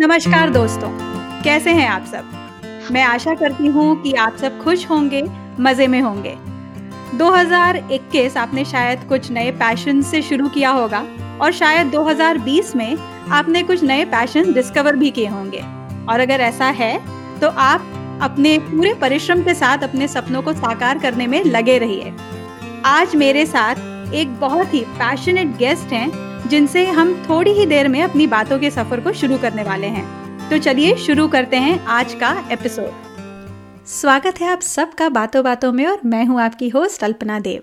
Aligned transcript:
नमस्कार 0.00 0.50
दोस्तों 0.50 0.88
कैसे 1.42 1.70
हैं 1.70 1.86
आप 1.88 2.04
सब? 2.04 2.90
मैं 2.92 3.02
आशा 3.04 3.34
करती 3.34 3.66
हूँ 3.66 4.02
कि 4.02 4.12
आप 4.12 4.36
सब 4.36 4.58
खुश 4.58 4.88
होंगे 4.90 5.22
मज़े 5.60 5.86
में 5.86 6.00
होंगे। 6.00 6.34
2021 7.18 8.36
आपने 8.36 8.64
शायद 8.64 9.00
कुछ 9.08 9.30
नए 9.30 9.50
पैशन 9.50 10.00
से 10.02 10.22
शुरू 10.22 10.48
किया 10.48 10.70
होगा 10.70 11.04
और 11.42 11.52
शायद 11.52 11.86
2020 11.86 12.74
में 12.76 12.96
आपने 13.30 13.62
कुछ 13.62 13.82
नए 13.82 14.04
पैशन 14.04 14.52
डिस्कवर 14.52 14.96
भी 14.96 15.10
किए 15.10 15.26
होंगे। 15.26 15.60
और 16.08 16.20
अगर 16.20 16.40
ऐसा 16.40 16.66
है 16.80 16.96
तो 17.40 17.48
आप 17.48 18.18
अपने 18.22 18.58
पूरे 18.60 18.94
परिश्रम 18.94 19.42
के 19.42 19.54
साथ 19.54 19.84
अपने 19.84 20.08
सपनों 20.08 20.42
को 20.42 20.52
साकार 20.52 20.98
करने 20.98 21.26
में 21.26 21.42
लगे 21.44 21.78
रहिए। 21.78 22.14
आज 22.86 23.16
मेरे 23.16 23.46
साथ 23.46 24.14
एक 24.14 24.34
बहुत 24.40 24.74
ही 24.74 24.80
पैशनेट 24.80 25.56
गेस्ट 25.56 25.92
हैं 25.92 26.29
जिनसे 26.50 26.84
हम 26.86 27.12
थोड़ी 27.24 27.50
ही 27.52 27.64
देर 27.66 27.88
में 27.88 28.00
अपनी 28.02 28.26
बातों 28.26 28.58
के 28.58 28.70
सफ़र 28.70 29.00
को 29.00 29.12
शुरू 29.12 29.36
करने 29.38 29.62
वाले 29.62 29.86
हैं। 29.86 30.48
तो 30.50 30.58
चलिए 30.58 30.94
शुरू 30.98 31.26
करते 31.28 31.56
हैं 31.56 31.78
आज 31.88 32.14
का 32.14 32.30
एपिसोड 32.52 33.84
स्वागत 33.88 34.40
है 34.40 34.48
आप 34.48 34.60
सबका 34.60 35.08
बातों 35.08 35.42
बातों 35.44 35.70
में 35.72 35.84
और 35.86 36.00
मैं 36.04 36.24
हूँ 36.24 36.40
आपकी 36.40 36.68
होस्ट 36.68 37.04
अल्पना 37.04 37.38
देव। 37.40 37.62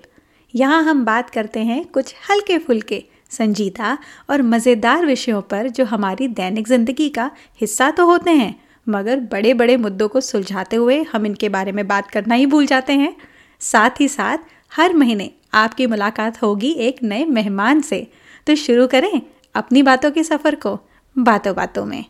यहाँ 0.54 0.82
हम 0.84 1.04
बात 1.06 1.30
करते 1.30 1.60
हैं 1.62 1.84
कुछ 1.86 2.14
हल्के 2.30 2.58
फुल्के 2.58 3.04
संजीदा 3.32 3.98
और 4.30 4.42
मज़ेदार 4.44 5.06
विषयों 5.06 5.42
पर 5.44 5.68
जो 5.70 5.86
हमारी 5.86 6.28
दैनिक 6.30 6.68
ज़िंदगी 6.68 7.08
का 7.10 7.30
हिस्सा 7.62 7.90
तो 7.92 8.06
होते 8.06 8.32
हैं, 8.32 8.56
मगर 8.88 9.20
बड़े 9.32 9.54
बड़े 9.54 9.76
मुद्दों 9.78 10.08
को 10.08 10.22
सुलझाते 10.22 10.76
हुए 10.76 11.02
हम 11.12 11.26
इनके 11.26 11.50
बारे 11.50 11.72
में 11.72 11.88
बात 11.88 12.10
करना 12.12 12.36
ही 12.36 12.46
भूल 12.46 12.66
जाते 12.66 12.94
हैं। 12.94 13.16
साथ 13.62 14.00
ही 14.00 14.08
साथ, 14.08 14.38
हर 14.72 14.94
महीने 14.94 15.30
आपकी 15.56 15.88
मुलाकात 15.88 16.42
होगी 16.42 16.72
एक 16.82 17.04
नए 17.04 17.26
मेहमान 17.28 17.82
से 17.82 18.08
तो 18.48 18.56
शुरू 18.56 18.86
करें 18.88 19.22
अपनी 19.56 19.82
बातों 19.84 20.12
के 20.12 20.24
सफ़र 20.24 20.56
को, 20.56 20.80
बातों 21.16 21.54
बातों 21.56 21.86
में। 21.86 22.04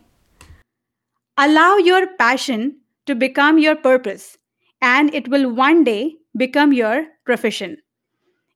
Allow 1.37 1.77
your 1.77 2.05
passion 2.19 2.71
to 3.07 3.15
become 3.15 3.59
your 3.59 3.75
purpose 3.75 4.23
and 4.81 5.13
it 5.15 5.29
will 5.29 5.45
one 5.45 5.83
day 5.83 5.99
become 6.37 6.73
your 6.73 7.01
profession 7.25 7.75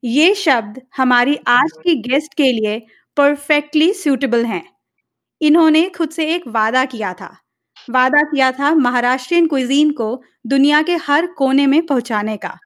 ये 0.03 0.33
शब्द 0.36 0.81
हमारी 0.97 1.36
आज 1.47 1.72
की 1.83 1.95
गेस्ट 2.02 2.33
के 2.33 2.52
लिए 2.52 2.80
परफेक्टली 3.17 3.92
सूटेबल 3.94 4.45
हैं। 4.45 4.64
इन्होंने 5.42 5.88
खुद 5.89 6.09
से 6.09 6.25
एक 6.36 6.48
वादा 6.48 6.83
किया 6.86 7.14
था। 7.14 7.36
वादा 7.89 8.22
किया 8.23 8.52
था 8.52 8.73
महाराष्ट्रियन 8.75 9.48
क्विजीन 9.48 9.92
को 9.92 10.22
दुनिया 10.48 10.81
के 10.81 10.95
हर 11.00 11.27
कोने 11.33 11.66
में 11.67 11.86
पहुँचाने 11.86 12.38
का, 12.38 12.58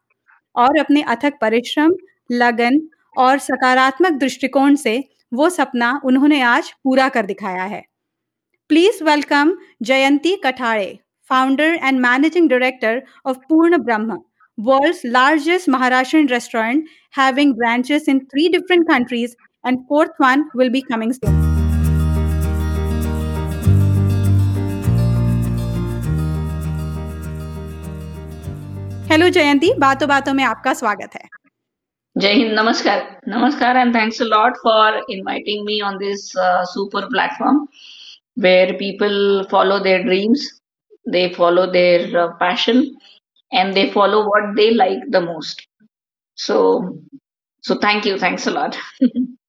और 0.56 0.80
अपने 0.80 1.02
अथक 1.04 1.38
परिश्रम, 1.42 1.95
लगन 2.32 2.80
और 3.16 3.38
सकारात्मक 3.39 4.11
दृष्टिकोण 4.14 4.76
से 4.76 5.04
वो 5.31 5.50
सपना 5.50 6.00
उन्होंने 6.06 6.42
आज 6.44 6.72
पूरा 6.84 7.08
कर 7.09 7.26
दिखाया 7.26 7.64
है। 7.64 7.84
Please 8.70 9.04
welcome 9.04 9.56
Jayanti 9.84 10.36
Kathade 10.44 10.88
founder 11.30 11.73
and 11.76 12.00
managing 12.00 12.50
director 12.50 13.02
of 13.26 13.38
Purna 13.50 13.78
Brahma 13.80 14.17
world's 14.58 15.02
largest 15.06 15.70
Maharashtrian 15.70 16.28
restaurant 16.30 16.86
having 17.14 17.54
branches 17.56 18.09
in 18.09 18.20
three 18.26 18.48
different 18.50 18.88
countries 18.88 19.36
and 19.64 19.80
fourth 19.80 20.22
one 20.22 20.50
will 20.58 20.70
be 20.70 20.82
coming 20.84 21.14
hello 29.12 29.28
Jayanti 29.30 29.73
बातों 29.80 30.08
बातों 30.10 30.34
में 30.34 30.44
आपका 30.44 30.73
स्वागत 30.76 31.16
है। 31.16 31.45
Jai 32.19 32.33
Hind, 32.35 32.58
Namaskar. 32.58 33.19
Namaskar 33.27 33.75
and 33.81 33.94
thanks 33.94 34.19
a 34.19 34.25
lot 34.25 34.53
for 34.63 35.02
inviting 35.09 35.66
me 35.66 35.81
on 35.81 35.97
this 35.99 36.35
uh, 36.38 36.66
super 36.66 37.08
platform 37.09 37.67
where 38.35 38.73
people 38.77 39.45
follow 39.49 39.81
their 39.83 40.03
dreams, 40.03 40.61
they 41.08 41.33
follow 41.33 41.71
their 41.71 42.02
uh, 42.17 42.33
passion 42.38 42.95
and 43.52 43.73
they 43.75 43.91
follow 43.91 44.25
what 44.27 44.55
they 44.55 44.71
like 44.73 44.99
the 45.09 45.21
most. 45.21 45.67
So, 46.36 46.99
so 47.61 47.75
thank 47.77 48.05
you. 48.05 48.17
Thanks 48.20 48.48
a 48.48 48.52
lot. 48.52 48.77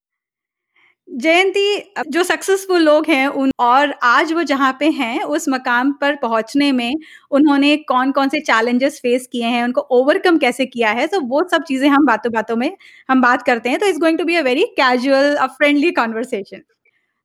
जयंती 1.17 2.03
जो 2.09 2.23
successful 2.23 2.83
लोग 2.83 3.07
हैं 3.09 3.27
उन 3.29 3.51
और 3.61 3.95
आज 4.05 4.33
वो 4.33 4.43
जहाँ 4.43 4.73
पे 4.81 4.89
हैं 4.93 5.23
उस 5.25 5.45
मकाम 5.49 5.93
पर 6.01 6.17
पहुँचने 6.17 6.71
में 6.73 6.95
उन्होंने 7.31 7.77
कौन 7.89 8.11
कौन 8.13 8.29
से 8.29 8.41
चैलेंजेस 8.41 8.99
फेस 9.03 9.27
किए 9.33 9.45
हैं 9.45 9.63
उनको 9.65 9.81
ओवरकम 9.99 10.39
कैसे 10.39 10.67
किया 10.67 10.91
है 10.91 11.07
तो 11.07 11.21
वो 11.23 11.43
सब 11.51 11.63
चीज़ें 11.65 11.89
हम 11.89 12.07
बातों 12.07 12.33
बातों 12.33 12.57
में 12.57 12.71
हम 13.09 13.23
बात 13.23 13.43
करते 13.43 13.69
हैं 13.69 13.79
तो 13.79 13.87
it's 13.87 13.99
going 13.99 14.19
to 14.19 14.25
be 14.25 14.35
a 14.37 14.43
very 14.43 14.65
casual 14.77 15.35
a 15.37 15.47
friendly 15.57 15.91
conversation 15.93 16.63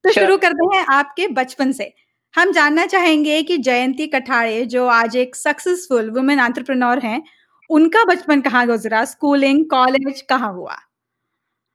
तो 0.03 0.11
शुरू 0.11 0.37
करते 0.37 0.75
हैं 0.75 0.85
आपके 0.91 1.27
बचपन 1.29 1.71
से। 1.71 1.91
हम 2.33 2.51
जानना 2.51 2.85
चाहेंगे 2.85 3.41
कि 3.43 3.57
जयंती 3.59 4.07
कठाड़े 4.07 4.63
जो 4.67 4.85
आज 4.89 5.15
एक 5.17 5.35
सक्सेसफुल 5.35 6.09
वुमेन 6.11 6.39
एंटरप्रेन्योर 6.39 6.99
हैं 6.99 7.21
उनका 7.69 8.03
बचपन 8.05 8.41
कहाँ 8.41 8.65
गुजरा? 8.67 9.03
स्कूलिंग 9.05 9.65
कॉलेज 9.69 10.21
कहाँ 10.29 10.53
हुआ? 10.53 10.77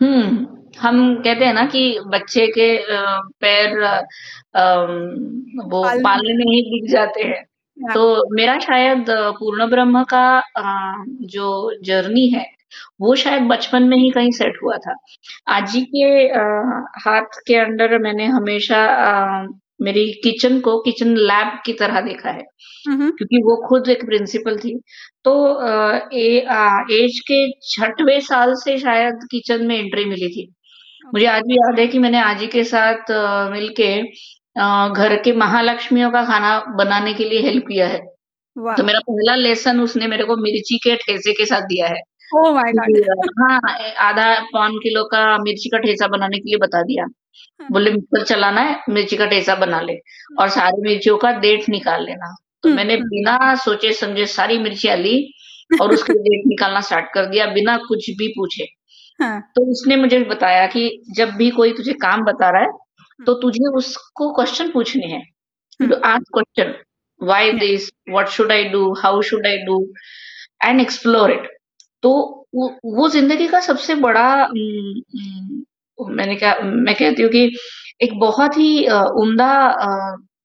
हम्म 0.00 0.46
हम 0.80 1.14
कहते 1.22 1.44
हैं 1.44 1.52
ना 1.54 1.64
कि 1.66 2.00
बच्चे 2.06 2.46
के 2.58 2.68
पैर 3.40 3.78
वो 5.64 5.82
पालने 6.02 6.32
में 6.34 6.52
ही 6.52 6.60
दिख 6.70 6.90
जाते 6.90 7.22
हैं 7.22 7.44
हाँ। 7.76 7.94
तो 7.94 8.34
मेरा 8.34 8.58
शायद 8.58 9.06
पूर्ण 9.10 9.66
ब्रह्म 9.70 10.02
का 10.04 10.42
जो 11.26 11.48
जर्नी 11.84 12.28
है 12.28 12.44
वो 13.00 13.14
शायद 13.14 13.42
बचपन 13.42 13.82
में 13.82 13.96
ही 13.96 14.10
कहीं 14.10 14.30
सेट 14.30 14.58
हुआ 14.62 14.76
था 14.76 14.96
आजी 15.48 15.80
के 15.84 16.06
हाथ 17.00 17.40
के 17.46 17.56
अंडर 17.56 17.98
मैंने 17.98 18.26
हमेशा 18.26 18.82
मेरी 19.80 20.06
किचन 20.24 20.60
को 20.60 20.78
किचन 20.80 21.16
लैब 21.18 21.58
की 21.66 21.72
तरह 21.72 22.00
देखा 22.00 22.30
है। 22.30 22.42
क्योंकि 23.18 23.38
वो 23.38 23.56
खुद 23.68 23.88
एक 23.88 24.04
प्रिंसिपल 24.06 24.58
थी। 24.58 24.74
तो 25.24 25.32
ए, 26.14 26.40
आ, 26.50 26.80
एज 26.92 27.20
के 27.30 27.40
छठवें 27.70 28.20
साल 28.20 28.54
से 28.56 28.78
शायद 28.78 29.14
किचन 29.30 29.66
में 29.66 29.76
एंट्री 29.78 30.04
मिली 30.04 30.28
थी। 30.28 30.48
मुझे 31.14 31.26
आज 31.26 31.42
भी 31.42 31.54
याद 31.56 31.78
है 31.80 31.86
कि 31.86 31.98
मैंने 31.98 32.20
आजी 32.20 32.46
के 32.46 32.64
साथ 32.64 33.12
मिलके 33.52 33.92
घर 34.94 35.16
के 35.24 35.32
महालक्ष्मियों 35.36 36.10
का 36.12 36.24
खाना 36.24 36.58
बनाने 36.78 37.14
के 37.14 37.24
लिए 37.24 37.40
हेल्प 37.42 37.64
किया 37.68 37.88
है। 37.88 37.98
तो 38.76 38.84
मेरा 38.84 38.98
पहला 39.00 39.34
लेसन 39.36 39.80
उसने 39.80 40.06
मेरे 40.06 40.24
को 40.24 40.36
मिर्ची 40.36 40.78
के 40.78 40.96
ठेसे 40.96 41.32
के 41.32 41.46
साथ 41.46 41.62
दिया 41.62 41.88
है। 41.88 42.00
Oh 42.34 42.52
God. 42.52 43.28
हाँ। 43.40 43.60
आधा 44.00 44.38
पौन 44.52 44.78
किलो 44.78 45.04
का 45.04 45.22
मिर्ची 45.38 45.68
का 45.68 45.78
ठेसा 45.78 46.06
बनाने 46.08 46.38
के 46.38 46.48
लिए 46.48 46.58
बता 46.58 46.82
दिया। 46.82 47.04
हाँ। 47.60 47.68
बोले 47.72 47.90
मिक्सर 47.90 48.24
चलाना 48.24 48.60
है 48.60 48.82
मिर्ची 48.88 49.16
का 49.16 49.26
ठेसा 49.26 49.54
बना 49.54 49.80
ले 49.80 49.96
और 50.40 50.48
सारी 50.48 50.82
मिर्चियों 50.82 51.16
का 51.16 51.32
डेट 51.40 51.68
निकाल 51.68 52.04
लेना। 52.04 52.34
तो 52.62 52.68
हम्म, 52.68 52.76
मैंने 52.76 52.94
हम्म। 52.94 53.04
बिना 53.04 53.54
सोचे 53.54 53.92
समझे 53.92 54.26
सारी 54.26 54.58
मिर्चियाँ 54.58 54.96
ली 54.96 55.16
और 55.82 55.92
उसके 55.94 56.12
डेट 56.12 56.46
निकालना 56.46 56.80
स्टार्ट 56.80 57.12
कर 57.14 57.26
दिया 57.26 57.46
बिना 57.52 57.76
कुछ 57.88 58.10
भी 58.10 58.28
पूछे। 58.28 58.66
हाँ. 59.20 59.40
तो 59.56 59.70
उसने 59.70 59.96
मुझे 59.96 60.18
बताया 60.24 60.66
कि 60.66 60.88
जब 61.16 61.30
भी 61.36 61.50
कोई 61.50 61.72
तुझे 61.72 61.92
काम 62.02 62.24
बता 62.24 62.50
रहा 62.50 62.62
है 62.62 63.24
तो 63.26 63.34
तुझे 63.34 63.68
उसको 63.76 64.32
क्वेश्चन 64.34 64.70
पूछने 64.70 65.06
हैं। 65.06 65.22
To 65.80 65.94
ask 65.94 66.32
question 66.34 66.74
why 67.20 67.52
this 67.52 67.88
what 68.10 68.28
should 68.28 68.52
I 68.52 68.64
do 68.64 68.92
how 68.94 69.22
should 69.22 69.46
I 69.46 69.58
do 69.58 69.78
and 70.64 70.80
explore 70.80 71.30
it 71.30 71.48
तो 72.06 72.46
वो, 72.54 72.80
वो 72.84 73.08
ज़िंदगी 73.08 73.48
का 73.48 73.60
सबसे 73.60 73.94
बड़ा 73.94 74.48
मैंने 75.98 76.34
क्या 76.34 76.54
मैं 76.62 76.94
कहती 76.94 77.22
हूँ 77.22 77.30
कि 77.30 77.56
एक 78.02 78.18
बहुत 78.18 78.56
ही 78.58 78.88
उम्दा 78.88 79.50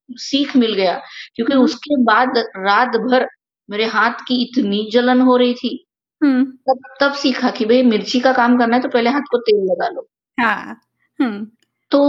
सीख 0.09 0.55
मिल 0.57 0.73
गया 0.73 1.01
क्योंकि 1.35 1.53
हम्म। 1.53 1.63
उसके 1.63 2.03
बाद 2.03 2.37
रात 2.57 2.87
भर 2.87 3.27
मेरे 3.69 3.85
हाथ 3.85 4.11
की 4.11 4.41
इतनी 4.43 4.89
जलन 4.93 5.21
हो 5.21 5.37
रही 5.37 5.53
थी 5.53 5.85
हम्म। 6.23 6.45
तब 6.45 6.79
तब 7.01 7.13
सीखा 7.13 7.49
कि 7.49 7.65
भाई 7.65 7.83
मिर्ची 7.83 8.19
का 8.19 8.33
काम 8.33 8.57
करना 8.57 8.75
है 8.75 8.81
तो 8.81 8.89
पहले 8.89 9.09
हाथ 9.09 9.21
को 9.21 9.37
तेल 9.37 9.63
लगा 9.65 9.89
लो 9.89 10.07
हाँ 10.39 10.81
हम्म। 11.19 11.47
तो 11.91 12.01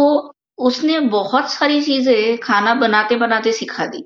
उसने 0.58 1.00
बहुत 1.00 1.52
सारी 1.52 1.82
चीज़ें 1.82 2.38
खाना 2.38 2.74
बनाते 2.74 3.16
बनाते 3.16 3.52
सिखा 3.52 3.86
दी। 3.86 4.04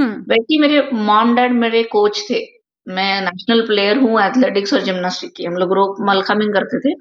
वैसे 0.00 0.58
मेरे 0.58 0.90
मॉम 0.92 1.34
डैड 1.36 1.52
मेरे 1.52 1.82
कोच 1.82 2.26
थे 2.30 2.57
मैं 2.88 3.20
नेशनल 3.20 3.60
प्लेयर 3.66 3.96
हूँ 3.98 4.20
एथलेटिक्स 4.20 4.74
और 4.74 4.80
जिम्नास्टिक 4.80 5.32
की। 5.36 5.44
हम 5.44 5.54
लोग 5.54 5.72
रोप 5.72 5.96
मलखामिंग 6.00 6.52
करते 6.54 6.78
थे। 6.78 6.94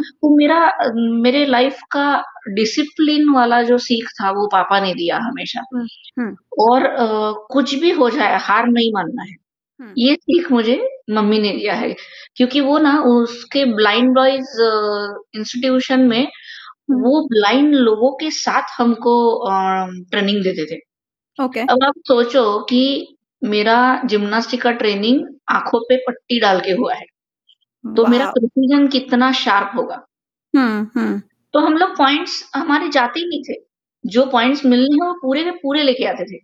तो 0.00 0.36
मेरा 0.36 0.72
मेरे 0.94 1.46
लाइफ 1.46 1.78
का 1.90 2.24
डिसिप्लिन 2.48 3.28
वाला 3.28 3.62
जो 3.62 3.78
सीख 3.78 4.08
था 4.08 4.30
वो 4.30 4.46
पापा 4.46 4.80
ने 4.80 4.94
दिया 4.94 5.16
हमेशा। 5.16 5.60
और 6.58 6.86
आ, 6.86 7.32
कुछ 7.32 7.74
भी 7.74 7.90
हो 7.90 8.10
जाए 8.10 8.38
हार 8.38 8.66
नहीं 8.66 8.90
मानना 8.94 9.22
है। 9.22 9.44
ये 9.98 10.14
सीख 10.14 10.52
मुझे 10.52 10.88
मम्मी 11.10 11.38
ने 11.38 11.50
दिया 11.50 11.74
है। 11.74 11.96
क्योंकि 12.36 12.60
वो 12.60 12.78
ना 12.78 13.00
उसके 13.00 13.64
ब्लाइंड 13.64 14.14
बॉयज़ 14.14 14.62
इंस्टीट्यूशन 15.34 16.00
में 16.00 16.28
वो 16.90 17.28
ब्लाइंड 17.28 17.74
लोगों 17.74 18.10
के 18.10 18.30
साथ 18.30 18.62
हमको 18.78 19.44
ट्रेनिंग 20.10 20.42
देते 20.42 20.64
थे। 20.64 20.78
Okay 21.44 21.60
okay. 21.60 21.72
अब 21.72 21.84
आप 21.84 21.94
सोचो 21.98 22.58
कि 22.64 23.16
मेरा 23.44 24.02
जिम्नास्टिक 24.04 24.62
का 24.62 24.70
ट्रेनिंग 24.72 25.26
आँखों 25.50 25.80
पे 25.80 25.96
पट्टी 25.96 26.40
डाल 26.40 26.60
के 26.60 26.72
हुआ 26.72 26.94
है। 26.94 27.04
तो 27.96 28.06
मेरा 28.06 28.26
प्रिसीजन 28.30 28.88
कितना 28.88 29.32
शार्प 29.32 29.72
होगा। 29.76 30.06
हम्म 30.56 31.00
हम्म। 31.00 31.22
तो 31.52 31.60
हम 31.60 31.76
लोग 31.76 31.90
पॉइंट्स 31.98 32.50
हमारे 32.56 32.88
जाते 32.88 33.20
ही 33.20 33.26
नहीं 33.26 33.42
थे। 33.42 33.64
जो 34.06 34.26
पॉइंट्स 34.26 34.64
मिलने 34.66 34.94
हैं 34.94 35.06
वो 35.06 35.14
पूरे 35.14 35.44
के 35.44 35.50
पूरे 35.50 35.82
लेके 35.82 36.04
आते 36.04 36.24
थे। 36.24 36.36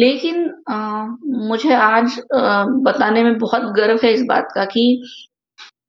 लेकिन 0.00 0.48
अ, 0.68 1.06
मुझे 1.26 1.74
आज 1.74 2.18
अ, 2.18 2.64
बताने 2.64 3.24
में 3.24 3.38
बहुत 3.38 3.62
गर्व 3.62 4.00
है 4.04 4.12
इस 4.12 4.22
बात 4.24 4.48
का 4.54 4.64
कि 4.64 5.04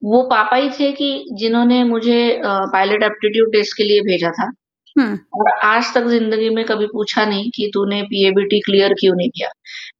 वो 0.03 0.23
पापा 0.23 0.57
ही 0.57 0.69
थे 0.69 0.91
कि 0.91 1.25
जिन्होंने 1.33 1.83
मुझे 1.83 2.41
पायलट 2.45 3.03
एप्टीट्यूड 3.03 3.53
टेस्ट 3.53 3.77
के 3.77 3.83
लिए 3.83 4.01
भेजा 4.01 4.31
था। 4.31 4.51
हुँ। 4.95 5.05
और 5.33 5.49
आज 5.65 5.93
तक 5.95 6.05
ज़िंदगी 6.07 6.49
में 6.49 6.63
कभी 6.65 6.85
पूछा 6.85 7.25
नहीं 7.25 7.49
कि 7.51 7.69
तूने 7.73 8.01
पीएबीटी 8.03 8.59
क्लियर 8.59 8.93
क्यों 8.93 9.15
नहीं 9.15 9.29
किया? 9.29 9.49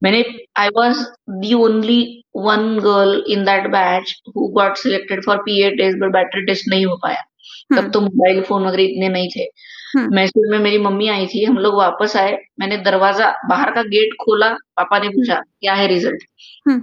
मैंने 0.02 0.24
I 0.56 0.68
was 0.68 0.98
the 1.30 1.52
only 1.54 2.00
one 2.36 2.78
girl 2.78 3.22
in 3.28 3.44
that 3.44 3.66
batch 3.70 4.14
who 4.36 4.46
got 4.50 4.76
selected 4.76 5.24
for 5.26 5.36
PA 5.38 5.70
test 5.70 5.98
but 5.98 6.12
battery 6.12 6.44
test 6.46 6.68
नहीं 6.68 6.86
हो 6.86 6.96
पाया। 6.96 7.22
तब 7.76 7.90
तो 7.90 8.00
मोबाइल 8.00 8.40
फ़ोन 8.42 8.66
वगैरह 8.66 8.82
इतने 8.82 9.08
नहीं 9.08 9.28
थे। 9.36 9.44
हुँ। 9.96 10.06
मैसूर 10.10 10.50
में 10.50 10.58
मेरी 10.58 10.78
मम्मी 10.78 11.08
आई 11.08 11.26
थी, 11.26 11.44
हम 11.44 11.58
लोग 11.58 11.74
वापस 11.76 12.16
आए, 12.16 12.38
मैंने 12.60 12.76
दरवाज़ा 12.78 13.30
बाहर 13.50 13.70
का 13.74 13.82
गेट 13.84 14.14
खोला, 14.22 14.50
पापा 14.76 14.98
ने 14.98 15.08
पूछा, 15.08 15.34
"क्या 15.60 15.74
है 15.74 15.86
रिज़ल्ट?" 15.88 16.22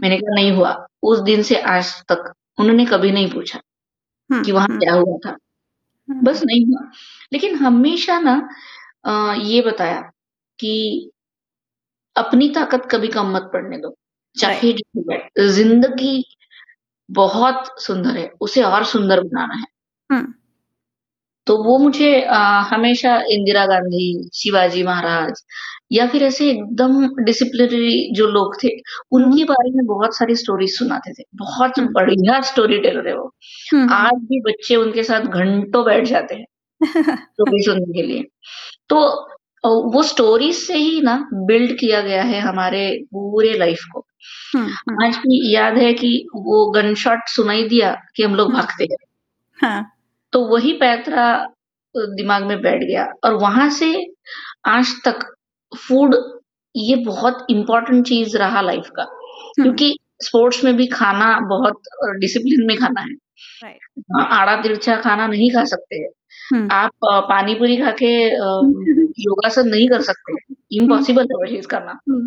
मैंने 0.03 0.17
कहा, 0.17 0.35
"नहीं 0.35 0.51
हुआ।" 0.51 0.75
उस 1.03 1.19
दिन 1.21 1.43
से 1.43 1.55
आज 1.69 1.93
तक 2.09 2.33
उन्होंने 2.59 2.85
कभी 2.85 3.11
नहीं 3.11 3.29
पूछा 3.31 3.59
हुँ, 4.29 4.43
कि 4.43 4.51
वहाँ 4.51 4.67
हुँ। 4.69 4.79
क्या 4.79 4.93
हुआ 4.93 5.17
था। 5.27 5.37
बस 6.09 6.43
नहीं 6.45 6.65
हुआ। 6.67 6.81
लेकिन 7.31 7.55
हमेशा 7.57 8.19
ना 8.21 8.35
ये 9.43 9.61
बताया 9.61 10.01
कि 10.59 10.73
अपनी 12.15 12.47
ताकत 12.49 12.87
कभी 12.91 13.07
कम 13.09 13.31
मत 13.33 13.49
पड़ने 13.53 13.77
दो, 13.77 13.93
चाहे। 14.35 14.71
ज़िंदगी 15.51 16.13
बहुत 17.09 17.73
सुंदर 17.81 18.17
है, 18.17 18.29
उसे 18.41 18.63
और 18.65 18.85
सुंदर 18.87 19.21
बनाना 19.23 19.55
है। 19.55 19.65
तो 21.47 21.55
वो 21.63 21.77
मुझे 21.79 22.11
अ, 22.21 22.35
हमेशा 22.69 23.15
इंदिरा 23.31 23.65
गांधी, 23.65 24.29
शिवाजी 24.33 24.83
महाराज 24.83 25.41
या 25.91 26.05
फिर 26.07 26.23
ऐसे 26.23 26.49
एकदम 26.51 27.23
डिसिप्लिनरी 27.25 28.13
जो 28.15 28.27
लोग 28.27 28.55
थे, 28.63 28.69
उनके 29.11 29.43
बारे 29.45 29.71
में 29.71 29.85
बहुत 29.87 30.15
सारी 30.17 30.35
स्टोरीज़ 30.35 30.75
सुनाते 30.77 31.13
थे। 31.13 31.23
बहुत 31.37 31.79
बढ़िया 31.95 32.39
स्टोरी 32.43 32.77
टेलर 32.81 33.07
है 33.07 33.15
वो। 33.17 33.31
आज 33.91 34.13
भी 34.25 34.39
बच्चे 34.43 34.75
उनके 34.77 35.03
साथ 35.03 35.21
घंटों 35.33 35.85
बैठ 35.85 36.05
जाते 36.07 36.35
हैं, 36.35 36.45
स्टोरी 36.83 37.61
सुनने 37.63 37.93
के 37.93 38.03
लिए। 38.07 38.23
तो 38.89 38.99
वो 39.91 40.03
स्टोरीज़ 40.03 40.57
से 40.57 40.75
ही 40.77 41.01
ना 41.01 41.15
बिल्ड 41.33 41.79
किया 41.79 42.01
गया 42.01 42.23
है 42.23 42.39
हमारे 42.41 42.81
पूरे 43.05 43.53
लाइफ़ 43.57 43.85
को। 43.93 44.05
हुँ, 44.55 44.63
हुँ। 44.63 45.07
आज 45.07 45.17
भी 45.17 45.55
याद 45.55 45.77
है 45.77 45.93
कि 45.93 46.11
वो 46.35 46.71
गनशॉट 46.71 47.29
सुनाई 47.29 47.63
दिया 47.69 47.93
कि 48.15 48.23
हम 48.23 48.35
लोग 48.35 48.53
भागते 48.53 48.87
गए। 48.87 49.05
हाँ। 49.59 49.91
तो 50.33 50.45
वही 50.47 50.73
पैंतरा 50.73 51.27
दिमाग 51.95 52.43
में 52.43 52.61
बैठ 52.61 52.83
गया 52.83 53.05
और 53.25 53.33
वहाँ 53.35 53.69
से 53.71 53.93
आज 54.67 54.93
तक 55.05 55.19
फ़ूड 55.71 56.15
ये 56.75 56.95
बहुत 56.97 57.47
इम्पोर्टेंट 57.49 58.07
चीज़ 58.07 58.37
रहा 58.37 58.61
लाइफ़ 58.61 58.89
का। 58.91 59.03
क्योंकि 59.55 59.97
स्पोर्ट्स 60.23 60.63
में 60.65 60.75
भी 60.77 60.87
खाना 60.87 61.39
बहुत 61.49 61.81
डिसिप्लिन 62.19 62.67
में 62.67 62.77
खाना 62.77 63.01
है। 63.01 63.13
राइट। 63.63 64.03
आड़ा-तिरछा 64.33 64.95
खाना 65.01 65.27
नहीं 65.27 65.51
खा 65.51 65.65
सकते 65.65 65.95
हैं। 65.97 66.09
हुँ। 66.51 66.67
आप 66.71 66.91
अ, 67.11 67.19
पानी 67.21 67.53
पूरी 67.55 67.77
खा 67.77 67.91
के 67.93 68.07
अ, 68.29 68.45
योगासन 69.19 69.67
नहीं 69.69 69.87
कर 69.89 70.01
सकते। 70.01 70.33
हुँ। 70.33 70.55
इम्पॉसिबल 70.73 71.23
है 71.23 71.37
वो 71.37 71.45
चीज़ 71.47 71.67
करना। 71.67 71.99
हुँ। 72.09 72.21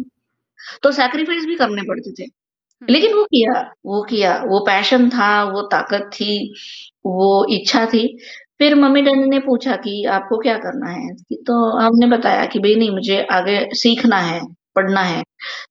तो 0.82 0.92
सैक्रिफाइस 0.92 1.46
भी 1.46 1.56
करने 1.56 1.82
पड़ते 1.82 2.12
थे। 2.12 2.24
हुँ। 2.24 2.88
लेकिन 2.90 3.14
वो 3.14 3.24
किया, 3.24 3.60
वो 3.86 4.02
किया, 4.04 4.36
वो 4.46 4.60
पैशन 4.66 5.08
था, 5.10 5.32
वो 5.44 5.62
ताकत 5.68 6.10
थी, 6.14 6.54
वो 7.06 7.46
इच्छा 7.50 7.86
थी। 7.86 8.06
फिर 8.58 8.74
मम्मी-डैडी 8.76 9.28
ने 9.30 9.38
पूछा 9.40 9.76
कि 9.76 10.04
आपको 10.10 10.38
क्या 10.38 10.56
करना 10.58 10.90
है? 10.90 11.14
तो 11.46 11.54
हमने 11.80 12.06
बताया 12.08 12.46
कि 12.46 12.58
भाई 12.58 12.74
नहीं 12.76 12.90
मुझे 12.90 13.22
आगे 13.32 13.58
सीखना 13.74 14.18
है, 14.20 14.40
पढ़ना 14.76 15.02
है। 15.02 15.22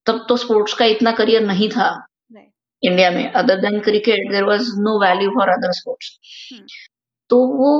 तब 0.06 0.26
तो 0.30 0.38
स्पोर्ट्स 0.38 0.74
का 0.74 0.86
इतना 0.88 1.12
करियर 1.14 1.44
नहीं 1.48 1.70
था 1.70 1.90
राइट। 2.32 2.52
इंडिया 2.84 3.12
में। 3.12 3.32
Other 3.34 3.62
than 3.62 3.80
cricket 3.82 4.32
there 4.32 4.44
was 4.44 4.70
no 4.80 5.00
value 5.02 5.30
for 5.32 5.50
other 5.50 5.72
sports. 5.74 6.20
हुँ। 6.54 6.60
तो 7.30 7.38
वो 7.50 7.72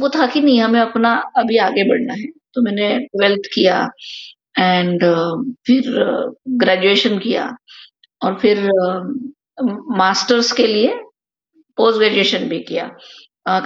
वो 0.00 0.08
था 0.10 0.26
कि 0.26 0.40
नहीं 0.40 0.60
हमें 0.60 0.80
अपना 0.80 1.12
अभी 1.38 1.56
आगे 1.60 1.84
बढ़ना 1.88 2.14
है। 2.14 2.26
तो 2.54 2.62
मैंने 2.62 2.88
12th 3.14 3.46
किया 3.54 3.78
एंड 4.56 5.04
फिर 5.66 5.92
ग्रेजुएशन 6.60 7.18
किया 7.20 7.46
और 8.22 8.38
फिर 8.40 8.68
मास्टर्स 9.98 10.52
के 10.52 10.66
लिए 10.66 10.94
पोस्ट 11.78 11.98
ग्रेजुएशन 11.98 12.48
भी 12.48 12.60
किया 12.64 12.86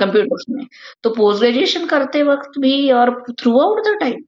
कंप्यूटर्स 0.01 0.45
में। 0.51 0.67
तो 1.05 1.11
पोस्ट 1.13 1.41
ग्रेजुएशन 1.41 1.87
करते 1.89 2.23
वक़्त 2.25 2.61
भी 2.61 2.91
और 2.93 3.13
थ्रू 3.41 3.59
आउट 3.61 3.85
द 3.89 3.97
टाइम 4.01 4.23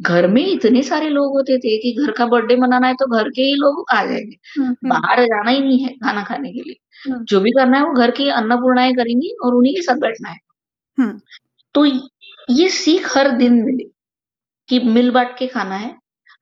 घर 0.00 0.28
में 0.28 0.46
इतने 0.46 0.82
सारे 0.84 1.08
लोग 1.10 1.32
होते 1.34 1.58
थे 1.58 1.76
कि 1.78 1.92
घर 2.04 2.12
का 2.12 2.26
बर्थडे 2.28 2.56
मनाना 2.58 2.88
है 2.88 2.94
तो 2.96 3.06
घर 3.18 3.30
के 3.30 3.42
ही 3.42 3.54
लोग 3.56 3.84
आ 3.94 4.04
जाएँगे। 4.06 4.36
हुँ, 4.58 4.66
हुँ। 4.68 4.76
बाहर 4.84 5.24
जाना 5.26 5.50
ही 5.50 5.60
नहीं 5.60 5.80
है 5.80 5.94
खाना 5.98 6.24
खाने 6.24 6.52
के 6.52 6.62
लिए। 6.62 6.76
हुँ। 7.04 7.24
जो 7.26 7.40
भी 7.40 7.50
करना 7.52 7.78
है 7.78 7.84
वो 7.84 7.92
घर 7.94 8.10
की 8.12 8.28
अन्नपूर्णाएँ 8.32 8.92
करेंगी 8.94 9.34
और 9.44 9.54
उन्हीं 9.54 9.74
के 9.74 9.82
साथ 9.82 9.96
बैठना 9.98 10.30
है। 10.30 10.38
हुँ। 10.98 11.20
तो 11.74 11.84
ये 12.52 12.68
सीख 12.70 13.16
हर 13.18 13.30
दिन 13.38 13.54
मिली 13.64 13.90
कि 14.68 14.80
मिल-बाँट 14.86 15.36
के 15.38 15.48
खाना 15.48 15.76
है। 15.76 15.90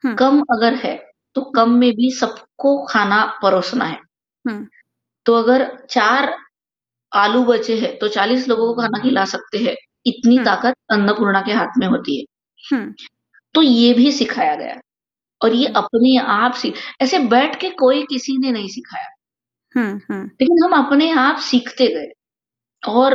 हुँ। 0.05 0.15
कम 0.17 0.41
अगर 0.53 0.75
है 0.77 0.97
तो 1.37 1.43
कम 1.53 1.71
में 1.73 1.93
भी 1.93 2.11
सबको 2.13 2.77
खाना 2.87 3.25
परोसना 3.43 3.85
है। 3.87 3.99
हुँ। 4.45 4.67
तो 5.27 5.35
अगर 5.35 5.67
चार 5.91 6.35
आलू 7.13 7.45
बचे 7.45 7.77
हैं 7.79 7.99
तो 7.99 8.09
40 8.09 8.49
लोगों 8.49 8.67
को 8.69 8.83
खाना 8.83 8.99
खिला 9.03 9.25
सकते 9.27 9.59
हैं। 9.59 9.77
इतनी 10.07 10.39
ताकत 10.41 10.75
अन्नपूर्णा 10.93 11.41
के 11.43 11.53
हाथ 11.53 11.79
में 11.79 11.87
होती 11.89 12.19
है। 12.21 12.27
तो 13.55 13.63
ये 13.63 13.95
भी 13.95 14.13
सिखाया 14.13 14.55
गया 14.57 14.81
और 15.41 15.55
ये 15.55 15.67
अपने 15.77 16.17
आप 16.29 16.55
सी 16.55 16.73
ऐसे 17.03 17.19
बैठ 17.29 17.61
के 17.61 17.71
कोई 17.77 18.03
किसी 18.05 18.39
ने 18.39 18.53
नहीं 18.53 18.69
सिखाया। 18.71 19.09
हुँ, 19.75 19.91
हुँ। 20.11 20.25
लेकिन 20.41 20.65
हम 20.65 20.73
अपने 20.79 21.11
आप 21.21 21.37
सीखते 21.43 21.87
गए 21.89 22.09
और 22.83 23.15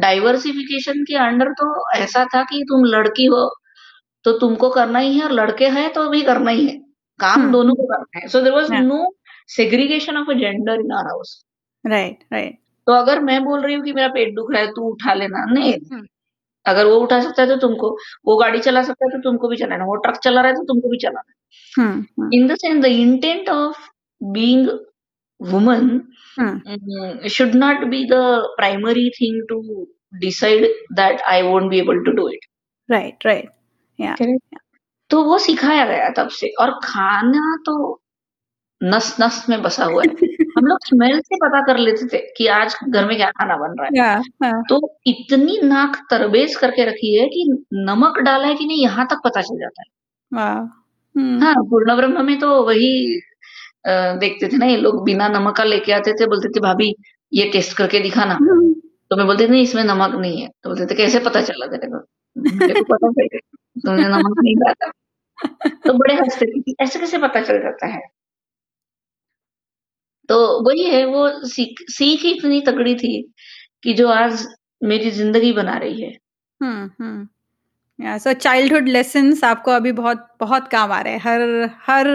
डाइवर्सिफ़िकेशन 0.00 1.04
के 1.04 1.16
अंडर 1.18 1.52
तो 1.52 1.66
ऐसा 1.96 2.24
था 2.34 2.42
कि 2.44 2.62
तुम 2.68 2.84
लड़की 2.86 3.26
हो 3.26 3.44
तो 4.24 4.32
तुमको 4.38 4.70
करना 4.70 4.98
ही 4.98 5.18
है 5.18 5.24
और 5.24 5.32
लड़के 5.32 5.68
हैं 5.68 5.92
तो 5.92 6.08
भी 6.10 6.22
करना 6.22 6.50
ही 6.50 6.66
है। 6.68 6.76
काम 7.20 7.42
हुँ, 7.42 7.52
दोनों 7.52 7.74
को 7.74 7.84
करना 7.86 8.20
है। 8.20 8.28
So 8.28 8.40
there 8.40 8.54
was. 8.54 8.72
No 8.74 9.06
segregation 9.48 10.16
of 10.16 10.30
a 10.30 10.34
gender 10.34 10.80
in 10.80 10.92
our 10.92 11.08
house. 11.08 11.42
Right, 11.84 12.18
right. 12.32 12.58
तो 12.86 12.92
अगर 12.92 13.20
मैं 13.20 13.44
बोल 13.44 13.60
रही 13.62 13.74
हूँ 13.74 13.84
कि 13.84 13.92
मेरा 13.92 14.08
पेट 14.08 14.34
दुख 14.36 14.52
रहा 14.52 14.62
है, 14.62 14.68
तू 14.68 14.82
उठा 14.92 15.14
लेना, 15.14 15.44
नहीं। 15.52 15.74
हुँ। 15.92 16.06
अगर 16.66 16.86
वो 16.86 16.96
उठा 16.96 17.20
सकता 17.20 17.42
है 17.42 17.48
तो 17.48 17.56
तुमको, 17.56 17.90
वो 18.26 18.36
गाड़ी 18.36 18.60
चला 18.60 18.82
सकता 18.82 19.06
है 19.06 19.10
तो 19.12 19.18
तुमको 19.22 19.48
भी 19.48 19.56
चलाना 19.56 19.84
है, 19.84 19.88
वो 19.88 19.96
ट्रक 19.96 20.16
चला 20.24 20.40
रहा 20.40 20.50
है 20.50 20.56
तो 20.56 20.64
तुमको 20.64 20.90
भी 20.90 20.98
चलाना। 20.98 21.32
हुँ। 21.72 22.30
In 22.34 22.48
the 22.48 22.56
sense, 22.56 22.82
the 22.86 22.92
intent 23.02 23.50
of 23.50 23.76
being 24.20 24.68
woman 25.40 26.02
हुँ। 26.36 26.62
mm, 26.66 27.28
should 27.28 27.54
not 27.54 27.90
be 27.90 28.06
the 28.06 28.22
primary 28.58 29.10
thing 29.18 29.40
to 29.50 29.86
decide 30.22 30.66
that 30.96 31.22
I 31.28 31.42
won't 31.42 31.70
be 31.70 31.78
able 31.78 32.02
to 32.04 32.12
do 32.14 32.28
it. 32.28 32.46
Right. 32.88 33.26
या 33.98 34.14
करेक्ट? 34.14 34.58
तो 35.10 35.22
वो 35.24 35.38
सिखाया 35.38 35.86
गया 35.86 36.08
तब 36.18 36.28
से 36.30 36.48
और 36.60 36.70
खाना 36.84 37.56
तो 37.66 37.76
नस-नस 38.80 39.46
में 39.50 39.62
बसा 39.62 39.84
हुआ 39.84 40.02
है। 40.02 40.10
हम 40.58 40.66
लोग 40.66 40.78
स्मेल 40.86 41.20
से 41.20 41.36
पता 41.36 41.60
कर 41.66 41.78
लेते 41.78 42.06
थे 42.06 42.18
कि 42.36 42.46
आज 42.48 42.76
घर 42.90 43.06
में 43.06 43.16
क्या 43.16 43.30
खाना 43.30 43.56
बन 43.56 43.76
रहा 43.80 43.86
है। 43.86 43.98
या 43.98 44.22
हाँ। 44.44 44.62
तो 44.70 44.80
इतनी 45.06 45.58
नाक 45.64 45.96
तरबेज 46.10 46.56
करके 46.56 46.84
रखी 46.84 47.16
है 47.20 47.26
कि 47.28 47.44
नमक 47.74 48.20
डाला 48.20 48.48
है 48.48 48.54
कि 48.54 48.66
नहीं 48.66 48.82
यहाँ 48.82 49.06
तक 49.06 49.20
पता 49.24 49.42
चल 49.42 49.58
जाता 49.60 49.82
है। 49.82 49.88
वाह! 50.32 50.58
हुँ। 51.14 51.40
हाँ, 51.40 51.54
पूर्ण 51.70 51.96
ब्रह्म 51.96 52.26
में 52.26 52.38
तो 52.40 52.64
वही 52.64 53.20
देखते 54.20 54.48
थे 54.48 54.56
ना 54.56 54.66
ये 54.66 54.76
लोग 54.76 55.04
बिना 55.04 55.28
नमक 55.28 55.56
का 55.56 55.64
लेके 55.64 55.92
आते 55.92 56.12
थे, 56.12 56.26
बोलते 56.26 56.48
थे 56.48 56.60
भाभी 56.60 56.94
ये 57.32 57.50
टेस्ट 57.50 57.76
करके 57.76 58.00
दिखाना। 58.00 58.34
तो 59.10 59.16
मैं 59.16 59.26
बोलती 59.26 59.44
थी 59.46 59.50
नहीं 59.50 59.62
इसमें 59.62 59.84
नमक 59.84 60.14
नहीं 60.14 60.40
है। 60.42 60.48
तो 60.48 60.70
बोलते 60.70 60.86
थे 60.86 60.94
कैसे 60.94 61.18
पता 61.18 61.40
चला 61.40 61.66
तेरे 61.66 61.88
को? 61.88 61.98
पता 62.84 63.08
तुमने 63.86 64.08
नमक 64.08 64.34
नहीं 64.44 64.54
डाला। 64.56 64.90
तो 65.86 65.92
बड़े 65.92 66.14
हँसते 66.14 66.46
थे 66.46 66.74
ऐसे 66.84 66.98
कैसे 66.98 67.18
पता 67.18 67.40
चल 67.40 67.58
जाता 67.58 67.86
है? 67.86 68.00
तो 70.28 70.36
वही 70.62 70.84
है 70.84 71.04
वो 71.04 71.28
सीख 71.48 71.84
सीख 71.88 72.22
ही 72.22 72.30
इतनी 72.30 72.60
तगड़ी 72.60 72.94
थी 72.94 73.22
कि 73.82 73.92
जो 73.94 74.08
आज 74.08 74.46
मेरी 74.82 75.10
ज़िंदगी 75.10 75.52
बना 75.52 75.76
रही 75.76 76.02
है। 76.02 76.10
हुँ, 76.60 76.86
हुँ। 77.00 77.28
या 77.98 78.18
सो 78.18 78.32
चाइल्डहुड 78.32 78.88
लेसन 78.88 79.34
आपको 79.44 79.70
अभी 79.70 79.92
बहुत 79.92 80.26
बहुत 80.40 80.68
काम 80.68 80.92
आ 80.92 81.00
रहे 81.00 81.12
हैं। 81.12 81.20
हर 81.20 81.70
हर 81.86 82.08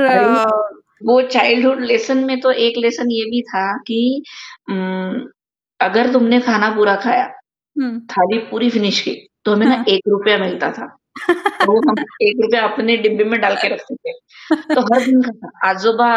वो 1.02 1.22
चाइल्डहुड 1.28 1.82
लेसन 1.86 2.24
में 2.26 2.40
तो 2.42 2.52
एक 2.52 2.78
लेसन 2.78 3.12
ये 3.12 3.24
भी 3.26 3.42
था 3.44 3.66
कि 3.88 4.00
अगर 5.80 6.12
तुमने 6.14 6.40
खाना 6.42 6.70
पूरा 6.76 6.96
खाया, 6.96 7.28
थाली 8.12 8.38
पूरी 8.52 8.70
फिनिश 8.70 9.02
की, 9.02 9.14
तो 9.46 9.54
हमें 9.54 9.68
ना 9.68 9.76
हाँ। 9.76 9.86
₹1 9.90 10.38
मिलता 10.38 10.72
था। 10.72 10.86
वो 11.70 11.80
हम 11.90 11.96
₹1 12.22 12.58
अपने 12.60 12.98
डिब्बे 12.98 13.24
में 13.24 13.40
डाल 13.42 13.56
के 13.56 13.68
रखते 13.70 13.96
थे। 13.96 14.14
तो 14.76 14.82
हर 14.84 15.06
दिन 15.06 15.22
का 15.24 15.32
था। 15.34 15.70
आज़ोबा 15.70 16.08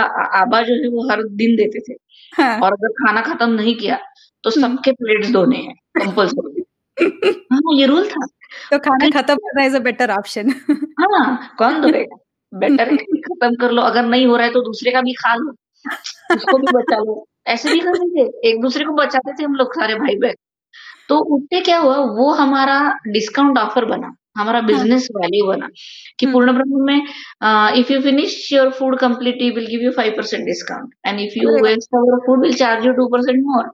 आबा 0.41 0.63
जो 0.63 0.75
है 0.75 0.89
वो 0.91 1.09
हर 1.11 1.23
दिन 1.35 1.57
देते 1.57 1.81
थे 1.89 1.97
हाँ। 2.33 2.59
और 2.61 2.73
अगर 2.73 2.93
खाना 3.03 3.21
खत्म 3.23 3.51
नहीं 3.53 3.75
किया, 3.77 3.99
तो 4.45 4.51
सबके 4.51 4.93
प्लेट्स 4.95 5.31
धोने 5.33 5.59
हैं 5.59 5.75
कंपल्सरी। 6.01 6.65
हाँ, 7.53 7.77
ये 7.79 7.87
रूल 7.87 8.07
था। 8.09 8.27
तो 8.73 8.79
खाना 8.81 9.11
खत्म 9.21 9.37
करना 9.37 9.65
इज़ 9.65 9.77
अ 9.77 9.81
बेटर 9.81 10.11
ऑप्शन। 10.13 10.51
हाँ, 11.01 11.55
कौन 11.59 11.81
धोएगा? 11.83 12.17
बेटर 12.55 12.91
है 12.91 12.97
खत्म 13.29 13.55
कर 13.55 13.71
लो, 13.71 13.83
अगर 13.83 14.05
नहीं 14.07 14.27
हो 14.27 14.37
रहा 14.37 14.47
है 14.47 14.53
तो 14.53 14.61
दूसरे 14.61 14.93
का 14.93 15.01
भी 15.01 15.13
खा 15.13 15.35
लो, 15.35 15.53
उसको 16.37 16.59
भी 16.59 16.67
बचा 16.73 16.97
लो। 16.97 17.27
ऐसे 17.47 17.73
भी 17.73 17.81
करते 17.81 18.09
थे, 18.11 18.49
एक-दूसरे 18.49 18.85
को 18.85 18.93
बचाते 18.93 19.33
थे 19.33 19.45
हम 19.45 19.55
लोग 19.55 19.75
सारे 19.75 19.95
भाई-बहन। 19.95 20.35
तो 21.09 21.19
उससे 21.37 21.61
क्या 21.61 21.79
हुआ, 21.79 21.97
वो 21.97 22.31
हमारा 22.33 22.99
डिस्काउंट 23.09 23.59
ऑफ़र 23.59 23.85
बना, 23.85 24.15
हमारा 24.37 24.59
हाँ। 24.59 24.67
बिज़नेस 24.67 25.09
वैल्यू 25.17 25.47
बना 25.47 25.69
कि 26.19 26.27
पूर्ण 26.27 26.53
ब्रह्म 26.53 26.85
में 26.87 27.03
if 27.81 27.93
you 27.93 28.01
finish 28.01 28.53
your 28.53 28.71
food 28.71 28.99
completely 28.99 29.51
will 29.51 29.67
give 29.67 29.81
you 29.81 29.91
five 29.91 30.15
percent 30.17 30.45
discount 30.45 30.95
and 31.07 31.21
if 31.21 31.33
you 31.37 31.51
waste 31.65 31.95
our 31.95 32.19
food 32.19 32.41
will 32.43 32.55
charge 32.55 32.87
you 32.87 32.93
2% 32.93 33.43
मोर। 33.45 33.71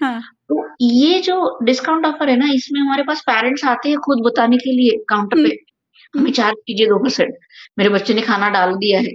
हाँ। 0.00 0.20
तो 0.48 0.68
ये 0.80 1.20
जो 1.20 1.58
डिस्काउंट 1.62 2.06
ऑफ़र 2.06 2.28
है 2.28 2.36
ना, 2.36 2.46
इसमें 2.54 2.80
हमारे 2.80 3.02
पास 3.02 3.20
पेरेंट्स 3.20 3.64
आते 3.64 3.88
हैं 3.88 3.98
खुद 3.98 4.18
बताने 4.20 4.56
के 4.56 4.72
लिए 4.72 5.04
काउंटर 5.08 5.42
पे, 5.42 5.56
चार्ज 6.14 6.56
कीजिए 6.66 6.86
दो 6.86 6.98
परसेंट 6.98 7.34
मेरे 7.78 7.90
बच्चे 7.90 8.14
ने 8.14 8.22
खाना 8.22 8.48
डाल 8.50 8.74
दिया 8.76 9.00
है, 9.00 9.14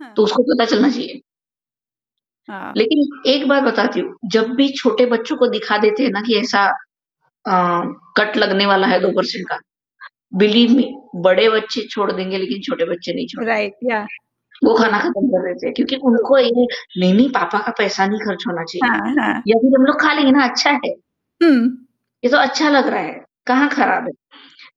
हाँ। 0.00 0.12
तो 0.16 0.24
उसको 0.24 0.42
पता 0.44 0.64
चलना 0.66 0.90
चाहिए। 0.90 1.20
हाँ। 2.48 2.72
लेकिन 2.76 3.08
एक 3.26 3.46
बात 3.48 3.62
बताती 3.62 4.00
हूँ, 4.00 4.14
जब 4.26 4.50
भी 4.56 4.68
छोटे 4.72 5.06
बच्चों 5.06 5.36
को 5.36 5.46
दिखा 5.48 5.76
देते 5.78 6.02
हैं 6.02 6.10
ना 6.10 6.20
कि 6.22 6.38
ऐसा 6.40 6.64
अ, 7.46 7.52
कट 8.16 8.36
लगने 8.36 8.66
वाला 8.66 8.86
है 8.86 9.00
2% 9.00 9.44
का, 9.48 9.58
बिलीव 10.34 10.70
मी 10.72 10.84
बड़े 11.16 11.48
बच्चे 11.50 11.82
छोड़ 11.90 12.10
देंगे 12.12 12.38
लेकिन 12.38 12.60
छोटे 12.62 12.84
बच्चे 12.86 13.14
नहीं 13.14 13.26
छोड़ेंगे। 13.26 13.52
राइट, 13.52 13.74
या 13.84 14.00
वो 14.62 14.74
खाना 14.78 15.00
खत्म 15.00 15.26
कर 15.28 15.46
देते 15.46 15.66
हैं 15.66 15.74
क्योंकि 15.74 15.96
उनको 16.04 16.38
ये 16.38 16.50
नहीं, 16.52 17.14
नहीं 17.14 17.28
पापा 17.30 17.58
का 17.58 17.72
पैसा 17.78 18.06
नहीं 18.06 18.20
खर्च 18.20 18.44
होना 18.48 18.64
चाहिए 18.64 18.88
हाँ, 18.90 19.14
हाँ। 19.18 19.42
या 19.48 19.58
फिर 19.58 19.78
हम 19.78 19.86
लोग 19.86 20.00
खा 20.02 20.12
लेंगे 20.14 20.32
ना 20.32 20.44
अच्छा 20.44 20.70
है, 20.86 20.90
हुँ। 21.40 21.54
ये 22.24 22.30
तो 22.30 22.36
अच्छा 22.38 22.70
लग 22.70 22.88
रहा 22.88 23.00
है, 23.00 23.24
कहाँ 23.46 23.68
खराब 23.70 24.06
है? 24.06 24.12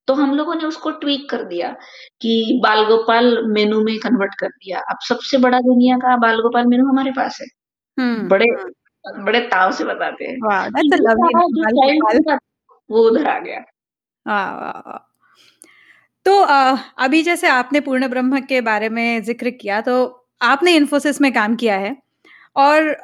तो 0.08 0.14
हम 0.14 0.34
लोगों 0.36 0.56
ने 0.56 0.66
उसको 0.66 0.92
ट्वीक 1.00 1.30
कर 1.30 1.44
दिया 1.46 1.70
कि 2.22 2.60
बाल 2.64 2.84
गोपाल 2.86 3.38
मेनू 3.50 3.84
में 3.84 3.98
कन्वर्ट 4.00 4.34
कर 4.40 4.48
दिया। 4.48 4.80
अब 4.92 4.98
सबसे 5.08 5.38
बड़ा 5.40 5.60
दुनिया 5.62 5.98
का 5.98 6.16
बाल 6.18 6.42
गोपाल 6.42 6.66
मेनू 6.66 6.86
हमारे 6.86 7.12
पास 7.12 7.38
है। 7.42 7.48
हुँ, 7.98 8.28
बड़े 8.30 8.46
बड़े 9.06 9.40
ताव 9.50 9.72
से 9.72 9.84
बताते 9.84 10.26
हैं 10.26 10.38
वो 12.90 13.02
उधर 13.02 13.28
आ 13.28 13.38
गया। 13.40 13.60
तो 16.26 16.38
अभी 17.00 17.22
जैसे 17.24 17.48
आपने 17.48 17.80
पूर्ण 17.80 18.08
ब्रह्म 18.08 18.40
के 18.42 18.62
बारे 18.62 18.90
में 18.90 19.22
ज़िक्र 19.24 19.50
किया, 19.52 19.80
तो 19.82 20.28
आपने 20.42 20.76
इन्फोसिस 20.76 21.22
में 21.22 21.32
काम 21.34 21.56
किया 21.56 21.76
है 21.78 21.96
और 22.56 22.96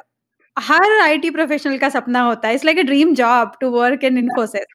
हर 0.56 1.00
आईटी 1.02 1.30
प्रोफ़ेशनल 1.30 1.78
का 1.78 1.88
सपना 1.88 2.20
होता 2.22 2.48
है, 2.48 2.54
it's 2.54 2.64
like 2.64 2.78
a 2.78 2.82
dream 2.82 3.14
job 3.14 3.56
to 3.60 3.70
work 3.70 4.04
in 4.04 4.18
Infosys. 4.18 4.66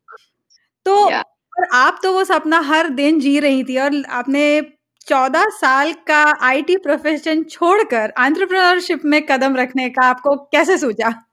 तो 0.85 1.09
या 1.09 1.23
और 1.59 1.67
आप 1.73 1.99
तो 2.03 2.13
वो 2.13 2.23
सपना 2.23 2.59
हर 2.59 2.89
दिन 2.89 3.19
जी 3.19 3.39
रही 3.39 3.63
थी 3.63 3.77
और 3.77 4.03
आपने 4.09 4.61
14 5.07 5.45
साल 5.49 5.93
का 5.93 6.23
आईटी 6.41 6.77
प्रोफ़ेशन 6.77 7.43
छोड़कर 7.43 8.13
एंटरप्रेन्योरशिप 8.19 9.01
में 9.05 9.25
कदम 9.25 9.55
रखने 9.55 9.89
का 9.89 10.05
आपको 10.05 10.35
कैसे 10.35 10.77
सूझा? 10.77 11.23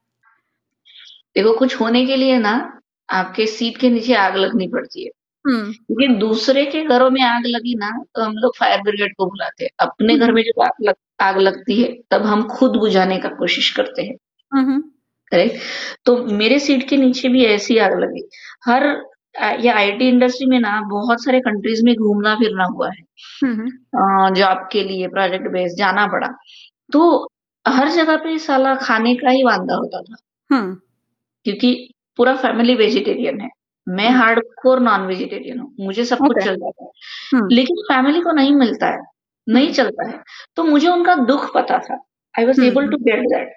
देखो 1.36 1.52
कुछ 1.52 1.80
होने 1.80 2.06
के 2.06 2.16
लिए 2.16 2.38
ना, 2.38 2.80
आपके 3.10 3.46
सीट 3.46 3.76
के 3.76 3.90
नीचे 3.90 4.14
आग 4.14 4.36
लगनी 4.36 4.68
पड़ती 4.68 5.04
है। 5.04 5.10
हुँ। 5.46 5.72
क्योंकि 5.72 6.08
दूसरे 6.08 6.66
के 6.66 6.84
घरों 6.84 7.10
में 7.10 7.22
आग 7.22 7.42
लगी 7.46 7.74
ना, 7.74 8.04
तो 8.14 8.22
हम 8.22 8.32
लोग 8.32 8.56
फायर 8.56 8.82
ब्रिगेड 8.82 9.12
को 9.18 9.26
बुलाते 9.26 9.64
हैं। 9.64 9.70
अपने 9.80 10.18
घर 10.18 10.32
में 10.32 10.42
जब 10.42 10.62
आग 10.62 10.72
लग 10.82 10.94
आग 11.20 11.38
लगती 11.38 11.82
है, 11.82 11.98
तब 12.10 12.22
हम 12.22 12.48
खुद 12.48 12.70
बुझाने 12.70 13.18
का 13.18 13.28
कोशिश 13.28 13.70
करते 13.70 14.02
हैं। 14.02 14.14
हुँ, 14.54 14.64
हुँ। 14.64 14.82
करेक्ट? 15.30 15.56
तो 16.04 16.24
मेरे 16.24 16.58
सीट 16.58 16.88
के 16.88 16.96
नीचे 16.96 17.28
भी 17.28 17.44
ऐसी 17.44 17.78
आग 17.78 18.00
लगी। 18.00 18.28
हर 18.66 19.02
ये 19.34 19.68
आईटी 19.68 20.08
इंडस्ट्री 20.08 20.46
में 20.46 20.58
ना 20.60 20.80
बहुत 20.82 21.24
सारे 21.24 21.40
कंट्रीज़ 21.40 21.84
में 21.84 21.94
घूमना-फिरना 21.94 22.64
हुआ 22.64 22.88
है। 22.88 23.02
हुँ, 23.44 23.54
हुँ। 23.56 24.30
अ, 24.30 24.34
जॉब 24.34 24.68
के 24.72 24.82
लिए 24.82 25.08
प्रोजेक्ट 25.08 25.48
बेस्ड 25.48 25.78
जाना 25.78 26.06
पड़ा। 26.06 26.28
तो 26.92 27.28
हर 27.64 27.88
जगह 27.90 28.16
पे 28.16 28.38
साला 28.38 28.74
खाने 28.76 29.14
का 29.14 29.30
ही 29.30 29.44
वांदा 29.44 29.74
होता 29.74 30.02
था। 30.02 30.16
क्योंकि 31.46 31.90
पूरा 32.16 32.36
फैमिली 32.36 32.74
वेजिटेरियन 32.74 33.40
है। 33.40 33.48
मैं 33.86 34.10
हार्ड 34.10 34.40
कोर 34.62 34.80
नॉन 34.80 35.06
वेजिटेरियन 35.06 35.58
हूँ, 35.60 35.74
मुझे 35.80 36.04
सब 36.04 36.18
कुछ 36.18 36.44
चल 36.44 36.56
जाता 36.56 36.84
है। 36.84 36.90
लेकिन 37.50 37.76
फैमिली 37.84 38.20
को 38.20 38.32
नहीं 38.32 38.54
मिलता 38.56 38.86
है, 38.86 39.00
नहीं 39.48 39.72
चलता 39.72 40.08
है। 40.10 40.20
तो 40.56 40.64
मुझे 40.64 40.88
उनका 40.88 41.14
दुख 41.16 41.54
पता 41.54 41.78
था। 41.78 41.94
I 42.34 42.46
was 42.46 42.62
able 42.64 42.88
to 42.88 42.96
get 42.98 43.20
that 43.20 43.48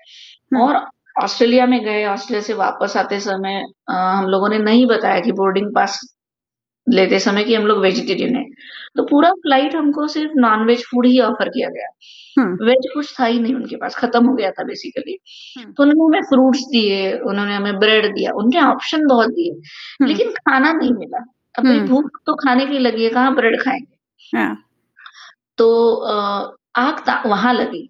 और 0.61 0.75
ऑस्ट्रेलिया 1.15 1.65
में 1.67 1.81
गए, 1.85 2.05
ऑस्ट्रेलिया 2.05 2.41
से 2.41 2.53
वापस 2.53 2.97
आते 2.97 3.19
समय 3.19 3.61
अ, 3.89 3.93
हम 3.93 4.27
लोगों 4.27 4.49
ने 4.49 4.57
नहीं 4.59 4.85
बताया 4.87 5.19
कि 5.19 5.31
बोर्डिंग 5.31 5.73
पास 5.75 5.99
लेते 6.87 7.19
समय 7.19 7.43
कि 7.43 7.55
हम 7.55 7.65
लोग 7.67 7.79
वेजिटेरियन 7.79 8.35
है 8.35 8.43
तो 8.97 9.03
पूरा 9.03 9.31
फ़्लाइट 9.31 9.75
हमको 9.75 10.07
सिर्फ़ 10.07 10.31
नॉन-वेज 10.37 10.83
फ़ूड 10.85 11.05
ही 11.05 11.19
ऑफ़र 11.21 11.49
किया 11.49 11.69
गया। 11.69 11.87
वेज 12.65 12.87
कुछ 12.93 13.15
था 13.19 13.25
ही 13.25 13.39
नहीं 13.39 13.55
उनके 13.55 13.75
पास, 13.75 13.95
खत्म 13.95 14.27
हो 14.27 14.35
गया 14.35 14.51
था 14.51 14.63
बेसिकली। 14.63 15.17
तो 15.77 15.83
उन्होंने 15.83 16.05
हमें 16.05 16.21
फ्रूट्स 16.21 16.61
दिए, 16.61 17.13
उन्होंने 17.19 17.55
हमें 17.55 17.79
ब्रेड 17.79 18.07
दिया, 18.15 18.31
उनके 18.33 18.59
ऑप्शन 18.61 19.07
बहुत 19.07 19.29
दिए, 19.29 19.51
लेकिन 20.07 20.31
खाना 20.31 20.73
नहीं 20.73 20.93
मिला। 20.93 21.19
हुँ। 21.59 21.87
भूख 21.87 22.09
तो 22.25 22.35
खाने 22.35 22.65
की 22.65 22.79
लगी 22.79 23.03
है, 23.03 23.09
कहाँ 23.09 23.35
ब्रेड 23.35 23.61
खाएँगे? 23.61 24.37
हाँ। 24.37 24.57
तो 25.57 25.95
आग 26.77 27.23
वहाँ 27.27 27.53
लगी। 27.53 27.89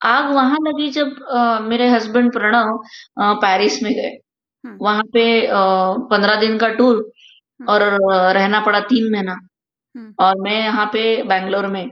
आग 0.00 0.32
वहाँ 0.34 0.56
लगी 0.62 0.88
जब 0.90 1.22
अ, 1.24 1.58
मेरे 1.62 1.88
हस्बैंड 1.90 2.32
प्रणव 2.32 2.76
अ, 3.18 3.32
पेरिस 3.36 3.82
में 3.82 3.92
गए। 3.94 4.10
हुँ। 4.64 4.76
वहाँ 4.80 5.02
पे 5.14 5.24
पंद्रह 6.10 6.40
दिन 6.40 6.58
का 6.58 6.68
टूर 6.74 6.96
हुँ। 7.60 7.68
और 7.68 7.82
अ, 7.82 8.32
रहना 8.32 8.60
पड़ा 8.60 8.80
तीन 8.82 9.10
महीना 9.12 9.36
हुँ। 9.94 10.14
और 10.20 10.36
मैं 10.40 10.58
यहाँ 10.60 10.86
पे 10.94 11.22
बैंगलोर 11.24 11.66
में 11.68 11.90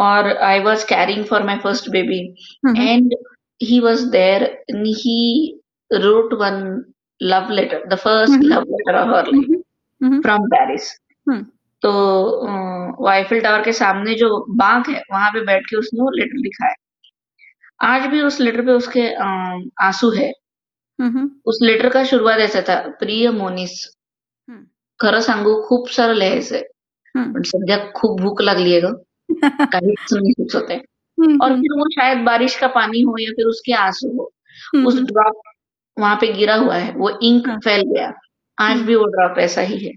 और 0.00 0.28
I 0.38 0.60
was 0.60 0.86
carrying 0.88 1.24
for 1.26 1.42
my 1.44 1.58
first 1.58 1.90
baby. 1.90 2.20
And 2.78 3.14
he 3.60 3.80
was 3.80 4.06
there 4.10 4.42
and 4.70 4.86
he 4.88 5.18
wrote 5.90 6.34
one 6.34 6.62
love 7.20 7.50
letter, 7.52 7.84
the 7.88 7.96
first. 7.96 8.44
Love 8.44 8.62
letter 8.70 8.96
of 8.98 9.08
hmm, 9.08 9.22
life. 9.28 9.62
From 10.22 10.46
Paris. 10.48 10.92
तो 11.82 11.92
वो 12.98 13.08
आईफिल 13.08 13.40
टावर 13.42 13.62
के 13.64 13.72
सामने 13.74 14.14
जो 14.16 14.28
बाँक 14.58 14.88
है, 14.88 15.02
वहाँ 15.12 15.30
पे 15.32 15.40
बैठ 15.46 15.66
के 15.70 15.76
उसने 15.78 16.02
वो 16.02 16.10
लेटर 16.12 16.38
लिखा 16.38 16.68
है। 16.68 16.74
आज 17.80 18.06
भी 18.06 18.20
उस 18.20 18.40
लेटर 18.40 18.64
पे 18.66 18.72
उसके 18.72 19.00
आँसू 19.82 20.10
है। 20.12 20.30
हुँ, 20.98 21.10
हुँ। 21.12 21.30
उस 21.46 21.58
लेटर 21.62 21.88
का 21.88 22.04
शुरुवात 22.04 22.38
ऐसा 22.40 22.60
था, 22.62 22.76
प्रिय 23.00 23.30
मोनिस 23.32 23.72
हं. 24.48 24.64
खरं 25.00 25.20
सांगू 25.20 25.54
खूप 25.62 25.88
सारं 25.90 26.14
लिहायचंय. 26.14 26.64
हं. 27.14 27.32
पण 27.34 27.42
सध्या 27.44 27.78
खूप 27.96 28.20
भूक 28.20 28.42
लागली 28.42 28.72
आहे 28.72 28.80
गं. 28.82 28.94
काहीच 29.72 30.14
नाही 30.14 30.32
सुचत 30.34 30.70
आहे. 30.70 30.80
और 31.40 31.50
हुँ. 31.50 31.58
फिर 31.58 31.72
वो 31.78 31.88
शायद 31.92 32.18
बारिश 32.24 32.56
का 32.56 32.68
पानी 32.70 33.00
हो 33.02 33.16
या 33.20 33.30
फिर 33.32 33.46
उसके 33.46 33.72
आँसू 33.76 34.08
हो, 34.18 34.30
हुँ, 34.74 34.84
उस 34.84 34.94
हुँ. 34.94 35.04
ड्रॉप 35.06 35.42
वहाँ 35.96 36.16
पे 36.16 36.32
गिरा 36.32 36.54
हुआ 36.56 36.76
है, 36.76 36.92
वो 36.94 37.10
इंक 37.22 37.48
हाँ. 37.48 37.58
फैल 37.60 37.82
गया। 37.88 38.12
आज 38.58 38.76
हुँ. 38.76 38.86
भी 38.86 38.94
वो 38.96 39.06
ड्रॉप 39.08 39.38
ऐसा 39.40 39.60
ही 39.62 39.78
है। 39.86 39.92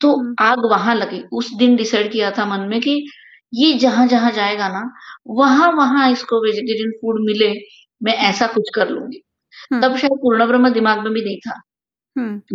तो 0.00 0.16
हुँ. 0.16 0.34
आग 0.40 0.66
वहाँ 0.66 0.94
लगी। 0.96 1.22
उस 1.32 1.52
दिन 1.54 1.76
डिसाइड 1.76 2.12
किया 2.12 2.30
था 2.32 2.46
मन 2.48 2.68
में 2.68 2.80
कि 2.80 2.96
ये 3.54 3.72
जहाँ-जहाँ 3.78 4.30
जाएगा 4.32 4.68
ना, 4.68 4.82
वहाँ 5.30 5.70
वहाँ 5.72 6.10
इसको 6.12 6.42
वेजिटेरियन 6.44 6.90
फ़ूड 6.92 7.20
मिले, 7.26 7.52
मैं 8.00 8.14
ऐसा 8.30 8.46
कुछ 8.46 8.70
कर 8.74 8.88
लूँगी 8.88 9.22
तब 9.82 9.96
शायद 9.98 10.12
पूर्ण 10.22 10.46
ब्रह्म 10.46 10.68
दिमाग 10.72 10.98
में 10.98 11.12
भी 11.12 11.24
नहीं 11.24 11.36
था। 11.38 11.60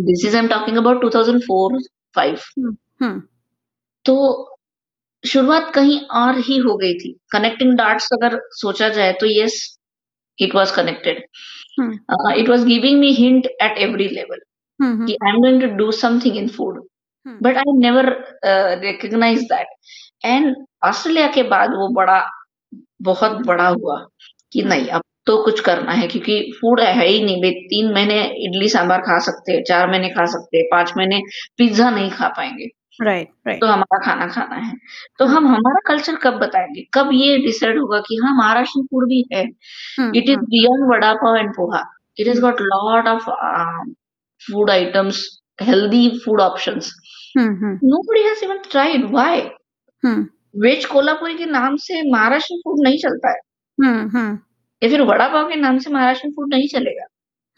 This 0.00 0.24
is 0.26 0.36
I 0.36 0.42
am 0.42 0.48
talking 0.48 0.76
about 0.76 1.00
2004-5 1.02 2.44
हुँ, 2.58 2.76
हुँ. 3.02 3.20
तो 4.04 4.56
शुरुआत 5.24 5.72
कहीं 5.74 6.00
और 6.18 6.38
ही 6.40 6.56
हो 6.58 6.76
गई 6.76 6.94
थी। 6.94 7.12
कनेक्टिंग 7.32 7.76
डॉट्स 7.78 8.08
अगर 8.12 8.38
सोचा 8.54 8.88
जाए 8.88 9.12
तो 9.12 9.26
yes 9.30 9.56
it 10.38 10.54
was 10.54 10.74
connected. 10.76 11.18
It 12.38 12.48
was 12.48 12.64
giving 12.66 12.98
me 13.00 13.12
hint 13.14 13.46
at 13.46 13.78
every 13.78 14.08
level. 14.08 14.38
कि 14.80 15.16
I 15.24 15.30
am 15.30 15.40
going 15.40 15.60
to 15.62 15.66
do 15.76 15.90
something 15.92 16.36
in 16.36 16.48
food, 16.48 16.82
but 17.26 17.56
I 17.56 17.78
never 17.78 18.06
recognise 18.82 19.42
that 19.44 19.66
and 20.24 20.56
Australia 20.84 21.26
के 21.26 21.42
बाद 21.42 21.70
वो 21.70 21.88
बड़ा 21.88 22.24
बहुत 23.02 23.46
बड़ा 23.46 23.68
हुआ 23.68 24.06
कि 24.52 24.62
नहीं 24.62 24.88
अब 24.88 25.02
तो 25.26 25.44
कुछ 25.44 25.60
करना 25.60 25.92
है 25.92 26.08
क्योंकि 26.08 26.52
फ़ूड 26.60 26.80
है 26.80 27.06
ही 27.06 27.24
नहीं 27.24 27.42
भई 27.42 27.50
3 27.50 27.94
महीने 27.94 28.24
इडली 28.24 28.68
सांभर 28.68 28.98
खा 28.98 29.18
सकते 29.18 29.52
हैं, 29.52 29.64
चार 29.64 29.90
महीने 29.90 30.08
खा 30.08 30.24
सकते 30.24 30.58
हैं, 30.58 30.66
5 30.72 30.92
महीने 30.96 31.22
पिज़्ज़ा 31.58 31.90
नहीं 31.90 32.10
खा 32.10 32.28
पाएँगे 32.28 32.68
राइट, 33.02 33.28
राइट. 33.46 33.60
तो 33.60 33.66
हमारा 33.66 33.98
खाना 33.98 34.26
खाना 34.26 34.54
है। 34.54 34.74
तो 35.18 35.24
हम 35.24 35.46
हमारा 35.46 35.80
कल्चर 35.86 36.16
कब 36.16 36.34
बताएँगे 36.34 36.86
कब 36.94 37.10
ये 37.12 37.38
डिसाइड 37.38 37.78
होगा 37.78 38.00
कि 38.00 38.16
हाँ, 38.16 38.36
महाराष्ट्र 38.36 38.80
फ़ूड 38.80 39.08
भी 39.08 39.28
है। 39.32 39.42
It 40.00 40.28
is. 40.28 40.38
Beyond 40.38 40.92
vada 40.92 41.14
pav 41.14 41.36
and 41.36 41.50
poha. 41.50 41.84
It 42.18 42.26
hmm. 42.26 42.34
has 42.34 42.44
got 42.44 42.60
lot 42.60 43.06
of 43.08 43.28
uh, 43.28 43.84
food 44.50 44.70
items, 44.70 45.40
healthy 45.60 46.20
food 46.20 46.40
options. 46.40 46.90
Hmm, 47.38 47.48
hmm. 47.60 47.78
Nobody 47.84 48.24
has 50.04 50.10
even 50.10 50.16
tried. 50.16 50.20
Why? 50.20 50.20
Hmm. 50.20 50.28
Veg 50.62 50.84
Kolhapuri 50.86 51.34
के 51.34 51.46
नाम 51.46 51.76
से 51.76 52.10
Maharashtrian 52.12 52.60
food 52.60 52.88
नहीं 52.88 52.98
चलता 52.98 53.30
है 53.30 53.40
हुँ, 53.78 54.10
हुँ. 54.10 54.38
या 54.82 54.90
फिर 54.90 55.02
वड़ा 55.02 55.28
पाव 55.28 55.48
के 55.48 55.56
नाम 55.56 55.78
से 55.78 55.90
महाराष्ट्रीयन 55.90 56.34
फ़ूड 56.34 56.54
नहीं 56.54 56.68
चलेगा। 56.68 57.06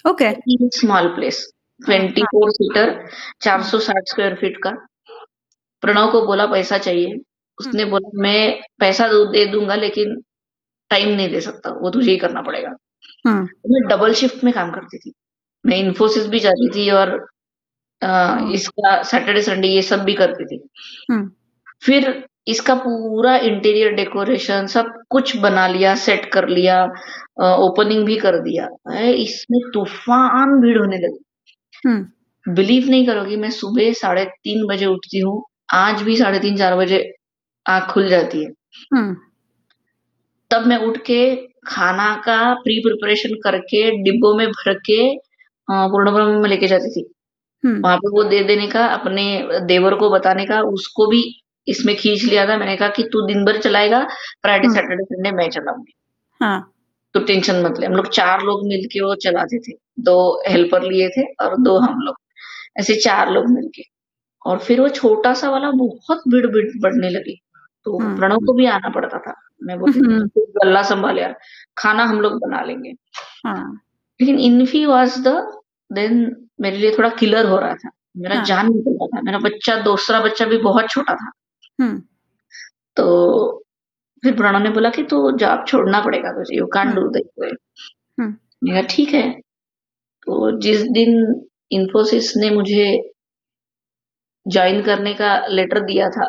ओके। 0.05 0.31
स्मॉल 0.77 1.07
प्लेस 1.15 1.47
हाँ, 1.81 1.97
24 2.09 2.51
सीटर 2.51 3.07
460 3.41 4.09
स्क्वायर 4.09 4.35
फीट 4.35 4.57
का। 4.63 4.71
प्रणव 5.83 6.11
को 6.11 6.21
बोला 6.27 6.45
पैसा 6.45 6.77
चाहिए। 6.77 7.15
उसने 7.57 7.85
बोला 7.85 8.09
मैं 8.21 8.61
पैसा 8.79 9.07
दे 9.31 9.45
दूँगा 9.45 9.75
लेकिन 9.75 10.15
टाइम 10.91 11.09
नहीं 11.09 11.29
दे 11.29 11.41
सकता, 11.41 11.71
वो 11.71 11.89
तुझे 11.89 12.11
ही 12.11 12.17
करना 12.17 12.41
पड़ेगा। 12.41 12.69
तो 13.63 13.73
मैं 13.73 13.87
डबल 13.89 14.13
शिफ्ट 14.13 14.43
में 14.43 14.53
काम 14.53 14.71
करती 14.71 14.97
थी। 14.97 15.13
मैं 15.65 15.77
इन्फोसिस 15.77 16.27
भी 16.27 16.39
जाती 16.39 16.69
थी 16.69 16.89
और 16.91 17.09
अ, 18.01 18.07
हुँ, 18.07 18.53
इसका 18.53 19.03
सैटरडे 19.03 19.41
संडे 19.41 19.67
ये 19.67 19.81
सब 19.81 20.03
भी 20.03 20.13
करती 20.15 20.45
थी। 20.45 20.59
फिर 21.83 22.09
इसका 22.47 22.73
पूरा 22.77 23.35
इंटीरियर 23.37 23.91
डेकोरेशन 23.93 24.67
सब 24.67 24.91
कुछ 25.09 25.35
बना 25.37 25.67
लिया, 25.67 25.93
सेट 25.97 26.25
कर 26.33 26.47
लिया 26.49 26.83
ओपनिंग 27.59 28.05
भी 28.05 28.15
कर 28.17 28.39
दिया। 28.41 28.67
है 28.89 29.13
इसमें 29.15 29.59
तूफ़ान 29.73 30.59
भीड़ 30.61 30.77
होने 30.77 30.97
लगी। 30.97 31.93
बिलीव 32.45 32.89
नहीं 32.89 33.05
करोगी 33.07 33.35
मैं 33.37 33.49
सुबह 33.51 33.91
साढ़े 33.95 34.23
तीन 34.25 34.65
बजे 34.67 34.85
उठती 34.85 35.19
हूँ, 35.19 35.41
आज 35.73 36.01
भी 36.01 36.15
साढ़े 36.17 36.39
3-4 36.39 36.75
बजे 36.77 37.03
आँख 37.65 37.89
खुल 37.91 38.07
जाती 38.09 38.43
है। 38.43 38.51
तब 40.51 40.65
मैं 40.67 40.77
उठ 40.79 40.97
के 41.05 41.19
खाना 41.67 42.13
का 42.25 42.53
प्री 42.55 42.79
प्रिपरेशन 42.79 43.33
करके 43.43 43.89
डिब्बों 44.03 44.33
में 44.37 44.47
भर 44.49 44.73
के 44.85 45.01
अ, 45.07 45.87
पूर्णब्रह्म 45.87 46.41
में 46.41 46.49
लेके 46.49 46.67
जाती 46.67 46.89
थी। 46.91 47.03
वहाँ 47.63 47.97
पे 47.97 48.09
वो 48.11 48.23
दे 48.23 48.43
देने 48.43 48.67
का, 48.67 48.85
अपने 48.87 49.23
देवर 49.67 49.95
को 49.95 50.09
बताने 50.09 50.45
का, 50.45 50.61
उसको 50.63 51.07
भी 51.07 51.21
इसमें 51.69 51.95
खींच 51.95 52.23
लिया 52.23 52.47
था। 52.47 52.57
मैंने 52.57 52.77
कहा 52.77 52.89
कि 52.89 53.03
तू 53.03 53.25
दिन 53.27 53.45
भर 53.45 53.57
चलाएगा, 53.57 54.03
फ्राइडे, 54.41 54.69
सैटरडे, 54.69 55.03
संडे 55.03 55.31
मैं 55.31 55.49
चलाऊँगी 55.49 55.93
हाँ, 56.41 56.73
तो 57.13 57.19
टेंशन 57.19 57.55
मत 57.55 57.79
ले। 57.79 57.85
हम 57.85 57.93
लोग 57.93 58.07
चार 58.09 58.41
लोग 58.41 58.67
मिलके 58.67 59.01
वो 59.01 59.15
चलाते 59.15 59.59
थे। 59.59 59.71
दो 59.99 60.41
हेल्पर 60.47 60.81
लिए 60.81 61.09
थे 61.09 61.21
और 61.21 61.57
दो 61.57 61.77
हम 61.77 61.99
लोग। 61.99 62.15
ऐसे 62.77 62.95
चार 62.95 63.31
लोग 63.31 63.45
मिलके 63.49 63.83
और 64.45 64.59
फिर 64.59 64.81
वो 64.81 64.89
छोटा-सा 64.89 65.49
वाला 65.49 65.71
बहुत 65.71 66.21
भीड़ 66.27 66.47
भीड़ 66.47 66.81
बढ़ने 66.81 67.09
लगी। 67.09 67.41
तो 67.85 67.99
हुँ, 67.99 68.17
प्रणव 68.17 68.37
को 68.37 68.53
भी 68.53 68.65
आना 68.65 68.89
पड़ता 68.89 69.19
था। 69.19 69.33
मैं 69.63 69.79
बोलती 69.79 70.01
थी 70.01 70.13
हुँ, 70.13 70.27
तू 70.27 70.41
गल्ला 70.41 70.83
सँभाल 70.83 71.19
यार, 71.19 71.35
खाना 71.77 72.03
हम 72.03 72.21
लोग 72.21 72.33
बना 72.33 72.63
लेंगे। 72.63 72.89
हाँ, 73.45 73.81
लेकिन 74.21 74.39
इन्फी 74.39 74.85
वाज़ 74.85 75.27
द 75.27 75.59
देन 75.91 76.47
मेरे 76.61 76.77
लिए 76.77 76.91
थोड़ा 76.97 77.09
किलर 77.09 77.45
हो 77.45 77.57
रहा 77.57 77.73
था। 77.73 77.89
मेरा 78.17 78.35
हाँ, 78.35 78.45
जान 78.45 78.65
निकल 78.65 78.91
रहा 78.91 79.07
था। 79.17 79.21
मेरा 79.21 79.39
बच्चा 79.39 79.75
दूसरा 79.75 80.21
बच्चा 80.21 80.45
भी 80.45 80.57
बहुत 80.57 80.89
छोटा 80.89 81.15
था। 81.15 81.31
हुँ, 81.79 82.01
तो 82.97 83.63
फिर 84.23 84.35
प्रणव 84.37 84.59
ने 84.59 84.69
बोला 84.69 84.89
कि 84.89 85.03
तू 85.03 85.31
जॉब 85.31 85.65
छोड़ना 85.67 86.01
पड़ेगा 86.01 86.31
तुझे, 86.31 86.57
you 86.57 86.65
can't 86.67 86.87
hmm, 86.87 86.95
do 86.95 87.09
this 87.09 87.27
way. 87.41 87.47
हुँ, 87.47 88.27
मैंने 88.63 88.81
कहा 88.81 88.95
ठीक 88.95 89.13
है। 89.13 89.41
तो 90.27 90.59
जिस 90.61 90.81
दिन 90.81 91.41
इन्फोसिस 91.71 92.37
ने 92.37 92.49
मुझे 92.49 93.13
ज्वाइन 94.45 94.81
करने 94.81 95.13
का 95.13 95.47
लेटर 95.47 95.79
दिया 95.79 96.09
था, 96.09 96.25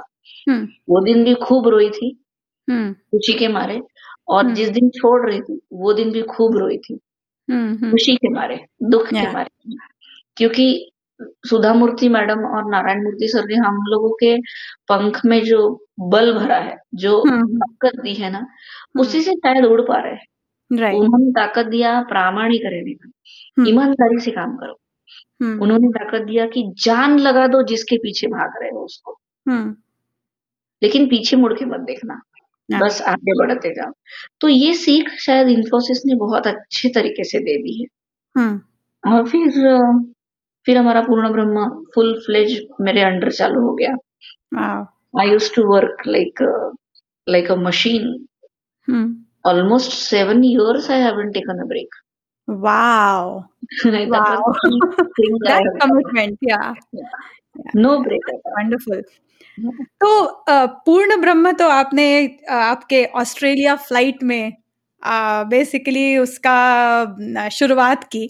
हुँ, 0.48 0.66
वो 0.88 1.00
दिन 1.04 1.24
भी 1.24 1.34
खूब 1.34 1.68
रोई 1.68 1.90
थी, 1.90 2.24
हुँ, 2.68 2.92
खुशी 2.94 3.32
के 3.32 3.48
मारे। 3.48 3.80
और 4.28 4.44
हुँ, 4.44 4.54
जिस 4.54 4.68
दिन 4.70 4.90
छोड़ 4.90 5.30
रही 5.30 5.40
थी, 5.40 5.60
वो 5.72 5.92
दिन 5.92 6.12
भी 6.12 6.22
खूब 6.22 6.56
रोई 6.58 6.78
थी, 6.78 7.00
हुँ, 7.48 7.78
हुँ, 7.78 7.90
खुशी 7.90 8.16
के 8.16 8.28
मारे, 8.28 8.66
दुख 8.82 9.08
के 9.08 9.16
या 9.16 9.32
मारे। 9.32 9.76
क्योंकि 10.36 10.89
सुधा 11.48 11.72
मूर्ति 11.74 12.08
मैडम 12.08 12.44
और 12.46 12.70
नारायण 12.70 13.02
मूर्ति 13.04 13.28
सर 13.28 13.44
ने 13.44 13.54
हम 13.56 13.76
लोगों 13.88 14.10
के 14.14 14.36
पंख 14.88 15.20
में 15.26 15.42
जो 15.44 15.60
बल 16.00 16.32
भरा 16.34 16.56
है, 16.58 16.76
जो 16.94 17.18
हुँ, 17.20 17.38
हुँ, 17.40 17.58
ताकत 17.58 18.00
दी 18.02 18.14
है 18.14 18.30
ना, 18.30 18.46
उसी 18.98 19.22
से 19.22 19.32
शायद 19.34 19.64
उड़ 19.64 19.80
पा 19.82 20.00
रहे 20.02 20.14
हैं। 20.14 20.26
उन्होंने 20.94 21.30
ताकत 21.32 21.66
दिया 21.66 22.00
प्रामाणिक 22.02 22.62
रहने 22.64 22.94
का, 22.94 23.10
ईमानदारी 23.68 24.18
से 24.20 24.30
काम 24.30 24.56
करो। 24.56 24.78
उन्होंने 25.60 25.88
ताकत 25.88 26.22
दिया 26.26 26.46
कि 26.46 26.62
जान 26.84 27.18
लगा 27.18 27.46
दो 27.46 27.62
जिसके 27.62 27.96
पीछे 27.98 28.26
भाग 28.26 28.52
रहे 28.62 28.70
हो 28.70 28.84
उसको, 28.84 29.18
लेकिन 30.82 31.06
पीछे 31.06 31.36
मुड़ 31.36 31.52
के 31.54 31.64
मत 31.64 31.80
देखना, 31.80 32.20
बस 32.68 33.02
आगे 33.02 33.32
बढ़ते 33.38 33.70
जाओ। 33.74 33.92
तो 34.40 34.48
ये 34.48 34.74
सीख 34.74 35.10
शायद 35.20 35.48
इन्फोसिस 35.48 36.02
ने 36.06 36.14
बहुत 36.16 36.46
अच्छे 36.46 36.88
तरीके 36.88 37.24
से 37.24 37.38
दे 37.38 37.56
दी 37.62 37.80
है। 37.82 37.88
और 39.04 39.28
फिर 39.28 39.48
फिर 40.66 40.78
हमारा 40.78 41.00
पूर्ण 41.00 41.32
ब्रह्म 41.32 41.68
फुल 41.94 42.12
फ्लेज 42.26 42.66
मेरे 42.80 43.00
अंडर 43.00 43.30
चालू 43.30 43.60
हो 43.60 43.74
गया। 43.74 43.92
I 45.20 45.30
used 45.30 45.54
to 45.54 45.62
work 45.74 46.02
like 46.06 46.42
like 47.28 47.50
a 47.50 47.54
machine 47.54 48.04
almost 49.46 49.92
seven 49.92 50.44
years 50.44 50.90
I 50.90 51.00
have 51.00 51.22
taken 51.30 51.58
a 51.58 51.64
break 51.64 51.94
commitment 55.82 56.38
या 56.48 56.74
नो 57.76 57.98
ब्रेक 57.98 58.30
वंडरफुल 58.46 59.02
तो 60.00 60.08
पूर्ण 60.86 61.20
ब्रह्म 61.20 61.52
तो 61.52 61.68
आपने 61.68 62.06
आपके 62.50 63.04
ऑस्ट्रेलिया 63.04 63.74
फ़्लाइट 63.76 64.22
में 64.22 64.52
uh, 64.52 65.50
बेसिकली 65.50 66.18
उसका 66.18 67.48
शुरुआत 67.52 68.04
की। 68.04 68.24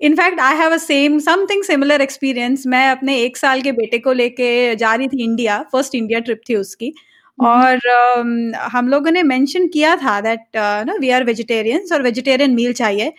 In fact 0.00 0.40
I 0.40 0.56
have 0.56 0.72
a 0.72 0.76
same 0.78 1.18
something 1.20 1.62
similar 1.64 2.00
experience 2.00 2.66
मैं 2.66 2.88
अपने 2.90 3.18
एक 3.22 3.36
साल 3.36 3.62
के 3.62 3.72
बेटे 3.72 3.98
को 3.98 4.12
लेके 4.12 4.74
जा 4.76 4.94
रही 4.94 5.08
थी 5.08 5.22
इंडिया, 5.24 5.62
फ़र्स्ट 5.72 5.94
इंडिया 5.94 6.18
ट्रिप 6.20 6.40
थी 6.48 6.54
उसकी 6.56 6.92
हुँ, 7.38 7.46
हुँ। 7.46 7.54
और 7.54 7.86
अम, 7.88 8.52
हम 8.72 8.88
लोगों 8.88 9.10
ने 9.10 9.22
मेंशन 9.22 9.66
किया 9.68 9.94
था 9.96 10.20
दैट 10.20 10.56
ना 10.86 10.94
वी 11.00 11.10
आर 11.10 11.24
वेजिटेरियंस 11.24 11.92
और 11.92 12.02
वेजिटेरियन 12.02 12.54
मील 12.54 12.72
चाहिए। 12.74 13.12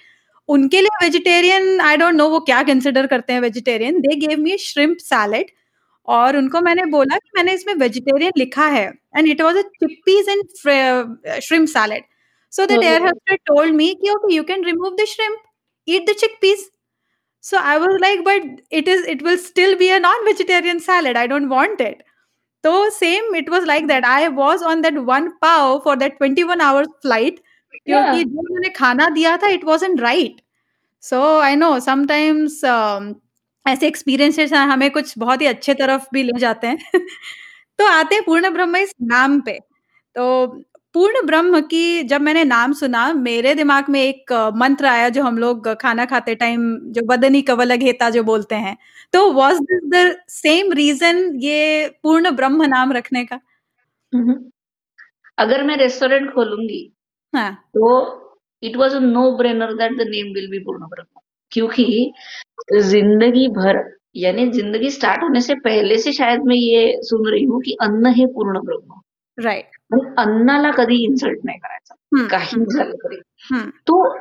उनके 0.49 0.81
लिए 0.81 1.03
वेजिटेरियन 1.03 1.81
आई 1.81 1.97
डोंट 1.97 2.15
नो 2.15 2.27
वो 2.29 2.39
क्या 2.41 2.61
कंसिडर 2.63 3.07
करते 3.07 3.33
हैं 3.33 3.41
vegetarian, 3.41 3.99
they 4.01 4.15
gave 4.27 4.39
me 4.39 4.57
shrimp 4.59 4.97
salad 4.99 5.51
और 6.07 6.37
उनको 6.37 6.61
मैंने 6.61 6.85
बोला 6.91 7.17
कि 7.17 7.29
मैंने 7.37 7.53
इसमें 7.53 7.73
वेजिटेरियन 7.75 8.31
लिखा 8.37 8.67
है 8.67 8.85
and 9.17 9.27
it 9.27 9.41
was 9.41 9.57
a 9.57 9.61
chickpeas 9.61 10.29
and 10.29 11.39
shrimp 11.41 11.67
salad. 11.69 12.03
So 12.53 12.65
the 12.65 12.83
air 12.83 13.01
hostess 13.01 13.37
told 13.45 13.75
me 13.75 13.93
कि 14.01 14.09
okay 14.11 14.33
you 14.35 14.43
can 14.43 14.65
remove 14.65 14.95
the 14.95 15.05
shrimp, 15.07 15.39
eat 15.87 16.09
the 16.09 16.15
chickpeas. 16.19 16.68
So 17.43 17.57
I 17.57 17.77
was 17.77 17.97
like, 18.01 18.23
but 18.23 18.61
it 18.69 18.87
is 18.87 19.05
it 19.07 19.21
will 19.21 19.37
still 19.37 19.77
be 19.77 19.89
a 19.91 19.99
non-vegetarian 19.99 20.79
salad. 20.79 21.15
I 21.15 21.25
don't 21.27 21.49
want 21.49 21.79
it. 21.81 22.03
So 22.65 22.89
same, 22.89 23.35
it 23.35 23.49
was 23.49 23.65
like 23.65 23.87
that. 23.87 24.05
I 24.05 24.27
was 24.29 24.61
on 24.63 24.81
that 24.83 24.95
one 25.05 25.31
pav 25.41 25.83
for 25.83 25.95
that 25.97 26.17
21 26.17 26.61
hours 26.61 26.87
flight 27.03 27.39
क्योंकि. 27.87 28.23
जो 28.25 28.39
उन्होंने 28.41 28.69
खाना 28.77 29.09
दिया 29.15 29.37
था 29.37 29.47
it 29.57 29.63
wasn't 29.71 30.01
right. 30.01 30.41
So 30.99 31.39
I 31.39 31.55
know 31.55 31.79
sometimes 31.79 32.63
um, 32.75 33.15
ऐसे 33.67 33.87
experiences 33.87 34.53
हमें 34.53 34.89
कुछ 34.91 35.17
बहुत 35.19 35.41
ही 35.41 35.47
अच्छे 35.47 35.73
तरफ़ 35.81 36.07
भी 36.13 36.23
ले 36.23 36.39
जाते 36.39 36.67
हैं। 36.67 36.77
तो 37.79 37.87
आते 37.87 38.15
हैं 38.15 38.23
पूर्ण 38.25 38.49
ब्रह्म 38.53 38.77
इस 38.77 38.93
नाम 39.13 39.41
पे। 39.41 39.59
तो 40.15 40.25
पूर्ण 40.95 41.21
ब्रह्म 41.25 41.59
की 41.63 42.03
जब 42.03 42.21
मैंने 42.21 42.43
नाम 42.45 42.71
सुना 42.73 43.01
मेरे 43.15 43.53
दिमाग 43.55 43.89
में 43.89 44.01
एक 44.01 44.31
मंत्र 44.55 44.85
आया 44.87 45.09
जो 45.09 45.23
हम 45.23 45.37
लोग 45.37 45.67
खाना 45.81 46.05
खाते 46.05 46.35
टाइम 46.35 46.61
जो 46.93 47.01
बदनी 47.07 47.41
कवल 47.43 47.75
घेता 47.75 48.09
जो 48.09 48.23
बोलते 48.23 48.55
हैं। 48.57 48.75
तो 49.13 49.31
was 49.33 49.59
this 49.61 49.81
the 49.93 50.15
same 50.29 50.71
reason 50.73 51.21
ये 51.41 51.87
पूर्ण 52.03 52.31
ब्रह्म 52.35 52.65
नाम 52.67 52.91
रखने 52.93 53.23
का? 53.25 53.39
हुँ, 54.13 54.23
हुँ। 54.23 54.51
अगर 55.37 55.63
मैं 55.63 55.77
रेस्टोरेंट 55.77 56.33
खोलूँगी 56.33 56.81
हाँ। 57.33 57.51
तो 57.75 57.91
it 58.63 58.75
was 58.77 58.95
a 58.95 58.99
no 59.01 59.31
brainer 59.37 59.73
that 59.75 59.97
the 59.97 60.07
name 60.09 60.33
will 60.35 60.49
be 60.51 60.59
Purna 60.61 60.87
Brahma 60.87 61.21
क्योंकि 61.51 62.13
ज़िंदगी 62.81 63.47
भर 63.53 63.83
यानी 64.17 64.49
ज़िंदगी 64.51 64.89
स्टार्ट 64.91 65.23
होने 65.23 65.41
से 65.41 65.55
पहले 65.61 65.97
से 65.99 66.11
शायद 66.13 66.41
मैं 66.45 66.55
ये 66.55 66.81
सुन 67.03 67.29
रही 67.31 67.43
हूँ 67.45 67.61
की 67.61 67.77
अन्न 67.83 68.13
है 68.15 68.25
पूर्ण 68.33 68.59
ब्रह्म. 68.61 69.01
राइट. 69.43 69.65
पण 69.91 70.15
अन्नाला 70.15 70.71
कधी 70.71 71.03
इन्सल्ट 71.03 71.39
नाही 71.45 71.59
करायचा. 71.59 71.95
हं, 72.17 72.27
काहीही 72.27 72.61
हं. 72.61 72.77
झालं 72.77 72.95
तरी. 72.95 73.21
तो 73.61 74.17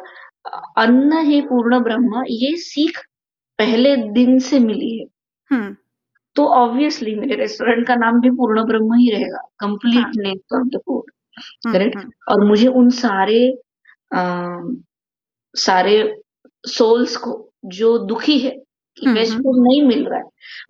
अन्न 0.77 1.13
हे 1.13 1.41
पूर्ण 1.41 1.79
ब्रह्म 1.79 2.25
ये 2.29 2.57
सीख 2.57 2.99
पहले 3.59 3.97
दिन 3.97 4.39
से 4.39 4.59
मिली 4.59 4.99
है. 4.99 5.05
तो 6.35 6.47
ऑब्वियसली 6.47 7.15
मेरे 7.15 7.35
रेस्टोरेंट 7.35 7.87
का 7.87 7.95
नाम 7.95 8.21
भी 8.21 8.31
पूर्ण 8.31 8.65
ब्रह्म 8.65 8.95
ही 8.95 9.11
रहेगा. 9.11 9.49
Complete 9.59 10.07
name 10.17 10.59
of 10.59 10.69
the 10.69 10.77
food. 10.77 11.11
Correct? 11.73 11.99
और 12.29 12.45
मुझे 12.45 12.69
उन 12.69 12.91
सारे 12.91 13.59
अ, 14.13 14.21
सारे 15.55 16.23
सोल्स 16.67 17.17
को 17.17 17.53
जो 17.65 17.99
दुखी 17.99 18.39
है 18.39 18.63
कि 19.01 19.07
वेज 19.13 19.33
फ़ूड 19.33 19.57
नहीं 19.69 19.83
मिल 19.83 20.05
रहा 20.09 20.19
है। 20.19 20.25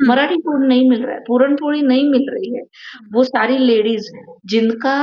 मराठी 0.09 0.37
फ़ूड 0.37 0.67
नहीं 0.67 0.89
मिल 0.91 1.03
रहा 1.05 1.15
है। 1.15 1.21
पूरनपोड़ी 1.21 1.83
नहीं 1.83 2.11
मिल 2.11 2.27
रही 2.31 2.55
है। 2.57 2.63
वो 3.13 3.25
सारी 3.25 3.59
लेडीज़ 3.59 4.09
जिनका 4.47 4.97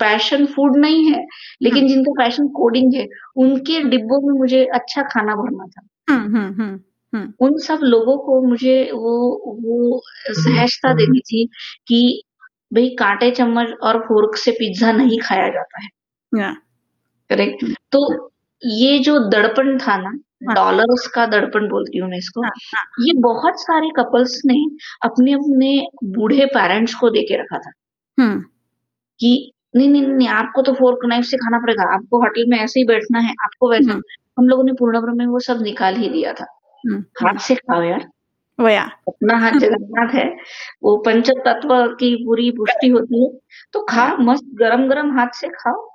पैशन 0.00 0.46
फ़ूड 0.46 0.76
नहीं 0.76 1.04
है 1.12 1.24
लेकिन 1.62 1.88
जिनका 1.88 2.12
पैशन 2.24 2.48
कोडिंग 2.48 2.94
है 2.94 3.06
उनके 3.36 3.80
डिब्बों 3.88 4.20
में 4.28 4.38
मुझे 4.38 4.64
अच्छा 4.74 5.02
खाना 5.02 5.34
भरना 5.34 5.66
था। 5.66 5.86
उन 7.40 7.56
सब 7.58 7.78
लोगों 7.82 8.16
को 8.18 8.40
मुझे 8.48 8.90
वो 8.92 9.12
वो 9.64 10.00
सहजता 10.30 10.92
देनी 10.94 11.20
थी 11.20 11.44
कि 11.88 12.22
भाई 12.74 12.88
कांटे 12.98 13.30
चम्मच 13.30 13.72
और 13.82 13.98
फोर्क 13.98 14.36
से 14.36 14.50
पिज्जा 14.50 14.92
नहीं 14.92 15.18
खाया 15.22 15.48
जाता 15.48 15.82
है। 15.82 15.88
करेक्ट 17.30 17.64
तो 17.92 18.30
ये 18.62 18.98
जो 18.98 19.18
दड़पण 19.28 19.78
था 19.78 19.96
ना। 19.96 20.10
डॉलर्स 20.42 21.06
का 21.06 21.26
दड़पण 21.26 21.68
बोलती 21.68 21.98
हूँ 21.98 22.10
मैं 22.10 22.18
इसको। 22.18 22.42
हाँ, 22.42 22.50
हाँ. 22.76 22.84
ये 23.00 23.12
बहुत 23.20 23.54
सारे 23.56 23.88
कपल्स 23.96 24.42
ने 24.46 24.66
अपने 25.02 25.32
अपने 25.32 25.86
बूढ़े 26.04 26.46
पेरेंट्स 26.46 26.94
को 26.94 27.10
देके 27.10 27.36
रखा 27.36 27.58
था। 27.58 27.70
हम्म। 28.18 28.40
कि 29.20 29.52
नहीं 29.76 29.88
नहीं 29.88 30.06
नहीं 30.06 30.28
आपको 30.28 30.62
तो 30.62 30.72
फोर्क 30.72 30.98
नाइफ 31.04 31.24
से 31.24 31.36
खाना 31.36 31.58
पड़ेगा 31.58 31.94
आपको 31.94 32.18
होटल 32.18 32.44
में 32.48 32.58
ऐसे 32.58 32.80
ही 32.80 32.86
बैठना 32.86 33.18
है 33.18 33.30
आपको 33.30 33.70
वैसे। 33.70 33.90
हम्म। 33.90 34.02
हम 34.38 34.48
लोगों 34.48 34.64
ने 34.64 34.72
पूर्णब्रह्म 34.72 35.18
में 35.18 35.26
वो 35.26 35.38
सब 35.38 35.62
निकाल 35.62 35.94
ही 35.96 36.08
दिया 36.08 36.32
था। 36.32 36.46
हम्म, 36.86 37.04
हाथ 37.26 37.38
से 37.38 37.54
खाओ 37.54 37.82
यार। 37.82 38.08
वो 38.60 38.68
यार 38.68 38.86
अपना 39.08 39.36
हाथ 39.36 39.50
जगन्नाथ 39.64 40.14
है 40.14 40.36
वो 40.82 40.96
पंच 40.96 41.30
तत्व 41.30 41.86
की 42.00 42.16
पूरी 42.16 42.50
पुष्टि 42.50 42.88
होती 42.88 43.24
है। 43.24 43.30
तो 43.72 43.82
खा 43.82 44.16
मस्त 44.16 44.44
गरम 44.54 44.88
गरम 44.88 45.18
हाथ 45.18 45.28
से 45.34 45.48
खाओ। 45.48 45.88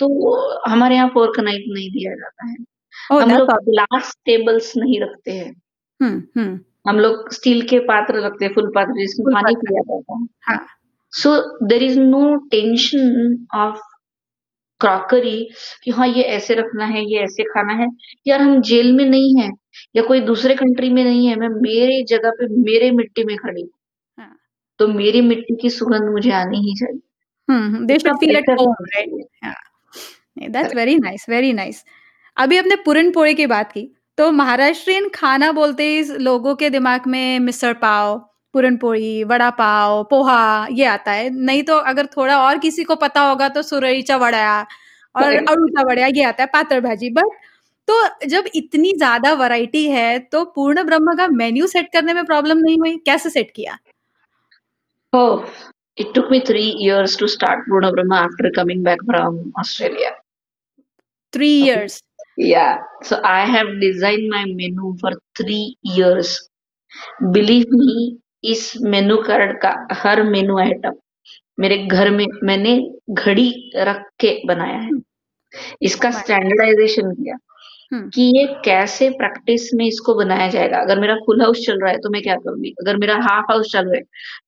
तो 0.00 0.08
हमारे 0.70 0.94
यहाँ 0.94 1.08
फोर्क 1.08 1.40
नाइफ 1.40 1.64
नहीं 1.68 1.90
दिया 1.90 2.14
जाता 2.14 2.48
है। 2.48 2.56
Oh, 3.12 3.22
हम 3.22 3.38
लोग 3.38 3.48
ग्लास 3.48 4.16
टेबल्स 4.24 4.72
नहीं 4.76 5.00
रखते 5.00 5.32
हैं। 5.32 5.62
हम्म, 6.02 6.40
हम्म। 6.40 6.60
हम 6.90 6.98
लोग 7.00 7.32
स्टील 7.32 7.62
के 7.62 7.78
पात्र 7.78 8.20
रखते 8.20 8.44
हैं 8.44 8.52
फुल 8.54 8.72
पात्र 8.74 8.92
जिसमें 8.92 9.34
पानी 9.34 9.54
पिया 9.54 9.80
जाता 9.80 10.52
है। 10.52 10.58
So 11.10 11.58
there 11.66 11.82
is 11.82 12.00
no 12.00 12.36
tension 12.36 13.46
of 13.54 13.76
crockery 14.80 15.50
कि 15.84 15.90
हाँ 15.90 16.08
ये 16.08 16.22
ऐसे 16.22 16.54
रखना 16.54 16.84
है 16.84 17.04
ये 17.04 17.18
ऐसे 17.18 17.42
खाना 17.42 17.72
है। 17.72 17.88
यार 18.26 18.40
हम 18.40 18.60
जेल 18.60 18.92
में 18.92 19.04
नहीं 19.04 19.40
है 19.40 19.50
या 19.96 20.02
कोई 20.02 20.20
दूसरे 20.20 20.54
कंट्री 20.54 20.90
में 20.90 21.04
नहीं 21.04 21.26
है 21.26 21.36
मैं 21.36 21.48
मेरे 21.48 22.04
जगह 22.04 22.30
पे 22.30 22.46
मेरे 22.46 22.90
मिट्टी 22.90 23.24
में 23.24 23.36
खड़ी 23.36 23.62
हूँ। 23.62 23.70
हाँ। 24.18 24.36
तो 24.78 24.88
मेरी 24.88 25.20
मिट्टी 25.20 25.56
की 25.56 25.70
सुगंध 25.70 26.02
मुझे 26.02 26.30
आनी 26.30 26.56
ही 26.56 26.74
चाहिए। 26.74 27.00
हम्म 27.50 27.86
that's 30.48 30.74
very 30.74 30.98
nice 30.98 31.26
very 31.28 31.52
nice 31.52 31.84
अभी 32.36 32.56
आपने 32.58 32.76
पूरन 32.84 33.10
पोड़ी 33.12 33.34
की 33.34 33.46
बात 33.46 33.70
की 33.72 33.88
तो 34.18 34.30
महाराष्ट्रियन 34.32 35.08
खाना 35.14 35.50
बोलते 35.52 35.84
ही 35.88 36.02
लोगों 36.18 36.54
के 36.54 36.70
दिमाग 36.70 37.06
में 37.06 37.38
मिसळ 37.40 37.72
पाव 37.82 38.18
पूरन 38.54 38.76
पोड़ी 38.76 39.22
वड़ा 39.24 39.50
पाव 39.50 40.02
पोहा 40.10 40.66
ये 40.72 40.84
आता 40.86 41.12
है। 41.12 41.28
नहीं 41.30 41.62
तो 41.62 41.76
अगर 41.90 42.06
थोड़ा 42.16 42.38
और 42.38 42.58
किसी 42.58 42.84
को 42.84 42.94
पता 42.96 43.20
होगा 43.20 43.48
तो 43.48 43.62
सुरईचा 43.62 44.16
वड़ा 44.16 44.60
और 45.14 45.34
अड़ूचा 45.34 45.82
वड़ा 45.88 46.06
ये 46.06 46.24
आता 46.24 46.42
है 46.42 46.48
पात्र 46.52 46.80
भाजी। 46.80 47.10
बट 47.10 47.36
तो 47.88 48.26
जब 48.26 48.44
इतनी 48.54 48.92
ज़्यादा 48.96 49.32
वैरायटी 49.34 49.84
है 49.90 50.18
तो 50.18 50.44
पूर्ण 50.54 50.82
ब्रह्म 50.84 51.16
का 51.16 51.26
मेन्यू 51.28 51.66
सेट 51.66 51.88
करने 51.92 52.12
में 52.14 52.24
प्रॉब्लम 52.24 52.58
नहीं 52.58 52.78
हुई? 52.78 52.96
कैसे 53.06 53.30
सेट 53.30 53.50
किया? 53.56 53.78
it 55.96 56.08
took 56.14 56.30
me 56.30 56.40
3 56.46 56.70
years 56.84 57.16
to 57.18 57.26
start 57.32 57.60
purna 57.66 57.90
brahma 57.92 58.16
after 58.20 58.50
coming 58.54 58.82
back 58.82 59.02
from 59.10 59.36
australia. 59.62 60.10
3 61.32 61.52
years? 61.66 62.00
Yeah. 62.36 62.78
So 63.02 63.20
i 63.24 63.44
have 63.46 63.66
designed 63.80 64.28
my 64.30 64.44
menu 64.44 64.96
for 65.00 65.12
3 65.38 65.76
years. 65.82 66.48
Believe 67.32 67.66
me 67.70 68.18
इस 68.44 68.72
मेनू 68.82 69.16
कार्ड 69.16 69.52
का 69.62 69.88
हर 69.92 70.22
menu 70.22 70.58
item 70.58 70.94
मेरे 71.60 71.78
घर 71.78 72.10
में 72.10 72.26
मैंने 72.42 72.90
घड़ी 73.10 73.72
रख 73.76 74.02
के 74.20 74.42
बनाया 74.46 74.78
है। 74.78 74.90
इसका 75.82 76.10
स्टैंडर्डाइजेशन 76.10 77.10
किया। 77.10 77.36
हम्म। 77.92 78.08
कि 78.10 78.22
ये 78.38 78.46
कैसे 78.64 79.08
प्रैक्टिस 79.12 79.68
में 79.74 79.84
इसको 79.86 80.14
बनाया 80.14 80.48
जाएगा? 80.48 80.78
अगर 80.78 81.00
मेरा 81.00 81.14
फुल 81.26 81.42
हाउस 81.42 81.64
चल 81.66 81.80
रहा 81.82 81.90
है 81.92 81.98
तो 81.98 82.10
मैं 82.10 82.22
क्या 82.22 82.34
करूँगी? 82.36 82.70
अगर 82.80 82.96
मेरा 82.96 83.16
हाफ़ 83.22 83.52
हाउस 83.52 83.72
चल 83.72 83.84
रहा 83.84 83.96
है 83.96 84.02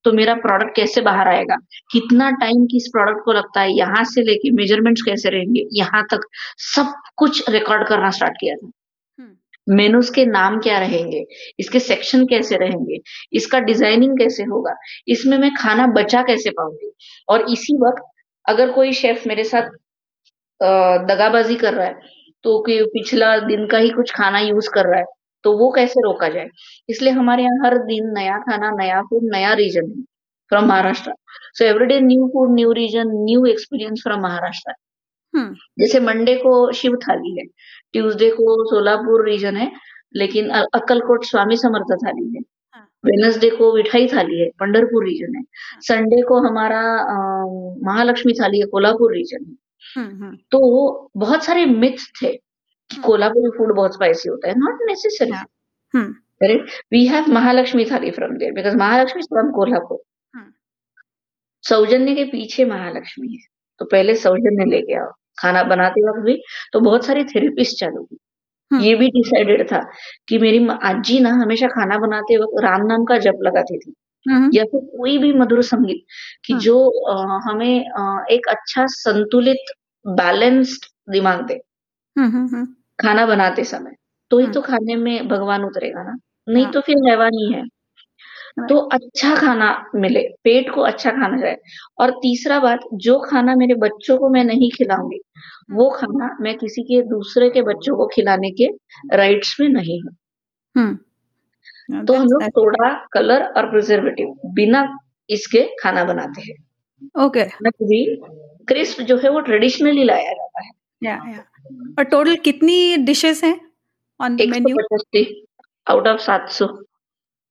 तो 0.05 0.13
मेरा 0.13 0.35
प्रोडक्ट 0.37 0.75
कैसे 0.77 1.01
बाहर 1.01 1.29
आएगा? 1.29 1.57
कितना 1.93 2.31
टाइम 2.41 2.65
किस 2.67 2.89
प्रोडक्ट 2.93 3.25
को 3.25 3.33
लगता 3.33 3.61
है? 3.61 3.73
यहाँ 3.73 4.05
से 4.05 4.23
लेके 4.23 4.51
मेजरमेंट्स 4.53 5.03
कैसे 5.03 5.31
रहेंगे? 5.31 5.67
यहाँ 5.73 6.05
तक 6.13 6.29
सब 6.67 6.95
कुछ 7.17 7.49
रिकॉर्ड 7.51 7.87
करना 7.89 8.11
स्टार्ट 8.11 8.37
किया 8.41 8.57
था। 8.57 8.71
मेनूज 9.67 10.05
हम्म। 10.05 10.15
के 10.15 10.25
नाम 10.27 10.59
क्या 10.61 10.79
रहेंगे? 10.79 11.25
इसके 11.59 11.81
सेक्शन 11.81 12.27
कैसे 12.27 12.57
रहेंगे? 12.57 12.99
इसका 13.33 13.61
डिज़ाइनिंग 13.61 14.19
कैसे 14.19 14.43
होगा? 14.45 14.75
इसमें 15.09 15.37
मैं 15.39 15.51
खाना 15.55 15.87
बचा 15.93 16.23
कैसे 16.23 16.51
पाऊँगी? 16.51 16.93
और 17.29 17.47
इसी 17.53 17.77
वक्त 17.79 18.03
अगर 18.45 18.71
कोई 18.73 18.93
शेफ 18.93 19.27
मेरे 19.27 19.45
साथ 19.45 19.71
दगाबाजी 21.09 21.55
कर 21.57 21.75
रहा 21.75 21.87
है 21.87 22.15
तो 22.47 22.59
कि 22.59 22.83
पिछला 22.93 23.29
दिन 23.39 23.67
का 23.67 23.79
ही 23.79 23.89
कुछ 23.91 24.11
खाना 24.15 24.41
यूज़ 24.41 24.69
कर 24.75 24.87
रहा 24.87 24.99
है 24.99 25.05
तो 25.45 25.53
वो 25.59 25.71
कैसे 25.71 26.01
रोका 26.01 26.29
जाए 26.29 26.49
इसलिए 26.89 27.13
हमारे 27.13 27.43
यहाँ 27.43 27.59
हर 27.65 27.77
दिन 27.79 28.13
नया 28.13 28.37
खाना 28.39 28.71
नया 28.71 29.01
फ़ूड 29.03 29.23
नया 29.33 29.53
रीजन 29.55 29.89
है 29.89 30.03
from 30.53 30.65
Maharashtra 30.65 31.15
so 31.55 31.65
everyday 31.65 31.99
new 32.01 32.29
food 32.29 32.55
new 32.55 32.73
region 32.73 33.11
new 33.25 33.45
experience 33.47 34.03
from 34.03 34.23
Maharashtra 34.23 34.75
जैसे 35.81 36.01
मंडे 36.01 36.37
को 36.37 36.55
शिव 36.73 36.97
थाली 37.09 37.37
है 37.39 37.47
ट्यूसडे 37.93 38.31
को 38.31 38.57
सोलापुर 38.71 39.29
रीजन 39.29 39.57
है 39.57 39.71
लेकिन 40.17 40.49
अक्कलकोट 40.51 41.25
स्वामी 41.25 41.57
समर्थ 41.57 41.93
थाली 42.05 42.31
है 42.37 42.43
वेनसडे 43.05 43.49
हाँ। 43.49 43.57
को 43.59 43.75
मिठाई 43.75 44.07
थाली 44.09 44.41
है 44.41 44.49
पंडरपुर 44.61 45.05
रीजन 45.05 45.37
है 45.37 45.45
संडे 45.83 46.17
हाँ। 46.17 46.29
को 46.29 46.41
हमारा 46.49 46.83
महालक्ष्मी 47.87 48.33
थाली 48.33 48.61
है 48.61 48.67
कोल्हापुर 48.67 49.15
रीजन 49.15 49.45
है। 49.45 49.66
तो 50.53 51.11
बहुत 51.17 51.45
सारे 51.45 51.65
मिथ 51.67 51.99
थे 52.23 52.33
कि 52.33 52.97
हम्म। 52.97 53.07
कोल्हापुरी 53.07 53.51
फ़ूड 53.59 53.75
बहुत 53.77 53.95
स्पाइसी 53.95 54.29
होता 54.29 54.49
है। 54.49 54.55
Not 54.59 54.87
necessary 54.89 55.31
correct 56.41 56.71
we 56.93 57.07
have 57.07 57.31
Mahalakshmi 57.33 57.85
thali 57.91 58.11
from 58.11 58.37
there 58.39 58.53
because 58.53 58.77
Mahalakshmi 58.77 59.23
from 59.25 59.51
Kolhapur 59.53 59.99
सौजन्य 61.65 62.15
के 62.15 62.25
पीछे 62.25 62.65
महालक्ष्मी 62.65 63.29
है। 63.29 63.47
तो 63.81 63.85
पहले 63.85 64.15
सौजन्य 64.17 64.65
लेके 64.71 64.95
आओ 64.99 65.11
खाना 65.39 65.63
बनाते 65.65 66.03
वक्त 66.09 66.21
भी 66.27 66.41
तो 66.73 66.81
बहुत 66.81 67.05
सारी 67.07 67.25
थेरेपिस्ट 67.25 67.79
चालू 67.81 68.01
हुई 68.01 68.19
ये 68.71 68.95
भी 68.97 69.09
डिसाइडेड 69.11 69.67
था 69.73 69.81
कि 70.29 70.39
मेरी 70.39 70.67
आजी 70.85 71.19
ना 71.21 71.31
हमेशा 71.43 71.67
खाना 71.69 71.99
बनाते 71.99 72.37
वक्त 72.37 72.63
राम 72.65 72.87
नाम 72.87 73.05
का 73.05 73.19
जप 73.19 73.39
लगाती 73.43 73.79
थी। 73.79 73.93
या 74.53 74.65
फिर 74.65 74.81
कोई 74.99 75.19
भी 75.19 75.33
मधुर 75.35 75.63
संगीत 75.63 76.05
कि 76.45 76.53
हाँ। 76.53 76.61
जो 76.63 76.79
आ, 77.11 77.41
हमें 77.51 77.85
आ, 77.99 78.25
एक 78.31 78.49
अच्छा 78.49 78.87
संतुलित 78.89 79.73
बैलेंस्ड 80.05 80.87
दिमाग 81.13 81.47
दे। 81.47 81.61
खाना 82.99 83.27
बनाते 83.27 83.65
समय। 83.65 83.93
तो 84.31 84.39
ही 84.39 84.47
तो 84.49 84.61
खाने 84.63 84.97
में 84.97 85.29
भगवान 85.29 85.65
उतरेगा 85.65 86.03
ना। 86.03 86.17
नहीं 86.49 86.65
हाँ। 86.65 86.73
तो 86.73 86.81
फिर 86.81 86.97
हैवानी 87.09 87.53
है। 87.55 87.65
तो 88.69 88.79
अच्छा 88.89 89.35
खाना 89.37 89.71
मिले 89.97 90.21
पेट 90.45 90.71
को 90.75 90.83
अच्छा 90.83 91.11
खाना 91.11 91.39
जाए। 91.41 91.57
और 92.01 92.11
तीसरा 92.23 92.61
बात 92.61 92.81
जो 92.95 93.19
खाना 93.21 93.55
मेरे 93.57 93.75
बच्चों 93.81 94.19
को 94.19 94.29
मैं 94.31 94.45
नहीं 94.45 94.71
खिलाऊँगी 94.71 95.21
वो 95.73 95.91
खाना 95.91 96.31
मैं 96.43 96.57
किसी 96.59 96.83
के 96.85 97.03
दूसरे 97.09 97.51
के 97.51 97.63
बच्चों 97.63 97.97
को 97.97 98.07
खिलाने 98.07 98.51
के 98.53 98.69
राइट्स 99.17 99.57
में 99.61 99.69
नहीं 99.71 100.01
हूँ। 100.03 100.17
तो 101.89 102.15
हम 102.15 102.27
लोग 102.27 102.43
सोडा 102.51 102.89
कलर 103.13 103.43
और 103.49 103.71
प्रिजर्वेटिव 103.71 104.35
बिना 104.55 104.87
इसके 105.29 105.63
खाना 105.83 106.05
बनाते 106.05 106.43
हैं। 106.43 106.57
ओके 107.25 107.45
भी 107.85 108.05
क्रिस्प 108.69 109.01
जो 109.03 109.17
है 109.19 109.31
वो 109.31 109.41
ट्रेडिशनली 109.41 110.05
लाया 110.05 110.33
जाता 110.33 110.65
है। 110.65 110.71
या 111.03 111.15
या। 111.29 111.45
और 111.99 112.05
टोटल 112.07 112.37
कितनी 112.45 112.97
डिशेस 113.07 113.43
हैं 113.45 113.59
on 114.21 114.37
the 114.37 114.49
menu 114.51 114.77
out 115.87 116.09
of 116.09 116.21
700 116.21 116.69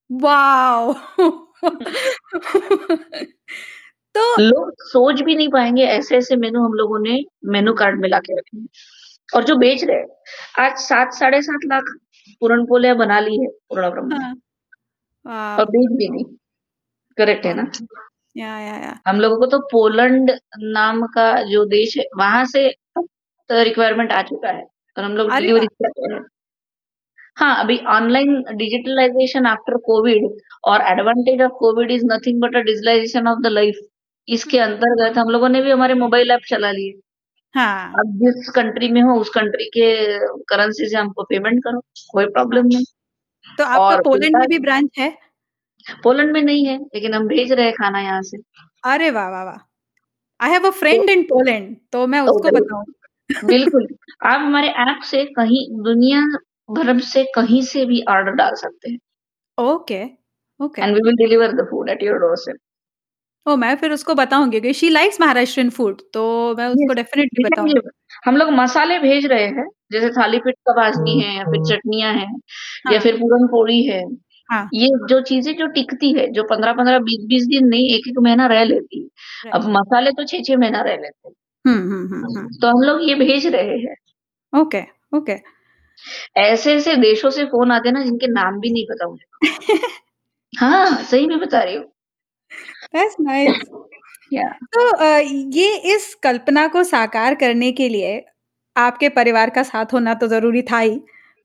wow 0.09 0.93
तो 4.15 4.21
लोग 4.41 4.71
सोच 4.83 5.21
भी 5.21 5.35
नहीं 5.35 5.49
पाएँगे 5.49 5.83
ऐसे 5.87 6.17
ऐसे 6.17 6.35
मेनू 6.35 6.63
हम 6.65 6.73
लोगों 6.73 6.99
ने 6.99 7.19
मेनू 7.47 7.73
कार्ड 7.73 7.99
में 8.01 8.09
लाके 8.09 8.37
रखे 8.37 8.57
हैं। 8.57 8.67
और 9.29 9.43
जो 9.43 9.55
बेच 9.57 9.83
रहे 9.83 9.97
हैं 9.97 10.65
आज 10.65 10.77
सात 10.79 11.13
साढ़े 11.13 11.41
सात 11.41 11.65
लाख 11.67 11.95
पूरण 12.41 12.65
पोलिया 12.65 12.93
बना 12.95 13.19
ली 13.19 13.37
है 13.41 13.47
पूर्ण 13.47 13.89
ब्रह्म. 13.91 14.15
हाँ। 14.15 14.35
और 15.57 15.65
बेच 15.67 15.91
भी 15.97 16.09
नहीं 16.09 16.23
करेक्ट 17.17 17.45
है 17.45 17.53
ना? 17.53 17.63
या 18.35 18.57
या 18.59 18.75
या. 18.77 18.99
हम 19.07 19.19
लोगों 19.19 19.37
को 19.39 19.45
तो 19.47 19.59
पोलैंड 19.71 20.31
नाम 20.73 21.01
का 21.07 21.31
जो 21.43 21.65
देश 21.67 21.97
है 21.97 22.05
वहाँ 22.17 22.45
से 22.45 22.69
तो 22.99 23.63
रिक्वायरमेंट 23.63 24.11
आ 24.13 24.21
चुका 24.23 24.49
है। 24.49 24.63
और 24.97 25.03
हम 25.03 25.11
लोग 25.13 25.31
डिलीवरी 25.31 25.67
करते 25.83 26.13
हैं। 26.13 26.21
हाँ 27.37 27.55
अभी 27.63 27.77
ऑनलाइन 27.89 28.41
डिजिटलाइजेशन 28.57 29.45
आफ्टर 29.45 29.77
कोविड 29.85 30.25
और 30.63 30.81
advantage 30.83 31.41
of 31.41 31.51
Covid 31.59 31.91
is 31.91 32.05
nothing 32.05 32.41
but 32.41 32.55
a 32.55 32.59
digitalisation 32.61 33.27
of 33.27 33.39
the 33.43 33.47
life 33.47 33.79
इसके 34.27 34.59
अंतर्गत 34.59 35.17
हम 35.17 35.29
लोगों 35.29 35.49
ने 35.49 35.61
भी 35.61 35.71
हमारे 35.71 35.93
मोबाइल 35.95 36.31
ऐप 36.31 36.41
चला 36.49 36.71
लिए। 36.71 36.93
हाँ 37.55 37.93
अब 37.99 38.11
जिस 38.15 38.49
कंट्री 38.49 38.87
में 38.91 39.01
हो 39.01 39.15
उस 39.21 39.29
कंट्री 39.29 39.65
के 39.65 39.85
करेंसी 40.43 40.89
से 40.89 40.97
हमको 40.97 41.23
पेमेंट 41.23 41.63
करो 41.63 41.79
कोई 42.11 42.25
प्रॉब्लम 42.25 42.65
नहीं 42.65 42.83
तो 43.57 43.63
आपका 43.63 43.97
पोलैंड 44.01 44.37
में 44.37 44.47
भी 44.47 44.59
ब्रांच 44.59 44.89
है? 44.99 45.09
पोलैंड 46.03 46.31
में 46.33 46.41
नहीं 46.41 46.65
है, 46.65 46.77
लेकिन 46.77 47.13
हम 47.13 47.27
भेज 47.27 47.51
रहे 47.51 47.65
हैं 47.65 47.73
खाना 47.73 47.99
यहाँ 47.99 48.21
से। 48.21 48.37
अरे 48.83 49.09
वाह, 49.11 49.29
वाह, 49.29 49.43
वाह! 49.43 49.57
आई 50.39 50.51
हैव 50.51 50.61
अ 50.61 50.63
तो 50.63 50.71
फ्रेंड 50.71 51.09
इन 51.09 51.23
पोलैंड 51.23 51.75
तो 51.91 52.05
मैं 52.07 52.25
तो 52.25 52.31
उसको 52.31 52.51
बिल 52.51 52.61
बताऊँ। 52.61 52.85
बिल्कुल, 53.45 53.87
आप 54.25 54.39
हमारे 54.41 54.67
ऐप 54.67 55.01
से 55.03 55.23
कहीं 55.25 55.65
दुनिया 55.83 56.21
भर 56.69 56.99
से 56.99 57.23
कहीं 57.35 57.61
से 57.61 57.85
भी 57.85 58.01
ऑर्डर 58.09 58.31
डाल 58.31 58.55
सकते 58.55 58.89
हैं। 58.89 58.99
Okay, 59.57 60.03
okay. 60.59 60.81
And 60.81 60.95
we 60.95 61.01
will 61.01 61.15
deliver 61.15 61.51
the 61.51 61.67
food 61.69 61.89
at 61.89 62.03
your 62.03 62.17
doorstep. 62.19 62.57
Oh! 63.47 63.55
मैं 63.55 63.75
फिर 63.75 63.91
उसको 63.91 64.13
बताऊँगी 64.15 64.59
क्योंकि 64.59 64.73
शी 64.73 64.89
लाइक्स 64.89 65.19
महाराष्ट्रियन 65.21 65.69
फ़ूड 65.69 66.01
तो 66.13 66.21
मैं 66.57 66.67
उसको 66.67 66.93
डेफिनिटली 66.93 67.43
बताऊँगी। 67.43 67.73
दिखाइए। 67.73 67.91
हम 68.25 68.37
लोग 68.37 68.49
मसाले 68.51 68.97
भेज 68.99 69.25
रहे 69.25 69.45
हैं, 69.47 69.65
जैसे 69.91 70.09
थालीपीठ 70.11 70.55
का 70.67 70.73
भाज़नी 70.73 71.19
है 71.19 71.35
या 71.35 71.43
फिर 71.43 71.61
चटनियाँ 71.65 72.13
हैं 72.13 72.27
या 72.27 72.91
हाँ। 72.91 72.99
फिर 72.99 73.15
पूरन-पोली 73.17 73.81
है। 73.83 74.01
हाँ। 74.49 74.67
ये 74.73 74.87
जो 75.09 75.19
चीज़ें 75.23 75.53
जो 75.55 75.67
टिकती 75.69 76.11
है, 76.13 76.27
जो 76.31 76.43
15-15, 76.43 76.97
20-20 77.01 77.45
दिन 77.47 77.67
नहीं 77.67 77.89
1-1 77.95 78.19
महीना 78.21 78.47
रह 78.47 78.63
लेती 78.63 79.01
है। 79.01 79.51
अब 79.51 79.67
मसाले 79.69 80.11
तो 80.11 80.23
6-6 80.25 80.57
महीना 80.57 80.81
रह 80.81 80.95
लेते 80.95 81.27
हैं। 81.27 81.33
हुँ, 81.65 81.75
हुँ, 81.83 82.07
हुँ, 82.09 82.35
हुँ। 82.35 82.47
तो 82.61 82.67
हम 82.67 82.81
लोग 82.81 83.09
ये 83.09 83.15
भेज 83.15 83.47
रहे 83.47 83.77
हैं। 83.79 83.95
Okay, 84.53 84.81
okay. 85.17 85.37
ऐसे-ऐसे 86.37 86.95
देशों 86.97 87.29
से 87.31 87.45
फ़ोन 87.45 87.71
आते 87.71 87.89
हैं 87.89 87.93
ना 87.93 88.03
जिनके 88.03 88.27
नाम 88.29 88.59
भी 88.59 88.71
नहीं 88.73 88.85
पता 88.85 89.07
मुझे। 89.09 89.25
हाँ, 90.53 91.03
सही 91.03 91.27
में 91.27 91.39
बता 91.39 91.63
रही 91.63 91.75
हूँ। 91.75 91.85
That's 92.93 93.15
nice. 93.21 93.63
या 94.31 94.49
तो 94.73 94.87
अ, 94.89 95.19
ये 95.53 95.75
इस 95.95 96.13
कल्पना 96.23 96.67
को 96.69 96.83
साकार 96.85 97.35
करने 97.35 97.71
के 97.73 97.89
लिए 97.89 98.23
आपके 98.75 99.09
परिवार 99.11 99.49
का 99.51 99.63
साथ 99.63 99.93
होना 99.93 100.13
तो 100.15 100.27
ज़रूरी 100.27 100.61
था 100.63 100.79
ही। 100.79 100.95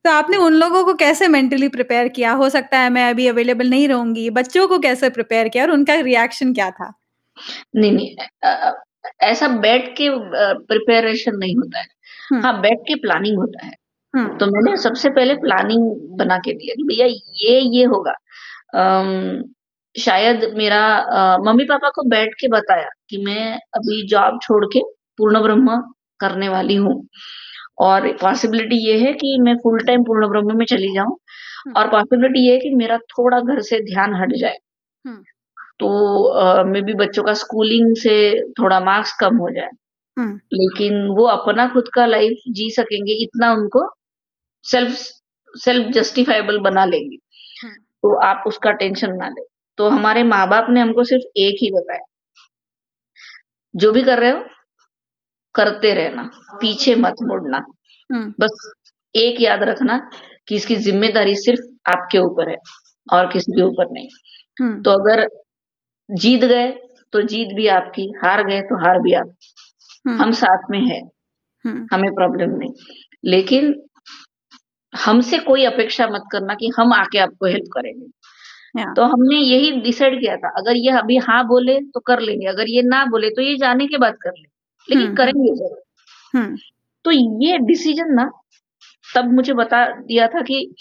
तो 0.04 0.10
आपने 0.10 0.36
उन 0.38 0.52
लोगों 0.54 0.84
को 0.84 0.94
कैसे 0.96 1.28
मेंटली 1.28 1.68
प्रिपेयर 1.70 2.08
किया? 2.10 2.32
हो 2.34 2.48
सकता 2.50 2.78
है 2.78 2.90
मैं 2.90 3.08
अभी 3.10 3.26
अवेलेबल 3.28 3.70
नहीं 3.70 3.88
रहूँगी, 3.88 4.28
बच्चों 4.32 4.66
को 4.68 4.78
कैसे 4.80 5.10
प्रिपेयर 5.10 5.48
किया 5.48 5.64
और 5.64 5.70
उनका 5.72 5.94
रिएक्शन 6.02 6.52
क्या 6.54 6.70
था? 6.72 6.92
नहीं, 7.76 7.92
नहीं 7.92 8.16
अ 8.44 8.72
ऐसा 9.22 9.48
बैठ 9.60 9.88
के 9.98 10.08
प्रिपरेशन 10.66 11.36
नहीं 11.36 11.56
होता 11.56 11.80
है। 11.80 11.86
हुँ। 12.32 12.42
हाँ, 12.42 12.60
बैठ 12.62 12.78
के 12.88 12.94
प्लानिंग 12.96 13.38
होता 13.38 13.66
है। 13.66 13.72
हुँ। 14.14 14.38
तो 14.38 14.46
मैंने 14.48 14.76
सबसे 14.78 15.10
पहले 15.10 15.34
प्लानिंग 15.36 15.84
बना 16.18 16.38
के 16.40 16.52
दिया 16.54 16.74
कि 16.76 16.84
भैया 16.84 17.06
ये, 17.06 17.60
ये 17.70 17.84
होगा। 17.86 18.12
अम, 18.76 19.42
शायद 19.94 20.44
मेरा 20.56 20.80
अ, 20.96 21.38
मम्मी-पापा 21.40 21.88
को 21.90 22.02
बैठ 22.08 22.34
के 22.40 22.48
बताया 22.48 22.88
कि 23.10 23.18
मैं 23.24 23.52
अभी 23.74 24.06
जॉब 24.08 24.38
छोड़ 24.42 24.64
के 24.66 24.80
पूर्ण 25.18 25.40
ब्रह्म 25.42 25.76
करने 26.20 26.48
वाली 26.48 26.74
हूँ 26.76 26.94
और 27.80 28.08
पॉसिबिलिटी 28.22 28.76
ये 28.86 28.98
है 28.98 29.12
कि 29.14 29.36
मैं 29.42 29.54
फुल 29.56 29.78
टाइम 29.86 30.02
पूर्ण 30.04 30.28
ब्रह्म 30.28 30.56
में 30.58 30.64
चली 30.66 30.94
जाऊँ 30.94 31.16
हुँ। 31.66 31.74
और 31.74 31.88
पॉसिबिलिटी 31.90 32.46
ये 32.46 32.52
है 32.54 32.58
कि 32.60 32.74
मेरा 32.76 32.98
थोड़ा 33.10 33.40
घर 33.40 33.60
से 33.62 33.80
ध्यान 33.84 34.14
हट 34.16 34.34
जाए। 34.36 34.58
हुँ। 35.04 35.16
तो 35.80 36.64
मे 36.64 36.72
मेबी 36.72 36.94
बच्चों 36.96 37.22
का 37.24 37.34
स्कूलिंग 37.34 37.96
से 37.96 38.14
थोड़ा 38.60 38.80
मार्क्स 38.80 39.12
कम 39.20 39.36
हो 39.36 39.50
जाए। 39.50 39.70
हुँ। 40.16 40.32
लेकिन 40.54 41.06
वो 41.10 41.26
अपना 41.28 41.68
खुद 41.68 41.88
का 41.94 42.06
लाइफ 42.06 42.42
जी 42.52 42.70
सकेंगे 42.72 43.14
इतना 43.24 43.52
उनको 43.52 43.88
सेल्फ 44.64 44.96
सेल्फ 45.54 45.92
जस्टिफाइबल 45.92 46.58
बना 46.60 46.86
लेंगे। 46.86 47.16
तो 48.02 48.14
आप 48.22 48.44
उसका 48.46 48.72
टेंशन 48.74 49.16
ना 49.16 49.28
लें। 49.28 49.44
तो 49.80 49.88
हमारे 49.88 50.22
माँ-बाप 50.22 50.66
ने 50.70 50.80
हमको 50.80 51.04
सिर्फ़ 51.04 51.24
एक 51.36 51.56
ही 51.62 51.70
बताया। 51.70 52.04
जो 53.74 53.92
भी 53.92 54.02
कर 54.02 54.18
रहे 54.18 54.30
हो, 54.30 54.44
करते 55.54 55.94
रहना, 55.94 56.22
पीछे 56.60 56.94
मत 56.94 57.14
मुड़ना। 57.22 57.58
बस 58.40 58.72
एक 59.14 59.40
याद 59.40 59.62
रखना 59.62 60.10
कि 60.48 60.56
इसकी 60.56 60.76
ज़िम्मेदारी 60.76 61.34
सिर्फ़ 61.34 61.90
आपके 61.90 62.18
ऊपर 62.18 62.50
है 62.50 62.56
और 63.12 63.32
किसी 63.32 63.52
के 63.52 63.62
ऊपर 63.62 63.90
नहीं। 63.92 64.08
तो 64.82 64.90
अगर 64.90 65.28
जीत 66.10 66.44
गए, 66.44 66.68
तो 67.12 67.22
जीत 67.22 67.48
भी 67.48 67.66
आपकी, 67.66 68.12
हार 68.24 68.44
गए 68.46 68.60
तो 68.60 68.84
हार 68.84 68.98
भी 69.00 69.12
आपकी 69.12 69.46
हम 70.18 70.32
साथ 70.32 70.58
में 70.70 70.80
है 70.80 71.00
हमें 71.92 72.10
प्रॉब्लम 72.14 72.50
नहीं। 72.50 72.72
लेकिन 73.24 73.74
हमसे 74.96 75.38
कोई 75.38 75.64
अपेक्षा 75.64 76.06
मत 76.06 76.22
करना 76.32 76.54
कि 76.54 76.70
हम 76.78 76.92
आके 76.92 77.18
आपको 77.18 77.46
हेल्प 77.46 77.64
करेंगे। 77.72 78.06
तो 78.96 79.02
हमने 79.02 79.36
यही 79.36 79.70
डिसाइड 79.80 80.20
किया 80.20 80.36
था, 80.36 80.48
अगर 80.48 80.76
ये 80.76 80.90
अभी 80.90 81.16
हाँ 81.16 81.46
बोले 81.46 81.80
तो 81.80 82.00
कर 82.00 82.20
लेंगे, 82.20 82.46
अगर 82.46 82.68
ये 82.68 82.82
ना 82.82 83.04
बोले 83.04 83.30
तो 83.30 83.42
ये 83.42 83.56
जाने 83.56 83.86
के 83.86 83.98
बाद 83.98 84.14
कर 84.14 84.30
लेंगे, 84.30 84.50
लेकिन 84.88 85.06
हुँ। 85.08 85.16
करेंगे 85.16 85.54
ज़रूर। 85.54 85.82
हुँ। 86.34 86.56
तो 87.04 87.10
ये 87.44 87.58
डिसीज़न 87.58 88.14
ना 88.14 88.30
तब 89.14 89.32
मुझे 89.32 89.52
बता 89.52 89.86
दिया 90.00 90.26
था 90.28 90.40
कि 90.40 90.74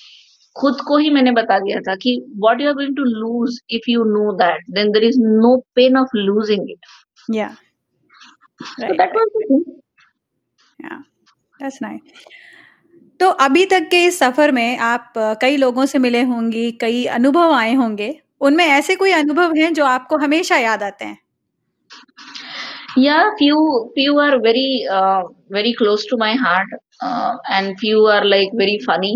खुद 0.55 0.81
को 0.81 0.97
ही 0.97 1.09
मैंने 1.09 1.31
बता 1.31 1.59
दिया 1.59 1.79
था 1.79 1.95
कि 1.95 2.25
what 2.37 2.61
you 2.61 2.67
are 2.67 2.73
going 2.73 2.95
to 2.97 3.03
lose 3.03 3.59
if 3.69 3.89
you 3.89 4.03
know 4.03 4.31
that, 4.33 4.63
then 4.69 4.91
there 4.91 5.03
is 5.03 5.19
no 5.19 5.57
pain 5.75 5.97
of 5.97 6.09
losing 6.15 6.69
it. 6.69 6.85
या 7.35 7.55
thing. 9.35 9.61
या 10.79 11.03
दैट्स 11.59 11.79
नाइस। 11.81 12.01
तो 13.19 13.29
अभी 13.29 13.65
तक 13.65 13.87
के 13.91 14.03
इस 14.05 14.19
सफ़र 14.19 14.51
में 14.51 14.77
आप 14.77 15.13
अ, 15.17 15.33
कई 15.33 15.57
लोगों 15.57 15.85
से 15.85 15.99
मिले 15.99 16.21
होंगी, 16.21 16.71
कई 16.71 17.05
अनुभव 17.05 17.53
आए 17.53 17.73
होंगे। 17.73 18.19
उनमें 18.41 18.65
ऐसे 18.65 18.95
कोई 18.95 19.11
अनुभव 19.11 19.55
हैं 19.55 19.73
जो 19.73 19.85
आपको 19.85 20.17
हमेशा 20.17 20.57
याद 20.57 20.83
आते 20.83 21.05
हैं? 21.05 21.17
Yeah, 22.97 23.23
few 23.41 23.57
few 23.97 24.13
are 24.19 24.37
very 24.39 24.85
uh, 24.91 25.21
very 25.51 25.73
close 25.81 26.05
to 26.05 26.17
my 26.17 26.31
heart 26.35 26.71
uh, 27.03 27.33
and 27.51 27.75
few 27.79 28.05
are 28.15 28.23
like 28.25 28.55
very 28.55 28.77
funny. 28.89 29.11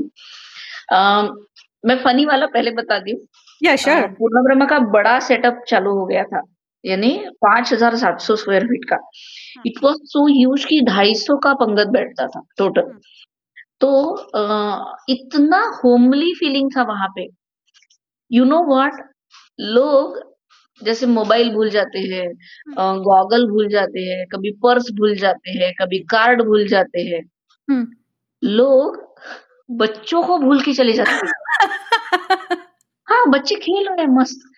um, 0.95 1.29
मैं 1.85 1.97
फनी 2.03 2.25
वाला 2.25 2.45
पहले 2.45 2.71
बता 2.71 2.99
दी। 2.99 3.27
या 3.63 3.75
श्योर। 3.75 4.07
पूर्ण 4.07 4.43
ब्रह्म 4.43 4.65
का 4.65 4.79
बड़ा 4.79 5.19
सेटअप 5.19 5.63
चालू 5.67 5.91
हो 5.91 6.05
गया 6.05 6.23
था, 6.23 6.41
यानी 6.85 7.25
5700 7.45 8.35
स्क्वायर 8.35 8.63
फीट 8.63 8.89
का। 8.89 8.95
हाँ। 8.95 9.63
इट 9.65 9.73
वाज़ 9.83 9.95
सो 9.95 10.27
ह्यूज 10.27 10.65
कि 10.65 10.81
250 10.81 11.37
का 11.43 11.53
पंगत 11.53 11.87
बैठता 11.87 12.27
था 12.27 12.41
टोटल। 12.57 12.99
तो 13.83 13.89
अ, 14.15 14.95
इतना 15.09 15.59
होमली 15.83 16.33
फीलिंग 16.35 16.71
था 16.77 16.83
वहाँ 16.83 17.07
पे। 17.15 17.27
यू 18.31 18.45
नो 18.45 18.63
वॉट 18.65 19.01
लोग 19.59 20.19
जैसे 20.81 21.05
मोबाइल 21.05 21.51
भूल 21.53 21.69
जाते 21.69 21.99
हैं 21.99 22.27
गॉगल 23.03 23.45
भूल 23.49 23.67
जाते 23.69 23.99
हैं, 23.99 24.25
कभी 24.27 24.51
पर्स 24.63 24.91
भूल 24.91 25.15
जाते 25.17 25.51
हैं, 25.51 25.73
कभी 25.81 25.99
कार्ड 25.99 26.41
भूल 26.41 26.67
जाते 26.67 27.01
हैं। 27.01 27.21
लोग 28.43 28.97
बच्चों 29.69 30.23
को 30.23 30.37
भूल 30.37 30.61
के 30.61 30.73
चले 30.73 30.93
जाते 30.93 31.11
हैं। 31.11 31.33
हाँ, 33.07 33.25
बच्चे 33.29 33.55
खेल 33.55 33.87
रहे 33.89 34.01
हैं 34.01 34.07
मस्त। 34.19 34.49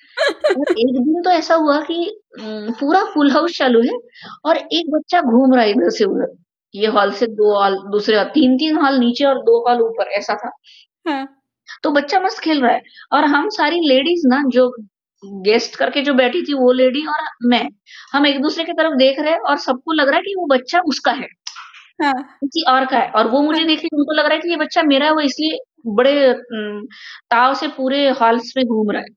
एक 0.72 0.94
दिन 1.00 1.22
तो 1.24 1.30
ऐसा 1.30 1.56
हुआ 1.56 1.82
कि 1.82 2.22
पूरा 2.42 3.04
फुल 3.06 3.32
हाउस 3.32 3.58
चालू 3.58 3.82
है 3.82 3.98
और 4.46 4.58
एक 4.58 4.92
बच्चा 4.92 5.22
घूम 5.22 5.54
रहा 5.54 5.64
है 5.64 5.72
इधर 5.72 5.90
से 5.90 6.06
उधर। 6.06 6.45
ये 6.76 6.88
हॉल 6.90 7.12
से 7.14 7.28
दो 7.30 7.54
हॉल, 7.56 7.78
दूसरे 7.92 8.18
हॉल 8.18 8.26
3-3 8.34 8.78
हॉल 8.78 8.98
नीचे 9.00 9.26
और 9.26 9.40
दो 9.44 9.60
हॉल 9.68 9.82
ऊपर 9.84 10.12
ऐसा 10.14 10.36
था। 10.38 10.52
हाँ। 11.06 11.28
तो 11.84 11.92
बच्चा 11.92 12.20
मस्त 12.22 12.40
खेल 12.42 12.62
रहा 12.62 12.72
है 12.74 12.82
और 13.14 13.26
हम 13.28 13.50
सारी 13.52 13.80
लेडीज़ 13.88 14.28
ना 14.28 14.44
जो 14.50 14.70
गेस्ट 15.44 15.76
करके 15.76 16.02
जो 16.04 16.14
बैठी 16.16 16.42
थी 16.44 16.54
वो 16.56 16.72
लेडी 16.74 17.06
और 17.08 17.24
मैं, 17.46 17.68
हम 18.14 18.26
एक-दूसरे 18.28 18.64
की 18.66 18.74
तरफ़ 18.74 18.96
देख 18.98 19.20
रहे 19.20 19.32
हैं 19.32 19.40
और 19.42 19.58
सबको 19.60 19.94
लग 19.94 20.08
रहा 20.10 20.18
है 20.18 20.22
कि 20.24 20.34
वो 20.38 20.46
बच्चा 20.50 20.80
उसका 20.88 21.12
है, 21.14 21.28
हाँ। 22.00 22.14
किसी 22.36 22.64
और 22.72 22.86
का 22.88 22.98
है 23.00 23.10
और 23.14 23.30
वो 23.30 23.42
मुझे 23.42 23.60
हाँ। 23.60 23.68
देख 23.68 23.80
के 23.82 23.88
उनको 23.94 24.14
लग 24.14 24.26
रहा 24.26 24.34
है 24.34 24.40
कि 24.42 24.50
ये 24.52 24.58
बच्चा 24.58 24.84
मेरा 24.86 25.06
है, 25.06 25.14
वो 25.14 25.22
इसलिए 25.22 25.60
बड़े 25.96 26.34
ताव 27.32 27.54
से 27.56 27.68
पूरे 27.70 28.10
हॉल्स 28.22 28.54
में 28.58 28.66
घूम 28.68 28.92
रहा 28.92 29.02
है, 29.02 29.08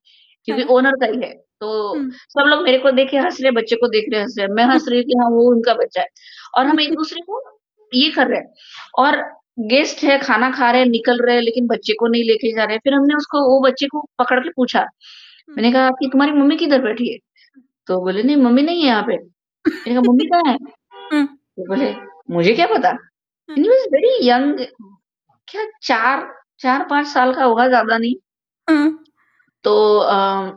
क्योंकि। 0.48 0.64
ओनर 0.74 0.96
का 0.96 1.06
ही 1.08 1.20
है। 1.22 1.32
तो 1.60 1.94
सब 2.30 2.46
लोग 2.48 2.62
मेरे 2.64 2.78
को 2.78 2.90
देखे 2.92 3.16
हंस 3.18 3.38
रहे 3.42 3.50
बच्चे 3.52 3.76
को 3.76 3.88
देख 3.88 4.06
रहे 4.12 4.22
हँस 4.22 4.34
रहे 4.38 4.48
मैं। 4.50 4.64
हँस 4.66 4.86
रही 4.88 4.98
हूँ 4.98 5.06
कि 5.06 5.14
हाँ, 5.18 5.30
वो 5.30 5.50
उनका 5.52 5.74
बच्चा 5.76 6.00
है 6.02 6.08
और 6.56 6.66
हम 6.66 6.80
एक-दूसरे 6.80 7.20
को 7.22 7.42
ये 7.92 8.10
कर 8.12 8.26
रहे 8.28 8.38
हैं 8.40 8.52
और 8.98 9.16
गेस्ट 9.68 10.02
है, 10.04 10.18
खाना 10.20 10.50
खा 10.52 10.70
रहे 10.70 10.80
हैं, 10.82 10.88
निकल 10.88 11.18
रहे 11.22 11.34
हैं, 11.36 11.42
लेकिन 11.42 11.66
बच्चे 11.68 11.92
को 11.94 12.06
नहीं 12.08 12.24
लेके 12.24 12.52
जा 12.56 12.64
रहे 12.64 12.74
हैं। 12.74 12.80
फिर 12.84 12.94
हमने 12.94 13.14
उसको 13.16 13.40
वो 13.48 13.60
बच्चे 13.62 13.86
को 13.88 14.02
पकड़ 14.20 14.38
के 14.40 14.50
पूछा, 14.56 14.84
मैंने 15.48 15.72
कहा 15.72 15.90
कि 15.92 16.08
तुम्हारी 16.12 16.32
मम्मी 16.34 16.56
किधर 16.58 16.82
बैठी 16.82 17.12
है? 17.12 17.18
तो 17.88 18.00
बोले 18.02 18.22
नहीं 18.22 18.36
मम्मी 18.38 18.62
नहीं 18.62 18.82
है 18.82 18.88
यहाँ 18.88 19.02
पे। 19.02 19.16
मैंने 19.16 19.94
कहा 19.94 20.02
मम्मी 20.02 20.26
कहाँ 20.26 20.52
है? 20.52 20.58
तो 21.58 21.66
बोले 21.68 21.94
मुझे 22.30 22.54
क्या 22.54 22.66
पता? 22.68 22.92
वेरी 23.48 24.28
यंग 24.28 24.58
क्या 25.48 25.64
4 25.84 26.26
4-5 26.60 27.06
साल 27.08 27.34
का 27.34 27.44
होगा, 27.44 27.68
ज़्यादा 27.68 27.98
नहीं। 27.98 28.14
तो 29.68 29.74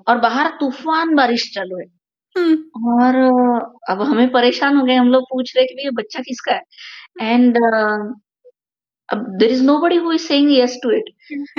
और 0.10 0.17
बाहर 0.21 0.50
तूफ़ान 0.60 1.15
बारिश 1.15 1.52
चालू 1.56 1.80
है 1.80 1.86
हुँ। 2.36 2.56
और 2.97 3.15
अब 3.91 4.02
हमें 4.04 4.30
परेशान 4.32 4.78
हो 4.78 4.84
गए, 4.86 4.95
हम 4.95 5.10
लोग 5.10 5.24
पूछ 5.32 5.56
रहे 5.58 5.65
कि 5.67 5.76
भई 5.76 5.84
ये 5.86 5.91
बच्चा 5.95 6.21
किसका 6.24 6.54
है? 6.54 6.62
एंड 7.24 7.58
अब 9.10 9.26
there 9.39 9.52
is 9.52 9.63
nobody 9.65 9.95
who 9.97 10.12
is 10.13 10.21
saying 10.24 10.52
yes 10.52 10.78
to 10.84 10.91
it. 10.91 11.10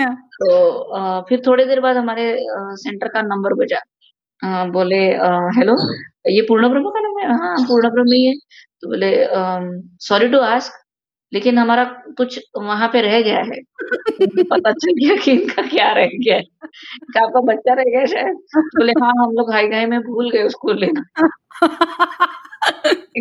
हाँ। 0.00 0.14
तो 0.34 0.56
अ, 0.70 1.22
फिर 1.28 1.42
थोड़ी 1.46 1.64
देर 1.66 1.80
बाद 1.80 1.96
हमारे 1.96 2.24
सेंटर 2.82 3.08
का 3.08 3.22
नंबर 3.24 3.54
बजा। 3.64 3.78
अ, 4.42 4.66
बोले 4.72 5.02
अ, 5.14 5.28
हेलो 5.58 5.76
ये 6.30 6.42
पूर्ण 6.48 6.70
ब्रह्म 6.70 6.90
का 6.90 7.00
नंबर 7.00 7.22
है? 7.24 7.38
हाँ, 7.38 7.56
पूर्ण 7.68 7.90
ब्रह्म 7.92 8.12
ही 8.14 8.26
है। 8.26 8.34
तो 8.82 8.88
बोले 8.88 9.12
सॉरी 10.08 10.28
टू 10.30 10.40
आस्क 10.46 10.81
लेकिन 11.34 11.58
हमारा 11.58 11.84
कुछ 12.16 12.40
वहाँ 12.58 12.88
पे 12.88 13.00
रह 13.00 13.22
गया 13.22 13.38
है। 13.38 13.60
पता 14.42 14.72
चल 14.72 14.92
गया 14.92 15.16
कि 15.16 15.30
इनका 15.30 15.62
क्या 15.62 15.92
रह 15.92 16.06
गया 16.06 16.36
है। 16.36 16.42
क्या 17.04 17.24
आपका 17.24 17.40
बच्चा 17.40 17.74
रह 17.74 17.82
गया 17.82 18.04
शायद? 18.04 18.36
बोले 18.56 18.92
हाँ, 18.92 19.10
हम 19.10 19.32
लोग 19.32 19.52
हाय-गय 19.52 19.86
में 19.86 20.00
भूल 20.00 20.30
गए 20.30 20.42
उसको 20.42 20.72
लेना। 20.72 21.28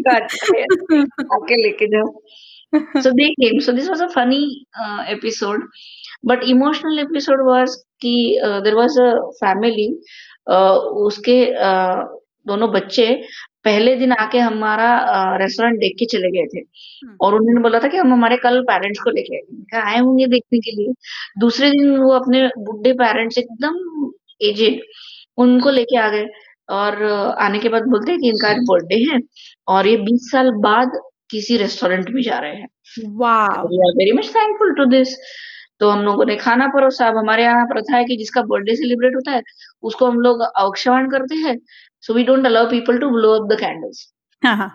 अच्छा 0.07 0.61
आके 1.35 1.63
लेके 1.63 1.87
जाओ। 1.87 2.21
Came. 2.75 3.63
So 3.65 3.77
this 3.77 3.87
was 3.91 4.01
a 4.01 4.09
funny 4.17 4.45
uh, 4.83 4.99
episode. 5.15 5.59
But 6.29 6.39
emotional 6.43 6.99
episode 7.05 7.41
was 7.49 7.69
कि 8.01 8.39
was 8.73 8.97
a 9.01 9.09
family 9.43 9.89
uh, 10.51 10.77
उसके 11.07 11.45
uh, 11.45 12.07
दोनों 12.47 12.71
बच्चे 12.71 13.23
पहले 13.65 13.95
दिन 13.95 14.11
आके 14.13 14.37
हमारा 14.39 14.87
रेस्टोरेंट 15.37 15.79
देख 15.79 15.95
के 15.99 16.05
चले 16.13 16.29
गए 16.31 16.45
थे 16.53 16.61
और 17.21 17.35
उन्होंने 17.35 17.61
बोला 17.61 17.79
था 17.79 17.87
कि 17.87 17.97
हम 17.97 18.13
हमारे 18.13 18.37
कल 18.37 18.61
पेरेंट्स 18.69 18.99
को 19.03 19.09
लेके 19.11 19.35
आएँगे। 19.37 19.77
आए 19.81 19.99
होंगे 19.99 20.25
देखने 20.27 20.59
के 20.59 20.71
लिए। 20.71 20.93
दूसरे 21.39 21.69
दिन 21.71 21.97
वो 21.97 22.11
अपने 22.13 22.47
बुढ़े 22.59 22.93
पेरेंट्स 23.03 23.37
एकदम 23.37 23.77
एजेड 24.41 24.81
उनको 25.37 25.69
लेके 25.69 25.97
आ 25.97 26.07
गए 26.09 26.25
और 26.69 27.03
आने 27.41 27.59
के 27.59 27.69
बाद 27.69 27.83
बोलते 27.89 28.11
हैं 28.11 28.21
कि 28.21 28.29
इनका 28.29 28.53
बर्थडे 28.71 28.95
है 29.11 29.19
और 29.67 29.87
ये 29.87 29.97
20 30.05 30.29
साल 30.31 30.51
बाद 30.61 30.99
किसी 31.31 31.57
रेस्टोरेंट 31.57 32.09
में 32.11 32.21
जा 32.21 32.37
रहे 32.39 32.55
हैं। 32.55 32.67
Wow! 33.09 33.61
We 33.67 33.77
are 33.87 33.93
very 33.97 34.11
much 34.11 34.29
thankful 34.35 34.73
to 34.75 34.85
this. 34.91 35.15
तो 35.79 35.89
हम 35.89 36.01
लोगों 36.03 36.25
ने 36.25 36.35
खाना 36.35 36.67
परोसा। 36.67 37.07
अब 37.07 37.17
हमारे 37.17 37.43
यहाँ 37.43 37.65
प्रथा 37.67 37.95
है 37.97 38.03
कि 38.05 38.15
जिसका 38.17 38.41
बर्थडे 38.43 38.75
सेलिब्रेट 38.75 39.15
होता 39.15 39.31
है, 39.31 39.41
उसको 39.83 40.05
हम 40.05 40.19
लोग 40.21 40.41
औक्षवाण 40.57 41.09
करते 41.09 41.35
हैं। 41.35 41.55
We 42.09 42.23
don't 42.23 42.45
allow 42.45 42.69
people 42.69 42.97
to 42.97 43.09
blow 43.09 43.31
up 43.31 43.49
the 43.53 43.59
candles. 43.59 44.07
हाँ, 44.43 44.55
हाँ। 44.57 44.69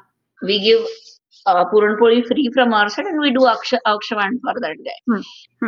We 0.45 0.59
give 0.59 0.87
a, 1.47 1.63
puran poli 1.63 2.21
free 2.23 2.49
from 2.49 2.75
our 2.75 2.89
side 2.89 3.09
and 3.09 3.21
we 3.23 3.31
do 3.31 3.43
अक्ष 3.45 3.75
औक्षवाण 3.87 4.37
फॉर 4.37 4.59
दैट 4.61 4.79
गाय। 4.81 5.21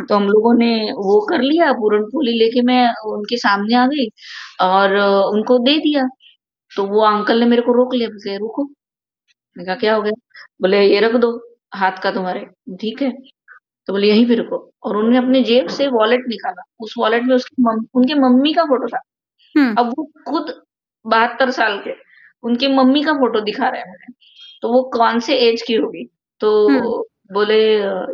तो 0.05 0.15
हम 0.15 0.23
लोगों 0.23 0.53
ने 0.53 0.69
वो 0.91 1.19
कर 1.29 1.41
लिया, 1.41 1.71
पूरन-पोली 1.73 2.31
लेके 2.39 2.61
मैं 2.61 2.89
उनके 3.05 3.37
सामने 3.37 3.75
आ 3.75 3.85
गई 3.87 4.07
और 4.61 4.95
उनको 5.35 5.57
दे 5.59 5.77
दिया। 5.79 6.03
तो 6.75 6.85
वो 6.85 7.01
अंकल 7.05 7.39
ने 7.39 7.45
मेरे 7.45 7.61
को 7.61 7.73
रोक 7.73 7.93
लिया, 7.95 8.09
बोले 8.09 8.37
रुको। 8.37 8.63
मैंने 8.63 9.65
कहा 9.65 9.75
क्या 9.75 9.95
हो 9.95 10.01
गया? 10.01 10.13
बोले 10.61 10.83
ये 10.87 10.99
रख 10.99 11.15
दो 11.15 11.31
हाथ 11.75 12.01
का 12.03 12.11
तुम्हारे। 12.11 12.45
ठीक 12.81 13.01
है। 13.01 13.11
तो 13.87 13.93
बोले 13.93 14.07
यहीं 14.09 14.27
पे 14.27 14.35
रुको 14.35 14.57
और 14.83 14.97
उन्होंने 14.97 15.17
अपने 15.17 15.43
जेब 15.43 15.67
से 15.69 15.87
वॉलेट 15.89 16.21
निकाला। 16.29 16.63
उस 16.81 16.95
वॉलेट 16.99 17.23
में 17.23 17.35
उसकी 17.35 17.63
मम 17.63 17.85
उनकी 17.95 18.13
मम्मी 18.15 18.53
का 18.53 18.63
फ़ोटो 18.65 18.87
था। 18.87 18.99
अब 19.81 19.89
वो 19.89 20.05
खुद 20.29 20.51
72 21.05 21.51
साल 21.51 21.77
के, 21.79 21.93
उनकी 22.43 22.67
मम्मी 22.69 23.03
का 23.03 23.13
फ़ोटो 23.13 23.41
दिखा 23.41 23.69
रहे 23.69 23.81
हैं 23.81 23.87
मुझे। 23.89 24.13
तो 24.63 24.73
वो 24.73 24.83
कौन 24.93 25.19
से 25.21 25.35
ऐज 25.49 25.61
की 25.61 25.73
होगी? 25.75 26.05
तो 26.41 26.69
हुँ। 26.69 27.03
बोले 27.33 27.57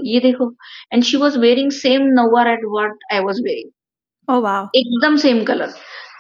ये 0.10 0.20
देखो 0.20 0.52
and 0.94 1.04
she 1.04 1.18
was 1.18 1.38
wearing 1.40 1.72
same 1.74 2.04
nauwar 2.14 2.48
at 2.48 2.66
what 2.68 2.98
I 3.14 3.20
was 3.22 3.42
wearing. 3.44 3.72
एकदम 4.76 5.16
सेम 5.18 5.44
कलर। 5.46 5.70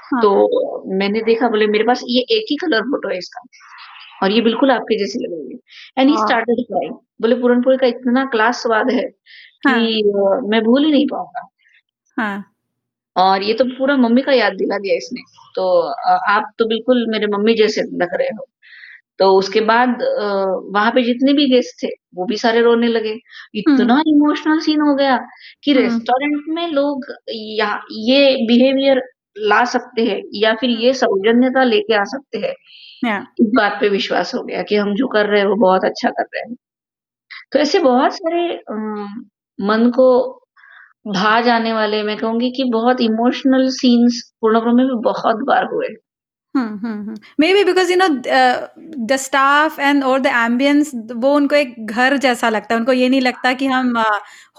हाँ। 0.06 0.22
तो 0.22 0.84
मैंने 1.00 1.22
देखा 1.24 1.50
बोले 1.50 1.68
मेरे 1.68 1.84
पास 1.84 2.02
ये 2.08 2.22
एक 2.32 2.46
ही 2.52 2.56
कलर 2.58 2.82
फ़ोटो 2.84 3.10
है 3.10 3.18
इसका 3.18 3.42
और 4.24 4.32
ये 4.32 4.42
बिल्कुल 4.42 4.72
आपके 4.72 4.98
जैसी 5.00 5.20
लग 5.20 5.34
रही 5.34 5.54
है। 5.54 6.02
And 6.02 6.10
he 6.12 6.18
started 6.18 6.66
crying. 6.68 6.94
बोले 7.22 7.36
पूरन-पोली 7.36 7.78
का 7.78 7.88
इतना 7.88 8.26
क्लास 8.28 8.62
स्वाद 8.64 8.92
है 8.92 9.04
हाँ। 9.64 9.80
कि 9.80 10.02
अ, 10.04 10.42
मैं 10.50 10.64
भूल 10.64 10.86
ही 10.86 10.92
नहीं 10.92 11.08
पाऊँगा 11.08 11.48
हाँ। 12.18 12.55
और 13.16 13.44
ये 13.44 13.54
तो 13.54 13.66
पूरा 13.78 13.96
मम्मी 13.98 14.22
का 14.22 14.32
याद 14.34 14.54
दिला 14.56 14.78
दिया 14.80 14.96
इसने। 14.98 15.22
तो 15.56 15.66
आप 16.32 16.52
तो 16.60 16.66
बिल्कुल 16.68 17.06
मेरे 17.10 17.28
मम्मी 17.30 17.54
जैसे 17.56 17.82
लग 17.96 18.16
रहे 18.16 18.28
हो। 18.30 18.46
तो 19.20 19.32
उसके 19.34 19.62
बाद 19.64 19.98
वहाँ 20.70 20.92
पे 20.92 21.02
जितने 21.04 21.34
भी 21.34 21.46
गेस्ट 21.50 21.84
थे, 21.84 21.88
वो 22.16 22.26
भी 22.26 22.38
सारे 22.38 22.62
रोने 22.62 22.88
लगे। 22.90 23.16
इतना 23.56 24.02
इमोशनल 24.08 24.60
सीन 24.62 24.82
हो 24.82 24.96
गया 24.96 25.18
कि 25.64 25.74
रेस्टोरेंट 25.74 26.44
में 26.50 26.68
लोग 26.70 27.06
या 27.58 27.70
ये 28.02 28.36
बिहेवियर 28.48 29.02
ला 29.44 29.64
सकते 29.68 30.04
हैं 30.04 30.22
या 30.36 30.54
फिर 30.56 30.70
ये 30.82 30.94
सौजन्यता 30.96 31.64
लेके 31.66 31.94
आ 31.96 32.04
सकते 32.08 32.38
हैं। 32.40 32.54
इस 33.42 33.48
बात 33.58 33.78
पे 33.82 33.90
विश्वास 33.90 34.34
हो 34.36 34.44
गया 34.44 34.62
कि 34.64 34.76
हम 34.76 34.94
जो 34.96 35.08
कर 35.10 35.28
रहे 35.28 35.42
हैं 35.42 35.48
वो 35.48 35.56
बहुत 35.62 35.86
अच्छा 35.86 36.10
कर 36.12 36.24
रहे 36.26 36.42
हैं। 36.42 36.56
तो 37.54 37.60
ऐसे 37.60 37.80
बहुत 37.82 38.14
सारे 38.14 38.44
मन 39.60 39.90
को 39.92 40.08
भा 41.06 41.40
जाने 41.42 41.74
वाले 41.74 42.02
मैं 42.04 42.18
कहूँगी 42.18 42.50
कि 42.52 42.64
बहुत 42.72 43.02
इमोशनल 43.02 43.68
सीन्स 43.72 44.22
पूर्णब्रह्म 44.42 44.78
में 44.78 45.02
बहुत 45.02 45.44
बार 45.48 45.66
हुए। 45.74 45.88
हुँ। 46.56 47.16
Maybe 47.40 47.64
because 47.64 47.92
you 47.92 47.98
know 47.98 48.08
the 49.08 49.16
staff 49.18 49.80
and 49.80 50.04
और 50.04 50.20
द 50.20 50.28
एम्बियंस 50.38 50.92
वो 51.16 51.34
उनको 51.36 51.56
एक 51.56 51.76
घर 51.86 52.18
जैसा 52.18 52.50
लगता 52.50 52.76
है। 52.76 52.80
उनको 52.80 52.94
ये 52.94 53.10
नहीं 53.10 53.22
लगता 53.22 53.54
कि 53.54 53.66
हम 53.68 53.94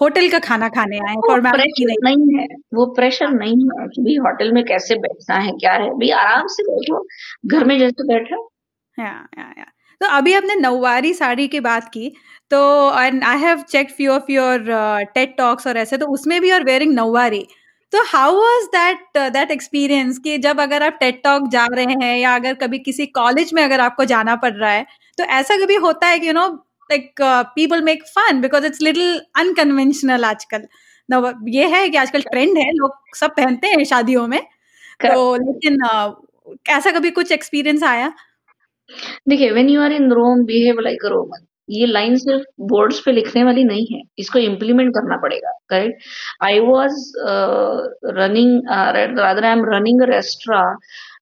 होटल 0.01 0.29
का 0.29 0.39
खाना 0.39 0.69
खाने 0.69 0.99
आए 1.09 1.15
फॉर्मेलिटी 1.27 1.85
नहीं। 1.85 1.97
नहीं 2.03 2.39
है, 2.39 2.47
वो 2.75 2.85
प्रेशर। 2.95 3.29
नहीं 3.31 3.57
है 3.71 3.87
कि 3.87 4.01
भई 4.03 4.15
होटल 4.27 4.51
में 4.53 4.63
कैसे 4.65 4.95
बैठना 4.99 5.35
है, 5.39 5.51
क्या 5.53 5.73
है? 5.75 5.89
भई 5.99 6.09
आराम 6.23 6.47
से 6.57 6.63
बैठो, 6.63 7.05
घर। 7.47 7.65
में 7.65 7.77
जैसे 7.79 8.07
बैठो। 8.13 8.43
या, 8.97 9.07
या, 9.39 9.53
या। 9.59 9.71
तो 10.01 10.07
अभी 10.07 10.33
आपने 10.33 10.55
नऊवारी 10.55 11.13
साड़ी 11.13 11.47
की 11.47 11.59
बात 11.59 11.87
की, 11.93 12.09
तो 12.51 13.01
and 13.01 13.23
I 13.23 13.37
have 13.39 13.61
checked 13.69 13.91
few 13.91 14.11
of 14.11 14.31
your 14.31 14.65
TED 15.15 15.35
talks 15.37 15.67
और 15.67 15.77
ऐसे, 15.77 15.97
तो 15.97 16.05
उसमें 16.07 16.39
भी 16.41 16.49
आर 16.51 16.63
वेयरिंग 16.63 16.93
नऊवारी। 16.93 17.45
तो 17.93 18.03
how 18.07 18.35
was 18.37 18.65
that 18.67 19.17
that 19.33 19.51
experience 19.51 20.17
कि 20.19 20.37
जब 20.37 20.59
अगर 20.61 20.83
आप 20.83 20.97
टेड 20.99 21.21
टॉक 21.23 21.47
जा 21.49 21.65
रहे 21.73 21.93
हैं 22.03 22.15
या 22.17 22.35
अगर 22.35 22.53
कभी 22.55 22.79
किसी 22.79 23.05
कॉलेज 23.09 23.53
में 23.53 23.63
अगर 23.63 23.79
आपको 23.81 24.05
जाना 24.05 24.35
पड़ 24.35 24.53
रहा 24.53 24.71
है, 24.71 24.85
तो 25.17 25.23
ऐसा 25.25 25.57
कभी 25.57 25.75
होता 25.77 26.07
है 26.07 26.19
कि 26.19 26.27
you 26.27 26.33
know 26.33 26.47
like 26.89 27.13
people 27.55 27.81
make 27.83 28.03
fun 28.09 28.41
because 28.41 28.65
it's 28.65 28.81
little 28.81 29.17
unconventional 29.37 30.25
आजकल। 30.25 30.67
ये 31.49 31.67
है 31.69 31.87
कि 31.89 31.97
आजकल 31.97 32.21
ट्रेंड 32.23 32.57
है, 32.57 32.71
लोग 32.73 33.15
सब 33.15 33.31
पहनते 33.35 33.67
हैं 33.67 33.83
शादियों 33.85 34.27
में। 34.27 34.41
तो 35.05 35.35
लेकिन 35.37 35.77
अ, 35.83 36.15
ऐसा 36.69 36.91
कभी 36.91 37.11
कुछ 37.11 37.31
एक्सपीरियंस 37.31 37.83
आया? 37.85 38.13
देखिए, 39.29 39.51
when 39.51 39.69
you 39.69 39.81
are 39.81 39.91
in 39.93 40.11
Rome 40.11 40.43
behave 40.45 40.79
like 40.81 41.05
a 41.05 41.09
Roman 41.09 41.45
ये 41.69 41.85
लाइन 41.85 42.15
सिर्फ़ 42.17 42.43
बोर्ड्स 42.67 42.99
पे 43.05 43.11
लिखने 43.11 43.43
वाली 43.43 43.63
नहीं 43.63 43.85
है, 43.87 44.01
इसको 44.19 44.39
इम्प्लीमेंट 44.39 44.93
करना 44.95 45.17
पड़ेगा, 45.21 45.51
correct? 45.69 46.03
I 46.43 46.59
was 46.61 47.11
running 48.17 48.61
rather 49.17 49.45
I 49.45 49.51
am 49.51 49.65
running 49.69 50.01
restaurant 50.09 50.77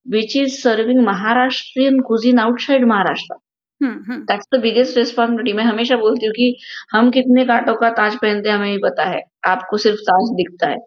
which 0.07 0.35
is 0.37 0.61
serving 0.61 0.99
Maharashtrian 1.05 1.99
cuisine 2.09 2.39
outside 2.39 2.85
Maharashtra. 2.87 3.35
That's 3.81 4.47
the 4.53 4.59
biggest 4.61 4.97
responsibility 4.97 5.53
मैं 5.53 5.63
हमेशा 5.63 5.95
बोलती 5.97 6.25
हूँ 6.25 6.33
कि 6.33 6.55
हम 6.91 7.09
कितने 7.11 7.45
काँटों 7.45 7.75
का 7.75 7.89
ताज 7.91 8.15
पहनते 8.17 8.49
हैं 8.49 8.55
हमें 8.55 8.71
ही 8.71 8.77
पता 8.83 9.03
है, 9.05 9.21
आपको 9.47 9.77
सिर्फ़ 9.77 9.99
ताज 10.01 10.29
दिखता 10.37 10.69
है। 10.69 10.77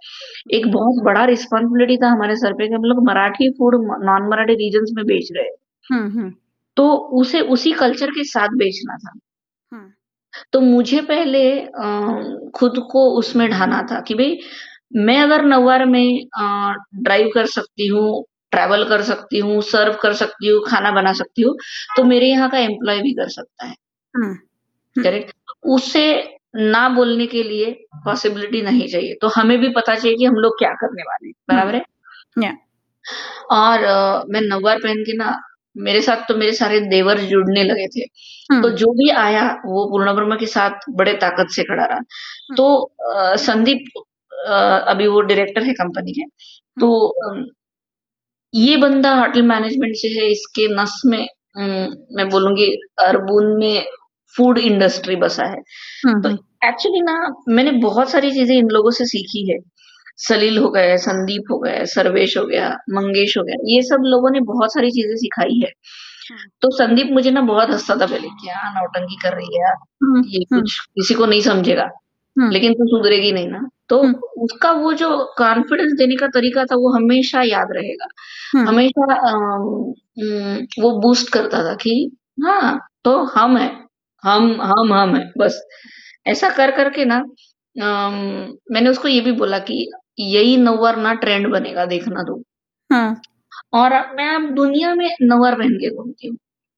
एक 0.54 0.70
बहुत 0.72 1.02
बड़ा 1.04 1.24
रिस्पॉन्सिबिलिटी 1.26 1.96
था 1.96 2.10
हमारे 2.10 2.36
सर 2.36 2.52
पे 2.52 2.68
कि 2.68 2.74
हम 2.74 2.84
लोग 2.84 3.06
Marathi 3.08 3.50
food 3.52 3.74
non 4.04 4.28
Marathi 4.30 4.54
region 4.56 4.94
में 4.96 5.04
बेच 5.06 5.28
रहे 5.36 5.44
हैं। 5.44 5.56
हुँ, 6.78 6.88
हुँ। 6.88 6.96
तो 6.98 7.20
उसे 7.20 7.40
उसी 7.40 7.72
कल्चर 7.72 8.10
के 8.10 8.24
साथ 8.24 8.48
बेचना 8.48 8.96
था। 8.96 9.12
हुँ। 9.72 9.92
तो 10.52 10.60
मुझे 10.60 11.00
पहले 11.02 11.60
अ, 11.60 12.02
खुद 12.54 12.78
को 12.92 13.10
उसमें 13.10 13.50
ढाना 13.50 13.82
था 13.82 14.00
कि 14.00 14.14
भाई 14.14 14.38
मैं 14.96 15.20
अगर 15.22 15.44
नऊवार 15.44 15.86
में 15.86 16.24
ड्राइव 16.94 17.30
कर 17.34 17.46
सकती 17.46 17.86
हूँ, 17.86 18.24
ट्रैवल 18.50 18.84
कर 18.88 19.02
सकती 19.02 19.38
हूँ, 19.38 19.62
सर्व 19.62 19.98
कर 20.02 20.12
सकती 20.12 20.48
हूँ, 20.48 20.64
खाना 20.68 20.90
बना 20.90 21.12
सकती 21.12 21.42
हूँ, 21.42 21.56
तो 21.96 22.04
मेरे 22.04 22.26
यहाँ 22.26 22.50
का 22.50 22.58
एम्प्लॉय 22.58 23.00
भी 23.02 23.12
कर 23.12 23.28
सकता 23.28 23.66
है। 23.66 23.74
हुँ, 24.16 24.34
हुँ। 24.96 25.04
करेक्ट? 25.04 25.32
उसे 25.66 26.34
ना 26.56 26.88
बोलने 26.88 27.26
के 27.26 27.42
लिए 27.42 27.70
पॉसिबिलिटी 28.04 28.62
नहीं 28.62 28.88
चाहिए। 28.88 29.14
तो 29.22 29.28
हमें 29.28 29.58
भी 29.58 29.68
पता 29.68 29.94
चाहिए 29.96 30.16
कि 30.16 30.24
हम 30.24 30.34
लोग 30.34 30.58
क्या 30.58 30.70
करने 30.70 31.02
वाले 31.02 31.28
हैं, 31.28 31.34
बराबर 31.50 31.74
है? 31.74 31.84
और 33.50 33.80
मैं 34.30 34.40
नऊवार 34.40 34.78
पहन 34.78 35.02
के 35.02 35.16
ना 35.16 35.40
मेरे 35.78 36.00
साथ 36.02 36.22
तो 36.28 36.36
मेरे 36.36 36.52
सारे 36.54 36.80
देवर 36.88 37.20
जुड़ने 37.26 37.62
लगे 37.64 37.86
थे। 37.90 38.06
तो 38.62 38.70
जो 38.76 38.92
भी 38.94 39.10
आया 39.18 39.44
वो 39.66 39.84
पूर्णब्रह्म 39.90 40.36
के 40.38 40.46
साथ 40.48 40.90
बड़े 40.96 41.14
ताकत 41.18 41.50
से 41.52 41.62
खड़ा 41.64 41.84
रहा। 41.84 42.00
तो 42.56 42.74
अ, 43.06 43.36
संदीप 43.38 43.84
अभी 44.88 45.06
वो 45.08 45.20
डायरेक्टर 45.22 45.62
है 45.64 45.72
कंपनी 45.74 46.12
के। 46.12 46.24
तो 46.76 46.90
ये 48.54 48.76
बंदा 48.78 49.14
होटल 49.14 49.42
मैनेजमेंट 49.44 49.94
से 49.96 50.08
है, 50.10 50.30
इसके 50.32 50.66
नस 50.76 51.00
में 51.06 51.26
मैं 52.16 52.28
बोलूँगी 52.30 52.66
अरबून 53.00 53.46
में 53.60 53.84
फ़ूड 54.34 54.58
इंडस्ट्री 54.60 55.16
बसा 55.18 55.44
है। 55.46 55.60
तो 56.22 56.30
एक्चुअली 56.68 57.00
ना 57.02 57.14
मैंने 57.50 57.72
बहुत 57.80 58.10
सारी 58.10 58.30
चीज़ें 58.32 58.56
इन 58.56 58.68
लोगों 58.70 58.90
से 58.92 59.04
सीखी 59.06 59.50
है। 59.52 59.58
सलील 60.18 60.58
हो 60.58 60.68
गए, 60.70 60.96
संदीप 60.98 61.50
हो 61.52 61.58
गए, 61.58 61.84
सर्वेश 61.86 62.36
हो 62.38 62.44
गया, 62.46 62.68
मंगेश 62.92 63.36
हो 63.38 63.42
गया, 63.44 63.56
ये 63.66 63.82
सब 63.84 64.02
लोगों 64.06 64.30
ने 64.30 64.40
बहुत 64.46 64.72
सारी 64.74 64.90
चीज़ें 64.92 65.14
सिखाई 65.16 65.60
है। 65.60 65.70
तो 66.62 66.70
संदीप 66.76 67.08
मुझे 67.12 67.30
ना 67.30 67.40
बहुत 67.44 67.70
हंसता 67.70 67.94
था 67.96 68.06
पहले, 68.06 68.28
क्या 68.42 68.70
नौटंकी 68.72 69.16
कर 69.22 69.34
रही 69.36 69.56
है 69.56 69.62
यार, 69.62 69.76
ये 70.28 70.44
कुछ 70.54 70.78
किसी 70.80 71.14
को 71.14 71.26
नहीं 71.26 71.40
समझेगा, 71.42 71.88
लेकिन 72.36 72.72
तू 72.74 72.84
तो 72.84 72.96
सुधरेगी 72.96 73.32
नहीं 73.32 73.48
ना। 73.48 73.60
तो 73.88 73.98
उसका 74.44 74.72
वो 74.74 74.92
जो 74.94 75.08
कॉन्फिडेंस 75.38 75.92
देने 75.98 76.16
का 76.16 76.26
तरीका 76.34 76.64
था 76.64 76.76
वो 76.76 76.92
हमेशा 76.94 77.42
याद 77.44 77.68
रहेगा। 77.72 78.06
हमेशा 78.64 79.16
वो 80.82 80.90
बूस्ट 81.00 81.32
करता 81.32 81.62
था 81.64 81.74
कि 81.76 81.94
हाँ, 82.44 82.78
तो 83.04 83.16
हम 83.36 83.56
है 83.58 83.68
हम 84.22 84.50
हम 84.62 84.92
हम 84.94 85.16
है 85.16 85.24
बस। 85.38 85.60
ऐसा 86.26 86.48
कर 86.50 86.70
करके 86.76 87.04
ना 87.06 87.16
अम, 87.76 88.14
मैंने 88.72 88.90
उसको 88.90 89.08
ये 89.08 89.20
भी 89.20 89.32
बोला 89.34 89.58
कि 89.60 89.90
यही 90.18 90.56
नऊवार 90.58 90.96
ना 90.96 91.12
ट्रेंड 91.16 91.48
बनेगा 91.52 91.84
देखना 91.86 92.22
तो 92.24 92.42
हाँ। 92.90 93.20
और 93.74 93.92
मैं 94.16 94.28
अब 94.36 94.50
दुनिया 94.54 94.94
में 94.94 95.08
नऊवार 95.22 95.54
पहन 95.58 95.74
के 95.74 95.90
घूमती 95.90 96.28
हूँ। 96.28 96.36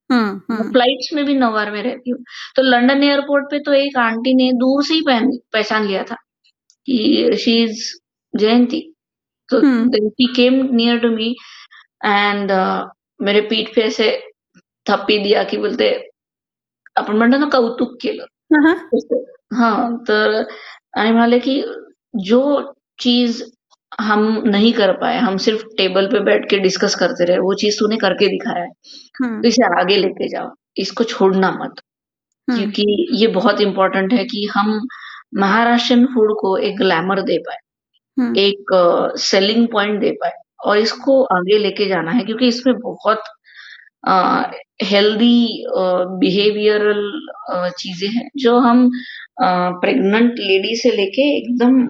हुँ, 0.09 0.41
मैं 0.51 0.71
फ्लाइट्स 0.71 1.09
में 1.15 1.25
भी 1.25 1.35
नऊवार 1.35 1.71
में 1.71 1.81
रहती 1.83 2.11
हूँ। 2.11 2.19
तो 2.55 2.61
लंदन 2.63 3.03
एयरपोर्ट 3.03 3.45
पे 3.51 3.59
तो 3.59 3.73
एक 3.73 3.97
आंटी 3.99 4.33
ने 4.35 4.51
दूर 4.55 4.83
से 4.85 4.93
ही 4.93 5.01
पहन 5.01 5.31
पहचान 5.53 5.85
लिया 5.87 6.03
था 6.03 6.15
कि 6.87 7.37
शी 7.37 7.57
इज़ 7.63 7.83
जयंती। 8.33 8.81
तो 9.49 9.59
हुँ। 9.61 9.89
She 10.09 10.33
came 10.35 10.55
near 10.75 10.99
to 10.99 11.09
me 11.11 11.35
and 12.05 12.51
मेरे 13.19 13.41
पीठ 13.49 13.75
पे 13.75 13.81
ऐसे 13.83 14.11
थप्पी 14.85 15.17
दिया 15.19 15.43
की 15.45 15.57
बोलते 15.57 15.89
आपण 16.95 17.17
म्हणतो 17.17 17.37
ना 17.37 17.47
कौतुक 17.51 17.97
केलं. 18.01 18.25
हाँ, 18.55 18.63
हाँ. 18.65 18.91
हाँ, 19.53 19.97
तर 20.09 20.43
आणि 20.97 21.11
म्हणाले 21.11 21.39
की 21.39 21.61
जो 22.25 22.41
चीज़ 23.01 23.43
हम 23.99 24.41
नहीं 24.45 24.71
कर 24.73 24.91
पाए, 24.97 25.17
हम 25.19 25.37
सिर्फ़ 25.37 25.63
टेबल 25.77 26.07
पे 26.07 26.19
बैठ 26.25 26.49
के 26.49 26.57
डिस्कस 26.59 26.95
करते 26.95 27.25
रहे, 27.25 27.37
वो 27.39 27.53
चीज़ 27.55 27.79
तूने 27.79 27.97
करके 27.97 28.27
दिखाया 28.27 28.63
है। 28.63 28.69
तो 29.41 29.47
इसे 29.47 29.63
आगे 29.79 29.97
लेके 29.97 30.27
जाओ, 30.29 30.51
इसको 30.77 31.03
छोड़ना 31.05 31.51
मत। 31.53 31.81
क्योंकि 32.47 32.85
ये 33.13 33.27
बहुत 33.29 33.61
इम्पोर्टेंट 33.61 34.13
है 34.13 34.23
कि 34.25 34.45
हम 34.53 34.79
महाराष्ट्रियन 35.35 36.05
फ़ूड 36.05 36.33
को 36.41 36.55
एक 36.59 36.77
ग्लैमर 36.77 37.21
दे 37.21 37.37
पाए 37.39 37.57
एक 38.37 38.71
सेलिंग 39.19 39.67
पॉइंट 39.67 39.99
दे 40.01 40.11
पाए 40.21 40.31
और 40.65 40.77
इसको 40.77 41.21
आगे 41.35 41.57
लेके 41.57 41.85
जाना 41.87 42.11
है 42.11 42.23
क्योंकि 42.23 42.47
इसमें 42.47 42.75
बहुत 42.79 43.23
हेल्दी 44.83 45.63
बिहेवियरल 46.19 47.01
चीज़ें 47.79 48.09
हैं 48.09 48.29
जो 48.37 48.57
हम 48.59 48.89
प्रेग्नेंट 49.41 50.39
लेडी 50.39 50.75
से 50.75 50.91
लेके 50.91 51.21
एकदम 51.37 51.83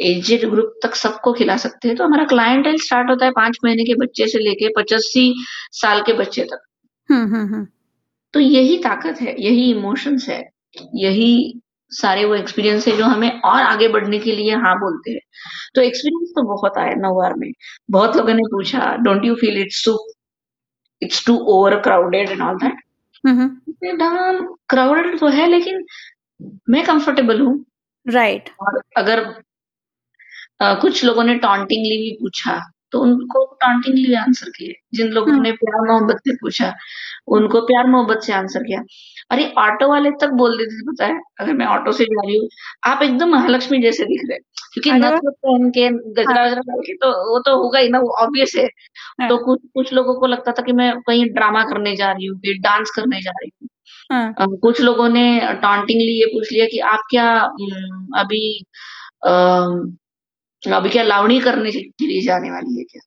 एज्ड 0.00 0.48
ग्रुप 0.50 0.74
तक 0.82 0.94
सबको 0.94 1.32
खिला 1.32 1.56
सकते 1.56 1.88
हैं। 1.88 1.96
तो 1.96 2.04
हमारा 2.04 2.24
क्लाइंटेल 2.24 2.76
स्टार्ट 2.76 3.10
होता 3.10 3.24
है 3.24 3.30
पाँच 3.30 3.58
महीने 3.64 3.84
के 3.84 3.94
बच्चे 3.94 4.26
से 4.26 4.38
लेके 4.38 4.68
85 4.72 5.32
साल 5.72 6.02
के 6.02 6.12
बच्चे 6.12 6.44
तक। 6.44 6.62
हुँ, 7.10 7.28
हुँ, 7.30 7.48
हुँ। 7.48 7.66
तो 8.34 8.40
यही 8.40 8.76
ताकत 8.78 9.20
है, 9.20 9.34
यही 9.42 9.70
इमोशंस 9.70 10.28
है, 10.28 10.50
यही 10.94 11.60
सारे 11.90 12.24
वो 12.24 12.34
एक्सपीरियंस 12.34 12.88
है 12.88 12.96
जो 12.96 13.04
हमें 13.04 13.40
और 13.40 13.62
आगे 13.62 13.88
बढ़ने 13.88 14.18
के 14.18 14.32
लिए 14.32 14.54
हाँ 14.54 14.76
बोलते 14.76 15.10
हैं। 15.10 15.20
तो 15.74 15.82
एक्सपीरियंस 15.82 16.30
तो 16.30 16.42
बहुत 16.42 16.78
आया 16.78 16.94
नऊवार 16.94 17.34
में। 17.34 17.52
बहुत 17.90 18.16
लोगों 18.16 18.34
ने 18.34 18.42
पूछा 18.42 18.96
don't 18.96 19.24
you 19.24 19.34
feel 19.34 19.60
it's 19.60 19.84
too 19.84 19.98
it's 21.02 21.26
too 21.26 21.36
over 21.36 21.76
crowded 21.76 22.30
and 22.30 22.40
all 22.40 22.56
that? 22.56 22.76
Crowded 24.68 25.18
तो 25.20 25.28
है 25.28 25.46
लेकिन 25.46 25.84
मैं 26.70 26.84
कंफर्टेबल 26.84 27.40
हूँ। 27.40 27.64
राइट। 28.08 28.44
right. 28.44 28.58
और 28.60 28.82
अगर 28.96 29.42
अ, 30.60 30.74
कुछ 30.74 31.04
लोगों 31.04 31.24
ने 31.24 31.34
टॉन्टिंगली 31.38 31.96
भी 31.98 32.10
पूछा, 32.20 32.58
तो 32.92 33.00
उनको 33.00 33.44
टॉन्टिंगली 33.60 34.14
आंसर 34.16 34.48
किए। 34.50 34.72
जिन 34.94 35.08
लोगों 35.10 35.32
हुँ। 35.32 35.42
ने 35.42 35.52
प्यार-मोहब्बत 35.54 36.16
से 36.20 36.34
पूछा, 36.36 36.72
उनको 37.30 37.60
प्यार-मोहब्बत 37.62 38.20
से 38.22 38.32
आंसर 38.34 38.62
किया। 38.64 38.80
अरे 39.30 39.44
ऑटो 39.58 39.88
वाले 39.88 40.10
तक 40.20 40.30
बोल 40.36 40.56
देते 40.58 40.76
थे 40.76 40.84
पता 40.86 41.06
है, 41.06 41.18
अगर 41.40 41.52
मैं 41.54 41.66
ऑटो 41.68 41.92
से 41.92 42.04
जा 42.06 42.22
रही 42.22 42.36
हूँ, 42.38 42.48
आप 42.86 43.02
एकदम 43.02 43.30
महालक्ष्मी 43.30 43.82
जैसे 43.82 44.04
दिख 44.06 44.22
रहे 44.28 44.38
क्योंकि! 44.74 44.92
नथ-वथ 44.94 45.32
पहन 45.40 45.70
के, 45.70 45.82
हाँ। 45.82 45.92
गजरा-वजरा 46.16 46.60
डाल 46.62 46.80
के 46.82 46.94
तो 46.96 47.10
वो 47.30 47.38
तो 47.42 47.56
होगा 47.56 47.78
ही 47.78 47.88
ना, 47.88 47.98
वो 48.00 48.10
ऑब्वियस 48.18 48.52
है। 48.56 48.66
तो 49.20 49.36
हाँ। 49.36 49.38
कुछ 49.40 49.60
कुछ 49.74 49.92
लोगों 49.94 50.14
को 50.16 50.26
लगता 50.28 50.52
था 50.52 50.62
कि 50.62 50.72
मैं 50.74 50.92
कहीं 51.02 51.26
ड्रामा 51.32 51.64
करने 51.66 51.96
जा 51.96 52.10
रही 52.12 52.26
हूँ, 52.26 52.40
डांस 52.60 52.90
करने 52.92 53.20
जा 53.22 53.30
रही 53.32 53.50
हूँ। 53.54 53.68
हाँ। 54.10 54.46
कुछ 54.58 54.80
लोगों 54.82 55.08
ने 55.10 55.24
टॉन्टिंगली 55.62 56.12
ये 56.14 56.26
पूछ 56.28 56.52
लिया 56.52 56.66
कि 56.66 56.78
आप 56.88 57.00
क्या 57.10 57.30
अभी 58.16 58.42
अभी 60.62 60.90
क्या 60.90 61.02
लावणी 61.02 61.40
करने 61.40 61.70
के 61.72 62.06
लिए 62.06 62.20
जाने 62.22 62.50
वाली 62.50 62.78
है 62.78 62.84
क्या? 62.84 63.00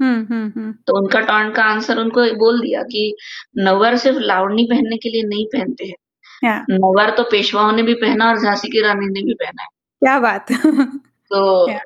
हुँ, 0.00 0.26
हुँ, 0.26 0.52
हुँ। 0.56 0.72
तो 0.86 0.98
उनका 0.98 1.20
टॉन्ट 1.20 1.54
का 1.56 1.62
आंसर 1.64 1.98
उनको 1.98 2.24
बोल 2.34 2.60
दिया 2.60 2.82
कि 2.82 3.14
नऊवार 3.58 3.96
सिर्फ़ 3.96 4.18
लावणी 4.18 4.64
पहनने 4.64 4.96
के 4.96 5.08
लिए 5.10 5.22
नहीं 5.22 5.46
पहनते 5.46 5.84
हैं। 5.84 5.96
हाँ। 6.42 6.64
नऊवार 6.70 7.10
तो 7.10 7.22
पेशवाओं 7.24 7.72
ने 7.72 7.82
भी 7.82 7.94
पहना 7.94 8.28
और 8.28 8.38
झांसी 8.38 8.68
की 8.68 8.82
रानी 8.82 9.06
ने 9.06 9.22
भी 9.22 9.34
पहना 9.34 9.62
है। 9.62 9.68
क्या 10.02 10.18
बात! 10.20 10.46
तो 11.30 11.70
या 11.70 11.80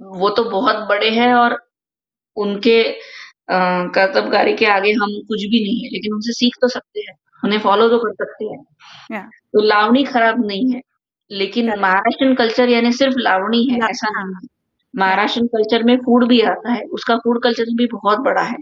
वो 0.00 0.30
तो 0.30 0.44
बहुत 0.44 0.76
बड़े 0.88 1.10
हैं 1.10 1.34
और 1.34 1.58
उनके 2.36 2.82
कर्तव्यकारी 3.50 4.54
के 4.56 4.66
आगे 4.66 4.92
हम 4.92 5.10
कुछ 5.28 5.42
भी 5.42 5.60
नहीं 5.64 5.84
है, 5.84 5.90
लेकिन 5.92 6.14
उनसे 6.14 6.32
सीख 6.32 6.56
तो 6.60 6.68
सकते 6.68 7.00
हैं, 7.00 7.16
उन्हें 7.44 7.60
फॉलो 7.60 7.88
तो 7.88 7.98
कर 7.98 8.14
सकते 8.14 8.44
हैं। 8.44 8.64
या 9.12 9.22
तो 9.54 9.62
लावणी 9.62 10.04
खराब 10.04 10.46
नहीं 10.46 10.72
है, 10.74 10.80
लेकिन 11.30 11.66
करेक्ट। 11.66 11.82
महाराष्ट्रीयन 11.82 12.34
कल्चर 12.34 12.68
यानी 12.68 12.92
सिर्फ़ 12.92 13.18
लावणी 13.18 13.64
है, 13.64 13.78
ऐसा 13.90 14.08
हाँ, 14.18 14.24
नहीं 14.26 14.34
है। 14.34 14.40
या 14.44 15.04
महाराष्ट्रीयन 15.06 15.46
कल्चर 15.48 15.82
में 15.82 15.96
फ़ूड 15.96 16.28
भी 16.28 16.40
आता 16.40 16.72
है, 16.72 16.82
उसका 16.82 17.16
फ़ूड 17.16 17.42
कल्चर 17.42 17.64
भी 17.64 17.86
बहुत 17.86 18.18
बड़ा 18.18 18.42
है। 18.42 18.56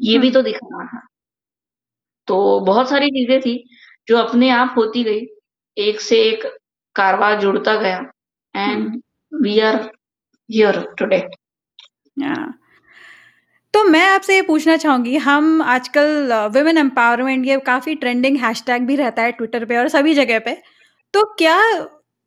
ये 0.00 0.18
भी 0.18 0.26
हुँ। 0.26 0.34
तो 0.34 0.42
दिखाना 0.42 0.84
था। 0.86 1.08
तो 2.28 2.60
बहुत 2.60 2.90
सारी 2.90 3.08
चीज़ें 3.08 3.40
थी, 3.40 3.64
जो 4.08 4.18
अपने 4.18 4.50
आप 4.50 4.74
होती 4.78 5.04
गई। 5.04 5.26
एक 5.76 6.00
से 6.00 6.16
एक 6.22 6.44
कारवां 6.96 7.40
जुड़ता 7.40 7.76
गया 7.76 7.98
and 8.54 9.02
we 9.42 9.60
are 9.60 9.76
here 10.50 10.94
today. 10.98 11.18
तो 13.74 13.84
मैं 13.84 14.08
आपसे 14.08 14.34
ये 14.34 14.42
पूछना 14.42 14.76
चाहूँगी 14.76 15.16
हम 15.16 15.62
आजकल 15.62 16.32
वुमेन 16.54 16.78
एम्पावरमेंट 16.78 17.46
ये 17.46 17.58
काफ़ी 17.58 17.94
ट्रेंडिंग 17.94 18.36
हैशटैग 18.36 18.86
भी 18.86 18.96
रहता 18.96 19.22
है 19.22 19.32
ट्विटर 19.32 19.64
पे 19.64 19.76
और 19.76 19.88
सभी 19.88 20.14
जगह 20.14 20.38
पे। 20.38 20.54
तो 21.14 21.24
क्या 21.38 21.58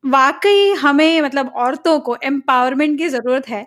वाक़ई 0.04 0.72
हमें 0.74 1.20
मतलब 1.22 1.52
औरतों 1.56 1.98
को 2.00 2.16
एम्पावरमेंट 2.24 2.98
की 2.98 3.08
ज़रूरत 3.08 3.48
है? 3.48 3.66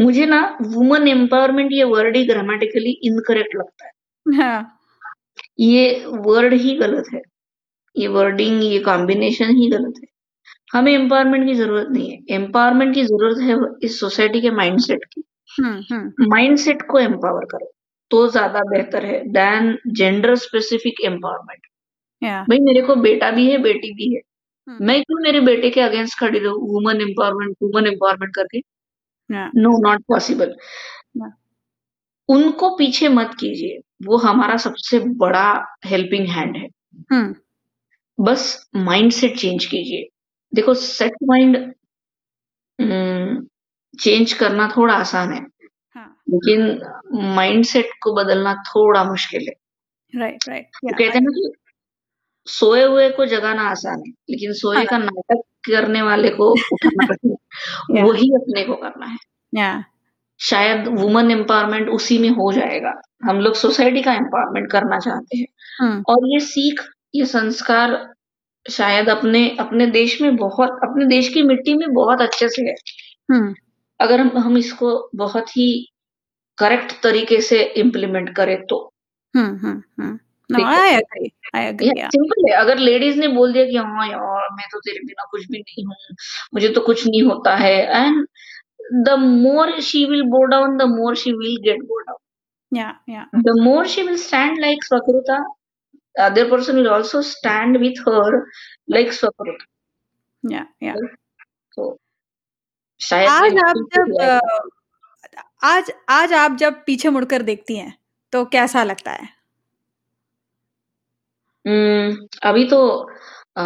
मुझे 0.00 0.26
ना 0.26 0.40
वुमन 0.64 1.08
एम्पावरमेंट 1.08 1.72
ये 1.72 1.84
वर्ड 1.84 2.16
ही 2.16 2.24
ग्रामेटिकली 2.26 2.90
इनकरेक्ट 3.04 3.56
लगता 3.56 3.86
है। 3.86 3.92
हाँ। 4.26 4.72
ये 5.60 6.04
वर्ड 6.06 6.54
ही 6.54 6.76
गलत 6.78 7.04
है। 7.14 7.20
ये 7.96 8.08
वर्डिंग, 8.08 8.62
ये 8.64 8.78
कॉम्बिनेशन 8.80 9.56
ही 9.56 9.70
गलत 9.70 9.94
है। 10.02 10.08
हमें 10.74 10.92
एम्पावरमेंट 10.92 11.46
की 11.46 11.54
ज़रूरत 11.54 11.88
नहीं 11.90 12.10
है। 12.10 12.18
एम्पावरमेंट 12.36 12.94
की 12.94 13.04
ज़रूरत 13.04 13.38
है 13.42 13.56
इस 13.82 14.00
सोसाइटी 14.00 14.40
के 14.40 14.50
माइंडसेट 14.52 15.04
की। 15.04 15.22
हुँ, 15.58 15.74
हुँ। 15.92 16.28
माइंडसेट 16.28 16.82
को 16.90 16.98
एम्पावर 16.98 17.44
करो, 17.44 17.72
तो 18.10 18.26
ज़्यादा 18.28 18.60
बेहतर 18.70 19.04
है 19.06 19.20
दैन 19.32 19.76
जेंडर 19.92 20.34
स्पेसिफिक 20.36 21.00
एम्पावरमेंट। 21.04 21.66
भई 22.50 22.58
मेरे 22.60 22.82
को 22.82 22.96
बेटा 22.96 23.30
भी 23.30 23.50
है, 23.50 23.58
बेटी 23.58 23.92
भी 23.94 24.14
है। 24.14 24.20
हुँ। 24.68 24.76
मैं 24.80 25.00
क्यों 25.02 25.20
मेरे 25.22 25.40
बेटे 25.40 25.70
के 25.70 25.80
अगेंस्ट 25.80 26.18
खड़ी 26.20 26.38
रहूँ 26.38 26.68
वुमन 26.70 27.00
एम्पावरमेंट 27.00 27.56
वुमन 27.62 27.86
एम्पावरमेंट 27.86 28.34
करके? 28.34 28.58
No 29.30 29.78
not 29.80 30.02
possible. 30.08 30.54
उनको 32.28 32.70
पीछे 32.76 33.08
मत 33.08 33.34
कीजिए, 33.40 33.78
वो 34.06 34.16
हमारा 34.16 34.56
सबसे 34.56 34.98
बड़ा 35.16 35.46
हेल्पिंग 35.84 36.28
हैंड 36.28 36.56
है। 36.56 36.68
हुँ। 37.12 37.34
बस 38.18 38.44
माइंडसेट 38.76 39.36
चेंज 39.38 39.64
कीजिए। 39.64 40.08
देखो 40.52 40.74
सेट 40.74 41.12
माइंड 41.24 41.56
चेंज 43.98 44.32
करना 44.32 44.68
थोड़ा 44.76 44.94
आसान 44.94 45.32
है, 45.32 45.40
हाँ। 45.96 46.08
लेकिन 46.28 47.30
माइंडसेट 47.34 47.90
को 48.02 48.14
बदलना 48.14 48.54
थोड़ा 48.64 49.04
मुश्किल 49.04 49.46
है। 49.48 49.54
Right, 50.12 50.48
right. 50.48 50.68
या 50.84 50.92
कहते 50.92 51.18
हैं 51.18 51.20
ना 51.20 51.30
कि 51.30 51.50
सोए 52.46 52.84
हुए 52.84 53.10
को 53.10 53.26
जगाना 53.26 53.62
आसान 53.62 53.98
है, 53.98 54.12
लेकिन 54.30 54.52
सोए 54.52 54.76
हाँ। 54.76 54.86
का 54.86 54.98
नाटक 54.98 55.42
करने 55.66 56.02
वाले 56.02 56.28
को 56.28 56.50
उठाना 56.52 57.06
कठिन 57.14 57.36
है। 57.96 58.04
वही 58.04 58.28
अपने 58.34 58.64
को 58.64 58.74
करना 58.74 59.06
है। 59.06 59.16
या 59.54 59.84
शायद 60.40 60.88
वुमन 60.88 61.30
एम्पावरमेंट 61.30 61.88
उसी 61.88 62.18
में 62.18 62.28
हो 62.28 62.52
जाएगा। 62.52 63.00
हम 63.24 63.40
लोग 63.40 63.54
सोसाइटी 63.54 64.02
का 64.02 64.12
एम्पावरमेंट 64.14 64.70
करना 64.70 64.98
चाहते 64.98 65.38
हैं 65.38 65.46
हुँ। 65.80 66.02
और 66.08 66.16
ये 66.34 66.40
सीख, 66.40 66.82
ये 67.14 67.26
संस्कार 67.26 68.14
शायद 68.70 69.08
अपने 69.08 69.56
अपने 69.60 69.86
देश 69.86 70.22
में 70.22 70.36
बहुत 70.36 70.70
अपने 70.70 71.06
देश 71.06 71.28
की 71.28 71.42
मिट्टी 71.42 71.74
में 71.74 71.94
बहुत 71.94 72.20
अच्छे 72.20 72.48
से 72.48 72.62
है। 72.62 72.74
हुँ। 73.30 73.54
अगर 74.00 74.20
हम 74.20 74.38
हम 74.38 74.58
इसको 74.58 75.10
बहुत 75.14 75.56
ही 75.56 75.88
करेक्ट 76.58 77.02
तरीके 77.02 77.40
से 77.40 77.62
इम्प्लीमेंट 77.62 78.36
करें 78.36 78.66
तो। 78.66 78.92
हुँ, 79.36 79.58
हुँ, 79.58 80.18
सिंपल 80.50 82.48
है, 82.48 82.56
अगर 82.56 82.78
लेडीज़ 82.78 83.18
ने 83.20 83.28
बोल 83.28 83.52
दिया 83.52 83.64
कि 83.64 83.76
हाँ 83.76 84.06
यार, 84.08 84.48
मैं 84.52 84.66
तो 84.72 84.78
तेरे 84.80 84.98
बिना 85.06 85.24
कुछ 85.30 85.46
भी 85.50 85.58
नहीं 85.58 85.84
हूँ, 85.86 85.96
मुझे 86.54 86.68
तो 86.68 86.80
कुछ 86.80 87.06
नहीं 87.06 87.22
होता 87.22 87.54
है 87.56 87.74
and 87.96 88.26
the 89.06 89.18
more 89.18 89.80
she 89.80 90.04
will 90.10 90.22
bow 90.30 90.44
down, 90.44 90.76
the 90.78 90.82
more 90.90 91.16
she 91.16 91.32
will 91.32 91.56
get 91.64 91.82
bow 91.82 91.98
down. 92.00 92.18
या 92.72 92.94
या 93.08 93.26
The 93.46 93.52
more 93.64 93.84
she 93.86 94.02
will 94.06 94.18
stand 94.18 94.58
like 94.62 94.84
Swakruta, 94.86 95.38
the 96.14 96.22
other 96.24 96.44
person 96.50 96.76
will 96.76 96.88
also 96.88 97.20
stand 97.22 97.78
with 97.80 98.00
her 98.08 98.30
like 98.88 99.12
Swakruta. 99.18 99.66
या 100.44 100.66
या 100.82 100.94
So 101.78 101.96
आज 103.12 103.58
आप 103.58 103.76
जब 103.94 104.40
आज 105.64 105.90
आज 106.08 106.32
आप 106.32 106.56
जब 106.56 106.82
पीछे 106.86 107.10
मुड़कर 107.10 107.42
देखती 107.42 107.76
हैं, 107.76 107.92
तो 108.32 108.44
कैसा 108.44 108.82
लगता 108.84 109.12
है? 109.12 109.28
उम, 111.66 112.16
अभी 112.42 112.64
तो 112.68 112.78
अ, 113.56 113.62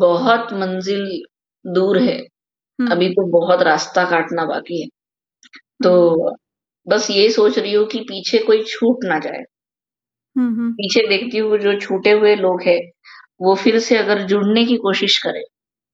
बहुत 0.00 0.52
मंज़िल 0.54 1.04
दूर 1.64 1.98
है। 2.00 2.16
हुँ। 2.78 2.88
अभी 2.88 3.08
तो 3.10 3.26
बहुत 3.30 3.62
रास्ता 3.62 4.04
काटना 4.10 4.44
बाकी 4.46 4.80
है। 4.82 4.88
तो 5.80 6.32
बस 6.86 7.08
ये 7.10 7.28
सोच 7.30 7.58
रही 7.58 7.72
हूँ 7.74 7.86
कि 7.88 8.00
पीछे 8.02 8.38
कोई 8.40 8.62
छूट 8.64 9.04
ना 9.04 9.18
जाए। 9.20 9.42
हुँ, 10.36 10.50
हुँ। 10.56 10.72
पीछे 10.74 11.06
देखती 11.08 11.38
हूँ 11.38 11.58
जो 11.58 11.78
छूटे 11.80 12.12
हुए 12.12 12.34
लोग 12.36 12.62
हैं, 12.62 12.80
वो 13.40 13.54
फिर 13.56 13.78
से 13.80 13.98
अगर 13.98 14.22
जुड़ने 14.26 14.64
की 14.66 14.76
कोशिश 14.78 15.18
करें, 15.18 15.42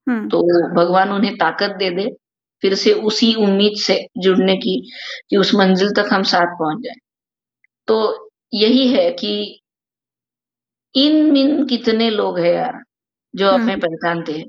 हुँ। 0.06 0.28
तो 0.30 0.42
भगवान 0.76 1.12
उन्हें 1.12 1.36
ताकत 1.38 1.76
दे 1.78 1.90
दे, 1.92 2.08
फिर 2.62 2.74
से 2.76 2.92
उसी 3.04 3.34
उम्मीद 3.40 3.78
से 3.80 3.98
जुड़ने 4.20 4.56
की, 4.58 4.80
कि 5.30 5.38
उस 5.38 5.54
मंज़िल 5.56 5.92
तक 5.96 6.10
हम 6.12 6.22
साथ 6.26 6.56
पहुँच 6.58 6.82
जाएँ। 6.84 6.98
तो 7.88 8.30
यही 8.54 8.88
है 8.90 9.10
कि 9.14 9.32
इन-मिन 10.96 11.66
कितने 11.66 12.10
लोग 12.10 12.38
हैं 12.38 12.52
यार, 12.54 12.82
जो 13.34 13.50
हमें 13.52 13.80
पहचानते 13.80 14.32
हैं। 14.32 14.46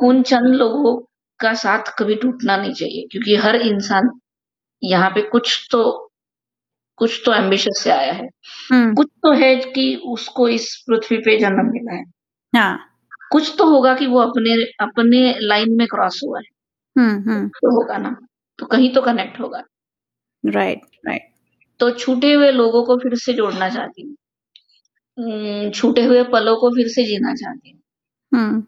उन 0.00 0.22
चंद 0.22 0.54
लोगों 0.54 0.96
का 1.40 1.54
साथ 1.54 1.94
कभी 1.98 2.14
टूटना 2.14 2.56
नहीं 2.56 2.72
चाहिए 2.74 3.06
क्योंकि 3.12 3.36
हर 3.36 3.56
इंसान 3.56 4.10
यहाँ 4.82 5.10
पे 5.10 5.22
कुछ 5.22 5.68
तो 5.70 6.10
कुछ 6.98 7.22
तो 7.26 7.34
एम्बिशन 7.34 7.72
से 7.72 7.90
आया 7.90 8.12
है। 8.12 8.28
कुछ 8.94 9.08
तो 9.22 9.32
है 9.32 9.56
कि 9.56 9.94
उसको 10.06 10.48
इस 10.48 10.84
पृथ्वी 10.88 11.18
पे 11.18 11.38
जन्म 11.38 11.66
मिला 11.66 11.94
है। 11.96 12.04
हाँ। 12.52 12.78
कुछ 13.32 13.54
तो 13.58 13.64
होगा 13.70 13.94
कि 13.94 14.06
वो 14.06 14.20
अपने 14.20 14.54
अपने 14.80 15.34
लाइन 15.40 15.76
में 15.78 15.86
क्रॉस 15.86 16.20
हुआ 16.26 16.38
है। 16.38 16.44
हुँ, 16.96 17.48
तो 17.48 17.70
होगा 17.76 17.98
ना, 17.98 18.16
तो 18.58 18.66
कहीं 18.66 18.94
तो 18.94 19.02
कनेक्ट 19.02 19.40
होगा। 19.40 19.62
Right, 20.44 20.80
right. 21.06 21.22
तो 21.80 21.90
छूटे 21.90 22.32
हुए 22.34 22.52
लोगों 22.52 22.84
को 22.84 22.96
फिर 22.98 23.14
से 23.16 23.32
जोड़ना 23.32 23.68
चाहती 23.70 24.02
हूँ। 24.02 24.16
उम, 25.18 25.70
छूटे 25.70 26.02
हुए 26.04 26.22
पलों 26.32 26.56
को 26.56 26.70
फिर 26.70 26.88
से 26.88 27.04
जीना 27.04 27.34
चाहती 27.34 27.70
हूँ। 27.70 27.80
हुँ। 28.32 28.62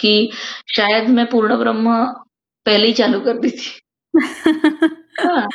कि 0.00 0.30
शायद 0.76 1.08
मैं 1.10 1.26
पूर्ण 1.30 1.56
ब्रह्म 1.58 1.96
पहले 2.66 2.86
ही 2.86 2.92
चालू 2.94 3.20
कर 3.20 3.38
दी 3.40 3.50
थी। 3.50 3.70
हाँ। 5.20 5.46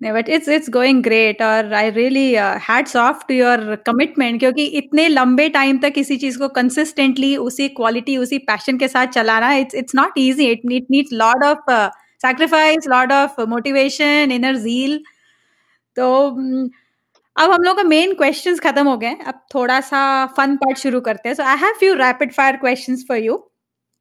नहीं 0.00 0.12
but 0.12 0.28
it's 0.28 0.48
it's 0.50 0.70
going 0.70 1.02
great 1.04 1.42
और 1.42 1.72
I 1.74 1.90
really 1.90 2.26
hats 2.68 2.96
off 2.96 3.24
to 3.28 3.34
your 3.34 3.76
commitment 3.86 4.40
क्योंकि 4.40 4.64
इतने 4.80 5.08
लंबे 5.08 5.48
टाइम 5.50 5.78
तक 5.78 5.92
किसी 5.94 6.16
चीज़ 6.18 6.38
को 6.38 6.48
कंसिस्टेंटली 6.50 7.36
उसी 7.38 7.68
क्वालिटी, 7.70 8.16
उसी 8.18 8.38
पैशन 8.40 8.78
के 8.78 8.88
साथ 8.88 9.06
चलाना 9.14 9.52
it's 9.54 9.74
it's 9.76 9.94
not 9.94 10.18
easy 10.18 10.46
it 10.50 10.62
need 10.66 10.86
needs 10.92 11.12
lot 11.14 11.44
of 11.44 11.70
sacrifice, 12.20 12.88
lot 12.88 13.12
of 13.12 13.40
motivation, 13.48 14.32
inner 14.32 14.56
zeal. 14.58 14.98
तो 15.96 16.08
उम, 16.28 16.68
अब 17.38 17.50
हम 17.50 17.62
लोग 17.62 17.76
का 17.76 17.82
मेन 17.82 18.14
क्वेश्चंस 18.14 18.60
खत्म 18.60 18.88
हो 18.88 18.98
गए 18.98 19.06
हैं। 19.06 19.24
अब 19.24 19.46
थोड़ा-सा 19.54 20.26
फन 20.26 20.56
पार्ट 20.56 20.78
शुरू 20.78 21.00
करते 21.00 21.28
हैं। 21.28 21.36
So 21.36 21.42
I 21.42 21.56
have 21.56 21.72
few 21.72 21.94
rapid 21.94 22.32
fire 22.32 22.56
questions 22.56 23.04
for 23.08 23.18
you. 23.18 23.34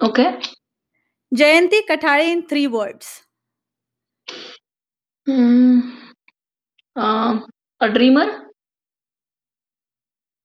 Okay. 0.06 0.24
Jayanti 1.34 1.82
Kathare 1.82 2.32
in 2.32 2.42
three 2.42 2.68
words. 2.68 3.28
Hmm. 5.30 5.82
Uh, 6.98 7.40
a 7.84 7.94
dreamer, 7.94 8.28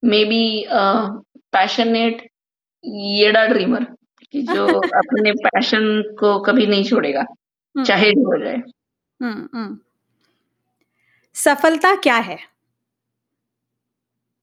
maybe 0.05 0.62
a 0.72 1.11
passionate 1.55 2.20
येड़ा 2.84 3.47
ड्रीमर 3.47 3.84
कि 4.32 4.43
जो 4.43 4.66
अपने 4.99 5.32
पैशन 5.32 6.03
को 6.20 6.40
कभी 6.40 6.66
नहीं 6.66 6.84
छोड़ेगा, 6.84 7.24
चाहे 7.86 8.11
जो 8.11 8.38
हो 8.38 8.45
जाए। 8.45 8.62
हुँ। 9.22 9.78
सफलता 11.34 11.95
क्या 11.95 12.16
है? 12.16 12.51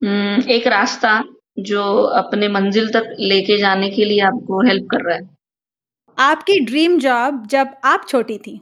उम, 0.02 0.42
एक 0.52 0.68
रास्ता 0.68 1.12
जो 1.68 1.84
अपने 2.18 2.48
मंज़िल 2.50 2.90
तक 2.92 3.16
लेके 3.22 3.58
जाने 3.58 3.90
के 3.90 4.06
लिए 4.06 4.20
आपको 4.26 4.62
हेल्प 4.68 4.88
कर 4.92 5.06
रहा 5.06 5.16
है। 5.16 5.28
आपकी 6.18 6.60
ड्रीम 6.66 7.00
जॉब 7.00 7.46
जब 7.48 7.76
आप 7.86 8.06
छोटी 8.10 8.38
थी? 8.38 8.60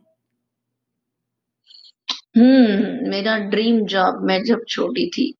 हुँ, 2.37 3.09
मेरा 3.09 3.37
ड्रीम 3.49 3.85
जॉब 3.87 4.23
मैं 4.25 4.41
जब 4.43 4.63
छोटी 4.69 5.09
थी। 5.09 5.33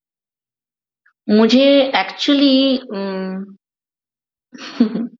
मुझे 1.27 1.63
एक्चुअली 1.95 2.77
उम, 2.77 3.45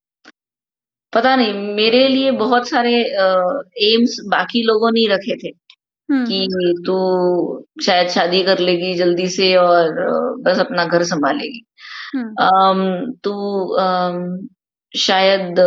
पता 1.13 1.35
नहीं 1.35 1.53
मेरे 1.75 2.07
लिए 2.07 2.31
बहुत 2.37 2.67
सारे 2.69 2.93
अ, 3.03 3.25
एम्स 3.83 4.15
बाकी 4.27 4.61
लोगों 4.63 4.91
ने 4.91 5.05
रखे 5.07 5.35
थे, 5.37 5.51
हुँ, 6.09 6.25
कि। 6.25 6.47
तू 6.85 6.93
शायद 7.81 8.07
शादी 8.09 8.41
कर 8.43 8.59
लेगी 8.59 8.93
जल्दी 8.95 9.27
से 9.29 9.55
और 9.57 9.93
बस 10.41 10.59
अपना 10.59 10.85
घर 10.87 11.03
सँभालेगी। 11.05 11.63
हुँ। 12.15 12.23
अम, 12.41 13.11
तू 13.23 13.33
अम, 13.77 14.47
शायद 14.93 15.59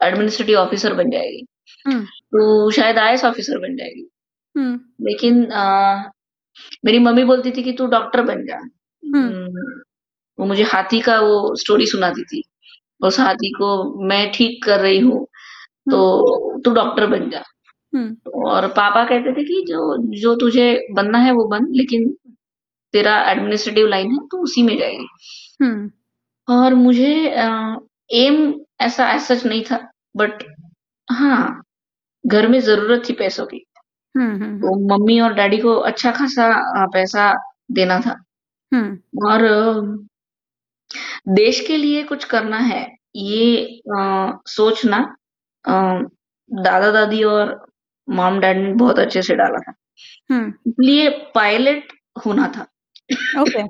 एडमिनिस्ट्रेटिव 0.00 0.58
ऑफिसर 0.58 0.94
बन 0.94 1.10
जाएगी। 1.10 1.44
हुँ। 1.86 2.04
तू 2.32 2.70
शायद 2.72 2.98
आईएएस 2.98 3.24
ऑफिसर 3.24 3.58
बन 3.60 3.76
जाएगी। 3.76 4.08
हुँ। 4.56 4.74
लेकिन 5.02 5.44
अ, 5.46 6.10
मेरी 6.84 6.98
मम्मी 7.00 7.24
बोलती 7.24 7.50
थी 7.52 7.62
कि 7.62 7.72
तू 7.74 7.86
डॉक्टर 7.88 8.22
बन 8.24 8.44
जा। 8.46 8.58
हुँ। 9.02 9.24
उम, 9.24 9.82
वो 10.38 10.46
मुझे 10.46 10.64
हाथी 10.64 11.00
का 11.02 11.20
वो 11.20 11.56
स्टोरी 11.56 11.86
सुनाती 11.88 12.24
थी। 12.26 12.42
उस 13.00 13.20
हाथी 13.20 13.50
को 13.52 13.70
मैं 14.08 14.30
ठीक 14.32 14.64
कर 14.64 14.80
रही 14.80 15.00
हूँ, 15.00 15.18
हुँ। 15.18 15.28
तो 15.88 16.60
तू 16.64 16.72
डॉक्टर 16.74 17.06
बन 17.08 17.30
जा। 17.30 17.42
हुँ। 17.94 18.16
और 18.44 18.66
पापा 18.68 19.04
कहते 19.04 19.32
थे 19.32 19.44
कि 19.44 19.62
जो 19.68 19.96
जो 20.20 20.34
तुझे 20.36 20.64
बनना 20.94 21.18
है 21.18 21.32
वो 21.32 21.44
बन, 21.48 21.66
लेकिन 21.72 22.08
तेरा 22.94 23.16
एडमिनिस्ट्रेटिव 23.32 23.88
लाइन 23.88 24.12
है, 24.12 24.18
तू 24.32 24.38
उसी 24.38 24.62
में 24.62 24.78
जाएगी। 24.78 25.06
हुँ। 25.62 25.90
और 26.48 26.74
मुझे 26.74 27.12
एम 28.16 28.54
ऐसा 28.80 29.10
एज़ 29.12 29.22
सच 29.24 29.46
नहीं 29.46 29.64
था, 29.64 29.78
बट 30.16 30.44
हाँ, 31.08 31.62
घर 32.24 32.48
में 32.48 32.60
ज़रूरत 32.60 33.02
थी 33.10 33.14
पैसों 33.14 33.46
की। 33.46 33.64
हुँ, 34.14 34.28
हुँ, 34.38 34.58
तो 34.60 34.76
मम्मी 34.88 35.20
और 35.20 35.34
डैडी 35.34 35.58
को 35.58 35.74
अच्छा 35.84 36.12
खासा 36.12 36.48
पैसा 36.94 37.32
देना 37.72 38.00
था। 38.00 38.12
और 39.26 39.42
देश 41.28 41.60
के 41.60 41.76
लिए 41.76 42.02
कुछ 42.04 42.24
करना 42.24 42.58
है, 42.58 42.82
ये 43.16 43.56
अ, 43.92 44.38
सोचना 44.48 44.98
अ, 45.64 45.72
दादा-दादी 46.50 47.22
और 47.24 47.63
मॉम-डैड 48.08 48.56
ने 48.56 48.72
बहुत 48.72 48.98
अच्छे 48.98 49.22
से 49.22 49.34
डाला 49.34 49.58
था। 49.58 49.74
इसलिए 50.68 51.08
पायलट 51.34 51.92
होना 52.26 52.48
था। 52.48 52.66
ओके। 53.42 53.62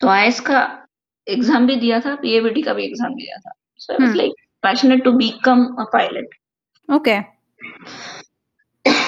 तो 0.00 0.08
आईएएस 0.08 0.40
का 0.40 0.86
एग्ज़ाम 1.26 1.66
भी 1.66 1.76
दिया 1.76 2.00
था, 2.00 2.14
पीएबीटी 2.14 2.62
का 2.62 2.74
भी 2.74 2.84
एग्ज़ाम 2.84 3.14
दिया 3.14 3.36
था। 3.38 3.52
So 3.76 3.92
I 3.92 4.06
was 4.06 4.16
like 4.16 4.32
passionate 4.62 5.04
to 5.04 5.12
become 5.12 5.64
a 5.64 5.84
pilot. 5.84 6.28
Okay. 6.88 7.16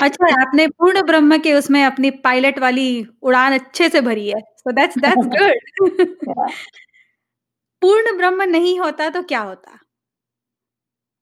अच्छा, 0.03 0.43
आपने 0.43 0.67
पूर्ण 0.69 1.03
ब्रह्म 1.03 1.39
के 1.39 1.53
उसमें 1.53 1.85
अपनी 1.85 2.11
पायलट 2.11 2.59
वाली 2.59 3.07
उड़ान 3.23 3.53
अच्छे 3.53 3.89
से 3.89 4.01
भरी 4.01 4.29
है। 4.29 4.41
So 4.41 4.73
that's 4.73 4.99
that's 4.99 5.27
good. 5.27 6.17
Purna 7.83 8.17
Brahma 8.17 8.43
नहीं 8.43 8.81
होता 8.81 9.09
तो 9.11 9.23
क्या 9.23 9.41
होता? 9.41 9.79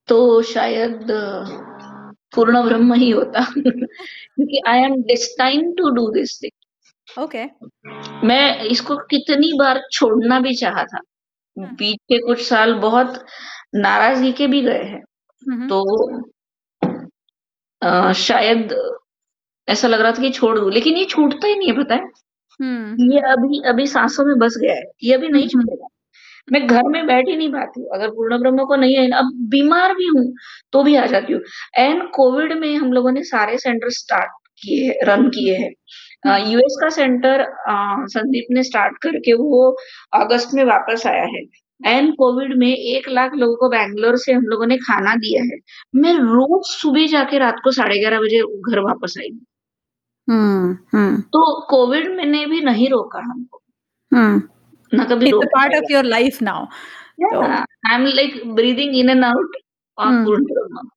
तो 0.09 0.43
शायद 0.43 1.07
पूर्ण 2.33 2.63
ब्रह्म 2.65 2.95
ही 2.95 3.11
होता 3.11 3.45
क्योंकि 3.53 4.63
I 4.69 4.79
am 4.79 4.95
destined 5.03 5.77
to 5.79 5.91
do 5.91 6.09
this 6.13 6.39
thing. 6.43 7.23
Okay. 7.23 7.45
मैं 8.27 8.63
इसको 8.65 8.97
कितनी 9.11 9.53
बार 9.59 9.81
छोड़ना 9.93 10.41
भी 10.41 10.55
चाहा 10.55 10.85
था। 10.85 11.01
हुँ। 11.57 11.69
बीच 11.77 11.99
के 12.09 12.19
कुछ 12.19 12.43
साल 12.49 12.75
बहुत 12.81 13.25
नाराज़गी 13.77 14.33
के 14.33 14.47
भी 14.47 14.63
गए 14.63 14.83
हैं। 14.85 15.03
हुँ, 15.43 15.57
हुँ। 15.59 15.69
तो 15.69 15.83
अ, 17.83 18.13
शायद 18.13 18.75
ऐसा 19.69 19.89
लग 19.89 20.01
रहा 20.01 20.13
था 20.13 20.23
कि 20.23 20.31
छोड़ 20.31 20.59
दू 20.59 20.69
लेकिन 20.71 20.97
ये 20.97 21.05
छूटता 21.05 21.49
ही 21.49 21.57
नहीं 21.57 21.69
है 21.69 21.77
पता 21.79 21.95
है? 21.95 22.03
हुँ, 22.61 23.13
ये 23.13 23.21
अभी 23.33 23.61
अभी 23.69 23.87
सांसों 23.87 24.25
में 24.27 24.39
बस 24.39 24.57
गया 24.63 24.75
है, 24.75 24.85
ये 25.05 25.15
अभी 25.15 25.29
नहीं 25.29 25.49
छूटेगा। 25.49 25.89
मैं 26.53 26.67
घर 26.67 26.83
में 26.83 27.07
बैठ 27.07 27.29
ही 27.29 27.37
नहीं 27.37 27.53
पाती 27.53 27.81
हूँ, 27.81 27.89
अगर 27.95 28.09
पूर्ण 28.09 28.39
ब्रह्म 28.39 28.65
को 28.65 28.77
नहीं 28.77 28.97
है 28.97 29.07
ना 29.09 29.19
अब 29.19 29.31
बीमार 29.51 29.95
भी 29.95 30.07
हूँ, 30.07 30.35
तो 30.73 30.83
भी 30.83 30.95
आ 30.97 31.07
जाती 31.07 31.33
हूँ। 31.33 31.41
एंड 31.79 32.03
कोविड 32.11 32.53
में 32.53 32.77
हम 32.77 32.93
लोगों 32.93 33.13
ने 33.13 33.23
सारे 33.23 33.59
सेंटर 33.59 33.91
स्टार्ट 33.91 34.31
किए 34.63 34.99
रन 35.05 35.29
किए 35.29 35.57
हैं। 35.57 35.71
यूएस 36.51 36.79
का 36.81 36.89
सेंटर 36.89 37.47
संदीप 38.09 38.47
ने 38.51 38.63
स्टार्ट 38.63 38.97
करके 39.03 39.33
वो 39.33 39.77
अगस्त 40.15 40.49
में 40.55 40.65
वापस 40.65 41.07
आया 41.07 41.25
है। 41.25 41.43
एंड 41.87 42.13
कोविड 42.13 42.59
में 42.59 42.69
एक 42.69 43.09
लाख 43.09 43.35
लोगों 43.35 43.57
को 43.57 43.69
बैंगलोर 43.69 44.17
से 44.17 44.33
हम 44.33 44.43
लोगों 44.43 44.67
ने 44.67 44.77
खाना 44.77 45.15
दिया 45.15 45.43
है। 45.43 45.59
मैं 45.95 46.15
रोज़ 46.15 46.79
सुबह 46.79 47.07
जाके 47.07 47.39
रात 47.39 47.57
को 47.65 47.71
साढ़े 47.71 47.99
11 47.99 48.21
बजे 48.21 48.39
घर 48.39 48.81
वापस 48.81 49.15
आई 49.19 49.29
हूँ। 49.29 49.41
हुँ, 50.29 50.75
हुँ। 50.95 51.21
तो 51.23 51.67
कोविड 51.67 52.17
में 52.17 52.25
ने 52.25 52.47
भी 52.47 52.61
नहीं 52.61 52.89
रोका 52.89 53.19
हमको। 53.19 53.63
ना 54.95 55.05
कभी 55.07 55.33
पार्ट 55.35 55.75
पाएगा। 55.75 55.79
Of 55.79 55.93
your 55.93 56.05
life 56.07 56.43
now. 56.43 56.65
तो 57.25 57.43
Yeah, 57.43 57.65
I'm 57.87 58.05
like 58.11 58.37
breathing 58.57 58.95
in 58.95 59.11
and 59.11 59.25
out 59.25 59.57
of 59.99 60.25
पूर्ण 60.25 60.45
ब्रह्म। 60.47 60.89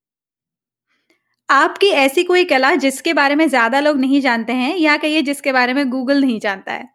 आपकी 1.50 1.88
ऐसी 1.98 2.24
कोई 2.24 2.44
कला 2.46 2.74
जिसके 2.76 3.14
बारे 3.14 3.36
में 3.36 3.48
ज़्यादा 3.50 3.80
लोग 3.80 3.98
नहीं 4.00 4.22
जानते 4.22 4.54
हैं 4.54 4.76
या 4.78 4.98
कहिए 4.98 5.22
जिसके 5.22 5.52
बारे 5.52 5.74
में 5.74 5.90
गूगल 5.90 6.22
नहीं 6.22 6.40
जानता 6.40 6.74
है? 6.74 6.92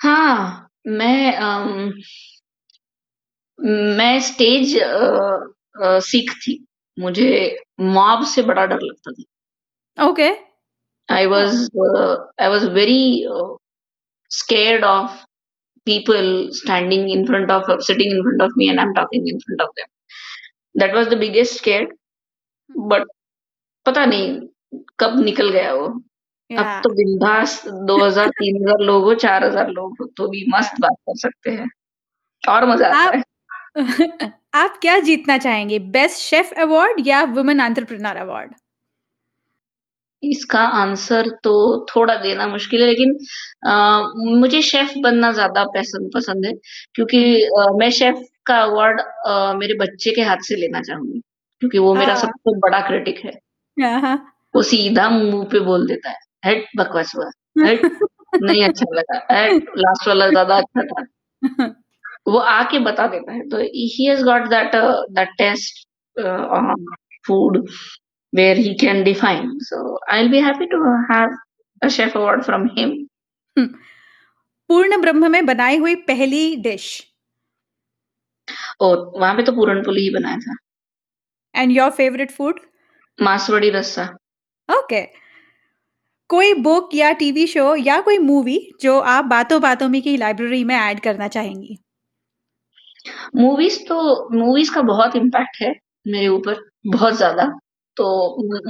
हाँ। 0.00 0.68
मैं 0.88 1.32
अम 1.38 1.92
मैं 3.58 4.18
स्टेज 4.20 4.76
सीख 6.04 6.32
थी। 6.42 6.58
मुझे 6.96 7.28
मॉब 7.80 8.24
से 8.26 8.42
बड़ा 8.42 8.64
डर 8.66 8.80
लगता 8.82 9.10
था। 9.12 9.24
Okay. 9.98 10.30
I! 11.08 11.26
Was 11.26 11.56
I 12.40 12.48
was 12.48 12.66
very 12.70 13.00
scared 14.30 14.84
of 14.84 15.10
people 15.86 16.50
standing 16.52 17.08
in 17.10 17.26
front 17.26 17.50
of 17.50 17.64
sitting 17.82 18.10
in 18.10 18.22
front 18.22 18.42
of 18.42 18.56
me 18.56 18.68
and 18.68 18.80
I'm 18.80 18.94
talking 18.94 19.28
in 19.28 19.40
front 19.40 19.62
of 19.62 19.70
them. 19.76 19.88
That 20.74 20.94
was 20.94 21.08
the 21.10 21.18
biggest 21.20 21.58
scare. 21.60 21.86
हुँ। 22.70 22.88
But 22.88 23.04
पता 23.86 24.04
नहीं 24.06 24.40
कब 24.98 25.20
निकल 25.24 25.50
गया 25.50 25.74
वो। 25.74 25.86
अब 25.86 26.00
या 26.50 26.80
तो 26.80 26.90
बिंदास 26.90 27.62
2000 27.68 28.28
3000 28.30 28.80
लोग 28.80 29.04
हो, 29.04 29.14
4000 29.14 29.68
लोग 29.68 29.96
हो, 30.00 30.06
तो 30.16 30.28
भी 30.28 30.44
मस्त 30.48 30.80
बात 30.80 30.96
कर 31.08 31.18
सकते 31.18 31.50
हैं 31.50 31.68
और 32.42 32.66
मज़ा 32.66 32.88
आता 32.88 33.16
है। 33.16 34.32
आप 34.54 34.78
क्या 34.82 34.98
जीतना 35.00 35.38
चाहेंगे? 35.38 35.78
बेस्ट 35.78 36.20
शेफ 36.20 36.52
अवार्ड 36.58 37.06
या 37.06 37.22
वुमेन 37.24 37.60
एंटरप्रेन्योर 37.60 38.16
अवार्ड? 38.16 38.54
इसका 40.22 40.60
आंसर 40.76 41.28
तो 41.44 41.52
थोड़ा 41.88 42.14
देना 42.18 42.46
मुश्किल 42.48 42.82
है 42.82 42.86
लेकिन 42.88 43.12
अ, 43.66 44.02
मुझे 44.36 44.62
शेफ 44.64 44.92
बनना 45.02 45.32
ज़्यादा 45.32 45.64
पसंद 45.76 46.10
पसंद 46.14 46.46
है 46.46 46.52
क्योंकि। 46.94 47.24
अ, 47.44 47.66
मैं 47.74 47.90
शेफ 47.92 48.22
का 48.46 48.56
अवार्ड 48.62 49.00
मेरे 49.58 49.74
बच्चे 49.78 50.12
के 50.12 50.22
हाथ 50.22 50.38
से 50.42 50.56
लेना 50.56 50.80
चाहूँगी 50.82 51.20
क्योंकि 51.62 51.78
वो 51.78 51.94
मेरा 51.94 52.12
हाँ। 52.12 52.20
सबसे 52.22 52.58
बड़ा 52.60 52.80
क्रिटिक 52.88 53.18
है। 53.24 53.32
हाँ, 53.76 54.00
हाँ। 54.00 54.16
वो 54.54 54.62
सीधा 54.64 55.08
मुँह 55.10 55.44
पे 55.52 55.60
बोल 55.62 55.86
देता 55.88 56.10
है, 56.10 56.16
"हट 56.46 56.64
बकवास 56.78 57.12
हुआ, 57.16 57.26
हट 57.58 57.82
नहीं 58.42 58.64
अच्छा 58.64 58.86
लगा, 58.94 59.18
हट 59.32 59.70
लास्ट 59.78 60.08
वाला 60.08 60.28
ज़्यादा 60.28 60.56
अच्छा 60.56 60.82
था।" 60.84 61.04
वो 62.26 62.38
आके 62.50 62.78
बता 62.80 63.06
देता 63.08 63.32
है, 63.32 63.48
तो 63.48 63.58
he 63.58 64.06
has 64.06 64.22
got 64.24 64.48
that 64.50 64.76
that 65.12 65.30
taste 65.38 65.86
food 67.26 67.58
where 68.32 68.54
he 68.54 68.76
can 68.78 69.04
define. 69.04 69.48
So 69.60 69.98
I'll 70.08 70.30
be 70.30 70.40
happy 70.40 70.66
to 70.66 71.04
have 71.10 71.30
a 71.82 71.90
chef 71.90 72.14
award 72.14 72.44
from 72.44 72.68
him. 72.78 73.08
हुँ। 73.58 73.66
पूर्ण 74.68 75.00
ब्रह्म 75.00 75.30
में 75.30 75.46
बनाई 75.46 75.76
हुई 75.76 75.94
पहली 75.94 76.56
डिश? 76.56 77.12
और 78.80 79.12
वहाँ 79.16 79.34
पे 79.34 79.42
तो 79.42 79.52
पूरन-पोली 79.52 80.00
ही 80.00 80.10
बनाया 80.10 80.36
था। 80.36 80.56
And 81.54 81.72
your 81.72 81.90
favourite 81.90 82.30
food? 82.30 82.60
Maswadi 83.22 83.70
rassa. 83.70 84.16
Okay. 84.68 85.02
कोई 86.30 86.54
बुक 86.54 86.90
या 86.94 87.12
टीवी 87.12 87.46
शो 87.46 87.76
या 87.76 88.00
कोई 88.00 88.18
मूवी 88.18 88.72
जो 88.82 89.00
आप 89.00 89.24
बातों-बातों 89.24 89.88
में 89.88 90.02
की 90.02 90.16
लाइब्रेरी 90.16 90.64
में 90.64 90.76
ऐड 90.76 91.00
करना 91.00 91.28
चाहेंगी? 91.28 91.78
मूवीज़ 93.36 93.78
तो 93.88 94.28
मूवीज़ 94.38 94.74
का 94.74 94.82
बहुत 94.82 95.16
इम्पैक्ट 95.16 95.56
है 95.62 95.74
मेरे 96.08 96.28
ऊपर, 96.28 96.70
बहुत 96.86 97.14
ज़्यादा। 97.14 97.58
तो 97.96 98.06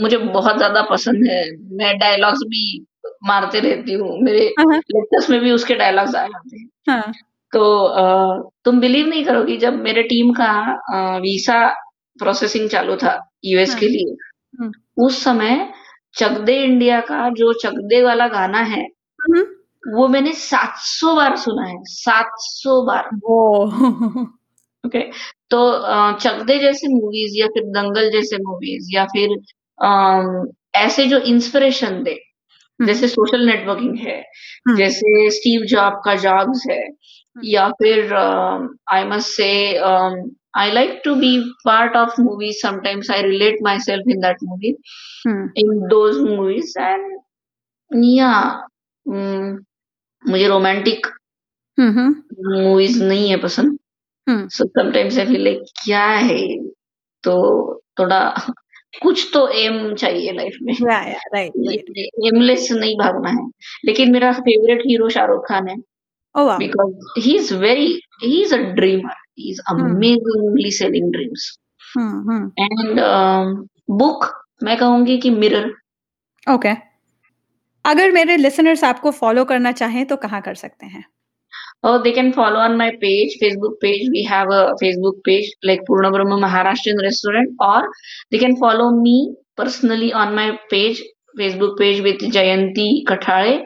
मुझे 0.03 0.17
बहुत 0.19 0.57
ज़्यादा 0.57 0.83
पसंद 0.83 1.27
है। 1.29 1.43
मैं 1.77 1.97
डायलॉग्स 1.99 2.41
भी 2.47 2.63
मारते 3.27 3.61
रहती 3.61 3.93
हूँ। 3.95 4.19
मेरे 4.23 4.45
हाँ, 4.59 4.67
हाँ। 4.67 4.79
लेक्चर्स 4.91 5.31
में 5.31 5.41
भी 5.41 5.51
उसके 5.53 5.75
डायलॉग्स 5.75 6.15
आए 6.15 6.29
होते 6.29 6.57
हैं। 6.59 6.69
हाँ। 6.89 7.13
तो 7.53 8.43
तुम 8.65 8.81
बिलीव 8.81 9.07
नहीं 9.07 9.25
करोगी 9.25 9.57
जब 9.57 9.75
मेरे 9.83 10.03
टीम 10.03 10.33
का 10.35 10.51
वीसा 11.19 11.59
प्रोसेसिंग 12.19 12.69
चालू 12.71 12.97
था 12.97 13.15
यूएस 13.45 13.71
हाँ। 13.71 13.79
के 13.81 13.89
लिए, 13.89 14.17
उस 14.99 15.23
समय 15.25 15.69
चकदे 16.15 16.57
इंडिया 16.65 17.01
का 17.03 17.29
जो 17.33 17.53
चकदे 17.55 18.03
वाला 18.03 18.29
गाना 18.29 18.61
है, 18.65 18.83
हुँ, 18.83 19.39
हुँ। 19.39 19.95
वो 19.95 20.09
मैंने 20.09 20.33
700 20.35 21.15
बार 21.17 21.37
सुना 21.37 21.67
है, 21.69 21.77
700 21.87 22.83
बार। 22.87 23.11
ओके 24.85 25.01
तो 25.53 25.59
अ, 25.69 26.19
चक 26.19 26.43
दे 26.47 26.59
जैसी 26.59 26.89
मूवीज़ 26.95 27.39
या 27.41 27.47
फिर 27.47 27.63
दंगल 27.65 28.11
जैसे 28.11 28.37
मूवीज़ 28.37 28.89
या 28.95 29.05
फिर 29.05 29.37
ऐसे 30.77 31.07
जो 31.07 31.19
इंस्पिरेशन 31.19 32.03
दे 32.03 32.19
जैसे 32.81 33.09
सोशल 33.09 33.47
नेटवर्किंग 33.47 33.99
है, 33.99 34.23
जैसे 34.77 35.31
स्टीव 35.31 35.63
जॉब 35.63 36.01
का 36.05 36.15
जॉब्स 36.15 36.65
है 36.71 36.83
या 37.45 37.69
फिर 37.69 38.13
I 38.93 39.05
must 39.05 39.29
say 39.29 39.79
I 40.57 40.73
like 40.73 41.03
to 41.05 41.15
be 41.15 41.39
part 41.65 41.97
of 41.97 42.21
movies 42.21 42.67
movies. 42.67 43.11
I 43.11 43.23
relate 43.23 43.59
relate 43.63 43.81
self 43.81 44.05
in 44.09 44.21
that 44.21 44.37
movie 44.45 44.77
in 45.63 45.89
movies 46.29 46.73
and 46.89 47.13
yeah, 48.05 48.51
um, 49.07 49.59
मुझे 50.31 50.49
रोमांटिक। 50.49 51.07
मूवीज़ 52.41 53.05
नहीं 53.05 53.31
है 53.31 53.37
पसंद। 53.37 53.79
So 54.51 54.65
sometimes 54.67 55.19
I 55.19 55.27
feel 55.27 55.45
like 55.45 55.63
क्या 55.85 56.05
है 56.07 56.41
तो 57.25 57.35
थोड़ा 57.99 58.21
कुछ 59.03 59.29
तो 59.35 59.47
एम 59.59 59.95
चाहिए 59.95 60.33
लाइफ 60.33 60.57
में। 60.63 60.73
राइट। 60.83 61.55
एमलेस 62.27 62.69
नहीं 62.73 62.95
भागना 62.99 63.31
है। 63.31 63.49
लेकिन 63.85 64.13
मेरा 64.13 64.33
फेवरेट 64.41 64.83
हीरो 64.87 65.09
शाहरुख 65.09 65.49
खान 65.49 65.69
है 65.69 65.77
because 66.59 67.21
he 67.21 67.35
is 67.37 67.55
very 67.55 67.87
he 68.25 68.43
is 68.43 68.55
a 68.55 68.59
dreamer. 68.75 69.15
He 69.39 69.51
is 69.51 69.61
amazingly 69.71 70.71
selling 70.71 71.13
dreams. 71.13 71.51
And 71.97 73.01
book 73.99 74.27
मैं 74.63 74.77
कहूँगी 74.77 75.19
कि 75.19 75.31
मिरर 75.31 75.73
ओके। 76.47 76.75
अगर 77.85 78.11
मेरे 78.13 78.37
लिसनर्स 78.37 78.85
आपको 78.85 79.11
फ़ॉलो 79.11 79.45
करना 79.45 79.73
चाहें 79.73 80.05
तो 80.07 80.17
कहाँ 80.17 80.41
कर 80.43 80.55
सकते 80.55 80.87
हैं? 80.87 81.05
Oh, 81.85 82.01
they 82.03 82.13
can 82.13 82.33
follow 82.33 82.59
on 82.61 82.77
my 82.79 82.93
page, 83.01 83.37
Facebook 83.43 83.81
page. 83.81 84.09
We 84.13 84.23
have 84.25 84.49
a 84.51 84.75
Facebook 84.83 85.23
page 85.25 85.51
like 85.65 85.81
Purna 85.87 86.11
Brahma 86.13 86.37
Maharashtrian 86.47 87.01
Restaurant, 87.03 87.49
or 87.61 87.89
they 88.31 88.39
can 88.39 88.57
follow 88.57 88.91
me 88.93 89.35
personally 89.57 90.13
on 90.13 90.35
my 90.35 90.59
page, 90.71 91.03
Facebook 91.39 91.77
page 91.79 92.01
with 92.03 92.21
Jayanti 92.21 93.05
Kathare, 93.05 93.65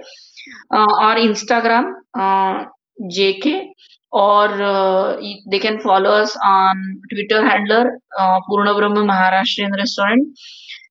uh, 0.72 0.92
or 1.06 1.16
Instagram 1.16 1.92
uh, 2.18 2.64
JK, 3.12 3.66
or 4.12 4.46
uh, 4.62 5.20
they 5.50 5.58
can 5.58 5.80
follow 5.80 6.10
us 6.10 6.36
on 6.44 7.00
Twitter 7.12 7.46
handler 7.46 7.84
uh, 8.18 8.40
Purna 8.48 8.74
Brahma 8.74 9.02
Maharashtrian 9.12 9.76
Restaurant. 9.76 10.22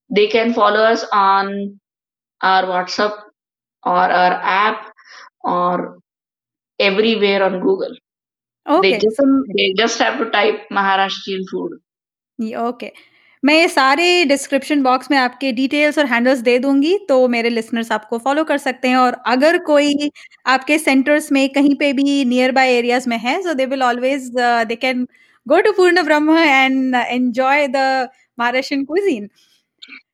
They 0.10 0.28
can 0.28 0.54
follow 0.54 0.82
us 0.82 1.06
on 1.12 1.80
our 2.42 2.64
WhatsApp 2.64 3.18
or 3.84 3.94
our 3.96 4.34
app 4.44 4.92
or 5.44 6.00
everywhere 6.80 7.44
on 7.44 7.60
Google. 7.60 7.96
Okay. 8.66 8.92
They 8.92 9.00
just, 9.00 9.22
they 9.56 9.74
just 9.74 10.00
have 10.00 10.18
to 10.20 10.30
type 10.30 10.62
Maharashtrian 10.72 11.46
food. 11.50 11.80
Okay. 12.40 12.92
मैं 13.44 13.56
ये 13.56 13.68
सारे 13.68 14.06
description 14.26 14.82
box 14.84 15.10
में 15.12 15.18
आपके 15.18 15.52
details 15.52 15.98
और 16.00 16.06
handles 16.06 16.40
दे 16.40 16.58
दूँगी 16.60 16.98
तो 17.10 17.28
मेरे 17.28 17.50
listeners 17.50 17.92
आपको 17.92 18.18
फॉलो 18.18 18.44
कर 18.44 18.58
सकते 18.58 18.88
हैं 18.88 18.98
और 18.98 19.18
अगर 19.28 19.58
कोई 19.66 20.10
आपके 20.46 20.78
सेंटर्स 20.78 21.32
में 21.32 21.48
कहीं 21.50 21.76
पे 21.76 21.92
भी 21.94 22.24
नियर 22.26 22.52
बाय 22.52 22.74
एरियाज़ 22.78 23.08
में 23.10 23.18
है 23.18 23.42
so 23.44 23.54
they 23.54 23.66
will 23.66 23.84
always 23.84 24.30
they 24.68 24.76
can 24.76 25.08
go 25.48 25.60
to 25.62 25.72
Purna 25.72 26.04
Brahma 26.06 26.38
and 26.38 26.96
enjoy 26.96 27.68
the 27.68 28.10
Maharashtrian 28.40 28.86
cuisine 28.86 29.30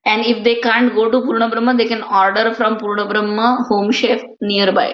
and 0.08 0.26
if 0.26 0.44
they 0.44 0.54
can't 0.64 0.94
go 0.94 1.10
to 1.10 1.20
Purna 1.26 1.50
Brahma 1.50 1.78
they 1.78 1.86
can 1.86 2.02
order 2.24 2.54
from 2.54 2.76
Purna 2.76 3.08
Brahma 3.10 3.48
home 3.72 3.92
chef 4.02 4.26
nearby 4.72 4.94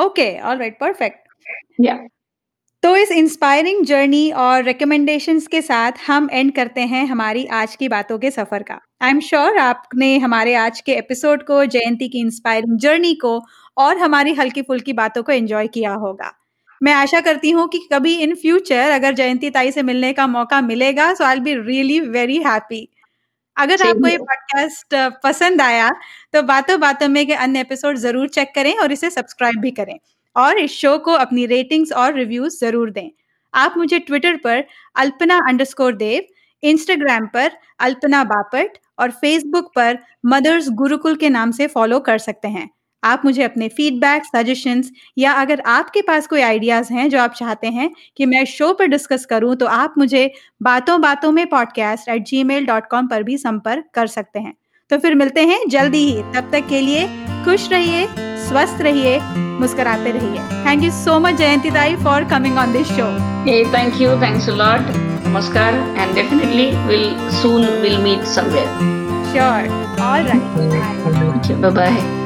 okay, 0.00 0.40
alright, 0.40 0.78
perfect. 0.80 1.18
Yeah. 1.84 1.98
तो 2.82 2.96
इस 2.96 3.10
inspiring 3.10 3.84
journey 3.84 4.30
और 4.30 4.62
recommendations 4.62 5.46
के 5.46 5.62
साथ 5.62 5.92
हम 6.06 6.28
and 6.32 6.52
करते 6.52 6.80
हैं 6.80 7.06
हमारी 7.06 7.46
आज 7.46 7.76
की 7.76 7.88
बातों 7.88 8.18
के 8.18 8.30
सफ़र 8.30 8.62
का। 8.62 8.80
आई 9.02 9.10
एम 9.10 9.20
श्योर 9.20 9.56
आपने 9.56 10.18
हमारे 10.18 10.54
आज 10.54 10.80
के 10.80 10.92
एपिसोड 10.92 11.42
को, 11.42 11.64
जयंती 11.64 12.08
की 12.08 12.18
इंस्पायरिंग 12.18 12.78
जर्नी 12.78 13.14
को 13.14 13.42
और 13.78 13.98
हमारी 13.98 14.34
हल्की-फुल्की 14.34 14.92
बातों 14.92 15.22
को 15.22 15.32
एंजॉय 15.32 15.66
किया 15.66 15.92
होगा। 15.92 16.32
मैं 16.82 16.92
आशा 16.92 17.20
करती 17.20 17.50
हूँ 17.50 17.68
कि 17.68 17.88
कभी 17.92 18.14
इन 18.14 18.34
फ्यूचर 18.34 18.90
अगर 18.90 19.14
जयंती 19.14 19.50
ताई 19.50 19.72
से 19.72 19.82
मिलने 19.82 20.12
का 20.12 20.26
मौका 20.26 20.60
मिलेगा, 20.60 21.14
so 21.14 21.24
I 21.24 21.40
be 21.40 21.54
really 21.54 22.00
very 22.00 22.36
happy. 22.36 22.95
अगर 23.56 23.76
Same 23.76 23.88
आपको 23.88 24.08
ये 24.08 24.18
पॉडकास्ट 24.18 24.86
पसंद 25.24 25.60
आया, 25.60 25.90
तो 26.32 26.42
बातों-बातों 26.42 27.08
में 27.08 27.26
के 27.26 27.34
अन्य 27.34 27.60
एपिसोड 27.60 27.96
ज़रूर 27.96 28.28
चेक 28.28 28.52
करें 28.54 28.78
और 28.78 28.92
इसे 28.92 29.10
सब्सक्राइब 29.10 29.60
भी 29.60 29.70
करें 29.70 29.98
और 30.36 30.58
इस 30.58 30.70
शो 30.70 30.98
को 30.98 31.12
अपनी 31.12 31.46
रेटिंग्स 31.46 31.92
और 31.92 32.14
रिव्यूज़ 32.14 32.60
ज़रूर 32.60 32.90
दें। 32.90 33.10
आप 33.54 33.74
मुझे 33.76 33.98
ट्विटर 33.98 34.36
पर 34.36 34.64
अल्पना 34.96 35.38
अंडरस्कोर 35.38 35.94
देव, 35.94 36.22
इंस्टाग्राम 36.62 37.26
पर 37.26 37.52
अल्पना 37.80 38.24
बापट 38.24 38.68
और 38.98 39.10
फेसबुक 39.10 39.72
पर 39.74 39.98
मदर्स 40.26 40.68
गुरुकुल 40.68 41.16
के 41.16 41.28
नाम 41.28 41.50
से 41.50 41.66
फ़ॉलो 41.66 42.00
कर 42.00 42.18
सकते 42.18 42.48
हैं। 42.48 42.70
आप 43.04 43.22
मुझे 43.24 43.42
अपने 43.42 43.68
फीडबैक, 43.68 44.22
सजेशंस 44.24 44.90
या 45.18 45.32
अगर 45.32 45.62
आपके 45.66 46.02
पास 46.02 46.26
कोई 46.26 46.40
आइडियाज़ 46.40 46.92
हैं 46.92 47.10
जो 47.10 47.20
आप 47.20 47.32
चाहते 47.32 47.66
हैं 47.66 47.90
कि 48.16 48.26
मैं 48.26 48.44
शो 48.44 48.72
पर 48.72 48.86
डिस्कस 48.86 49.24
करूँ, 49.24 49.56
तो 49.56 49.66
आप 49.66 49.94
मुझे 49.98 50.32
बातों-बातों 50.62 51.32
में 51.32 51.46
podcast 51.46 52.08
at 52.08 52.24
Gmail 52.24 52.66
dot 52.66 52.88
com 52.90 53.06
पर 53.06 53.22
भी 53.22 53.38
संपर्क 53.38 53.84
कर 53.94 54.06
सकते 54.06 54.38
हैं। 54.38 54.54
तो 54.90 54.98
फिर 54.98 55.14
मिलते 55.14 55.46
हैं 55.46 55.60
जल्दी 55.68 55.98
ही। 55.98 56.22
तब 56.22 56.48
तक 56.52 56.66
के 56.68 56.80
लिए 56.80 57.06
खुश 57.44 57.70
रहिए 57.72 58.08
स्वस्थ 58.18 58.80
रहिए 58.80 59.20
मुस्कुराते 59.36 60.10
रहिए। 60.10 60.38
Thank 60.38 60.82
you 60.82 60.90
so 60.90 61.20
much 61.20 61.34
Jayanti 61.34 61.70
Dai 61.70 61.96
for 61.96 62.24
coming 62.24 62.58
on 62.58 62.72
this 62.72 62.86
show 62.86 63.18
thank 63.18 63.68
thank 63.68 63.92
you. 63.92 64.10
Thanks 64.16 64.44
a 64.44 64.56
lot. 64.60 64.80
Namaskar. 65.26 65.72
And 65.96 66.10
definitely 66.10 66.70
we'll 66.88 67.34
soon 67.42 67.64
we'll 67.82 68.00
meet 68.00 68.36
somewhere. 68.38 68.96
Sure 69.26 69.86
all 70.00 70.22
right 70.22 71.62
bye 71.62 71.78
bye 71.78 72.25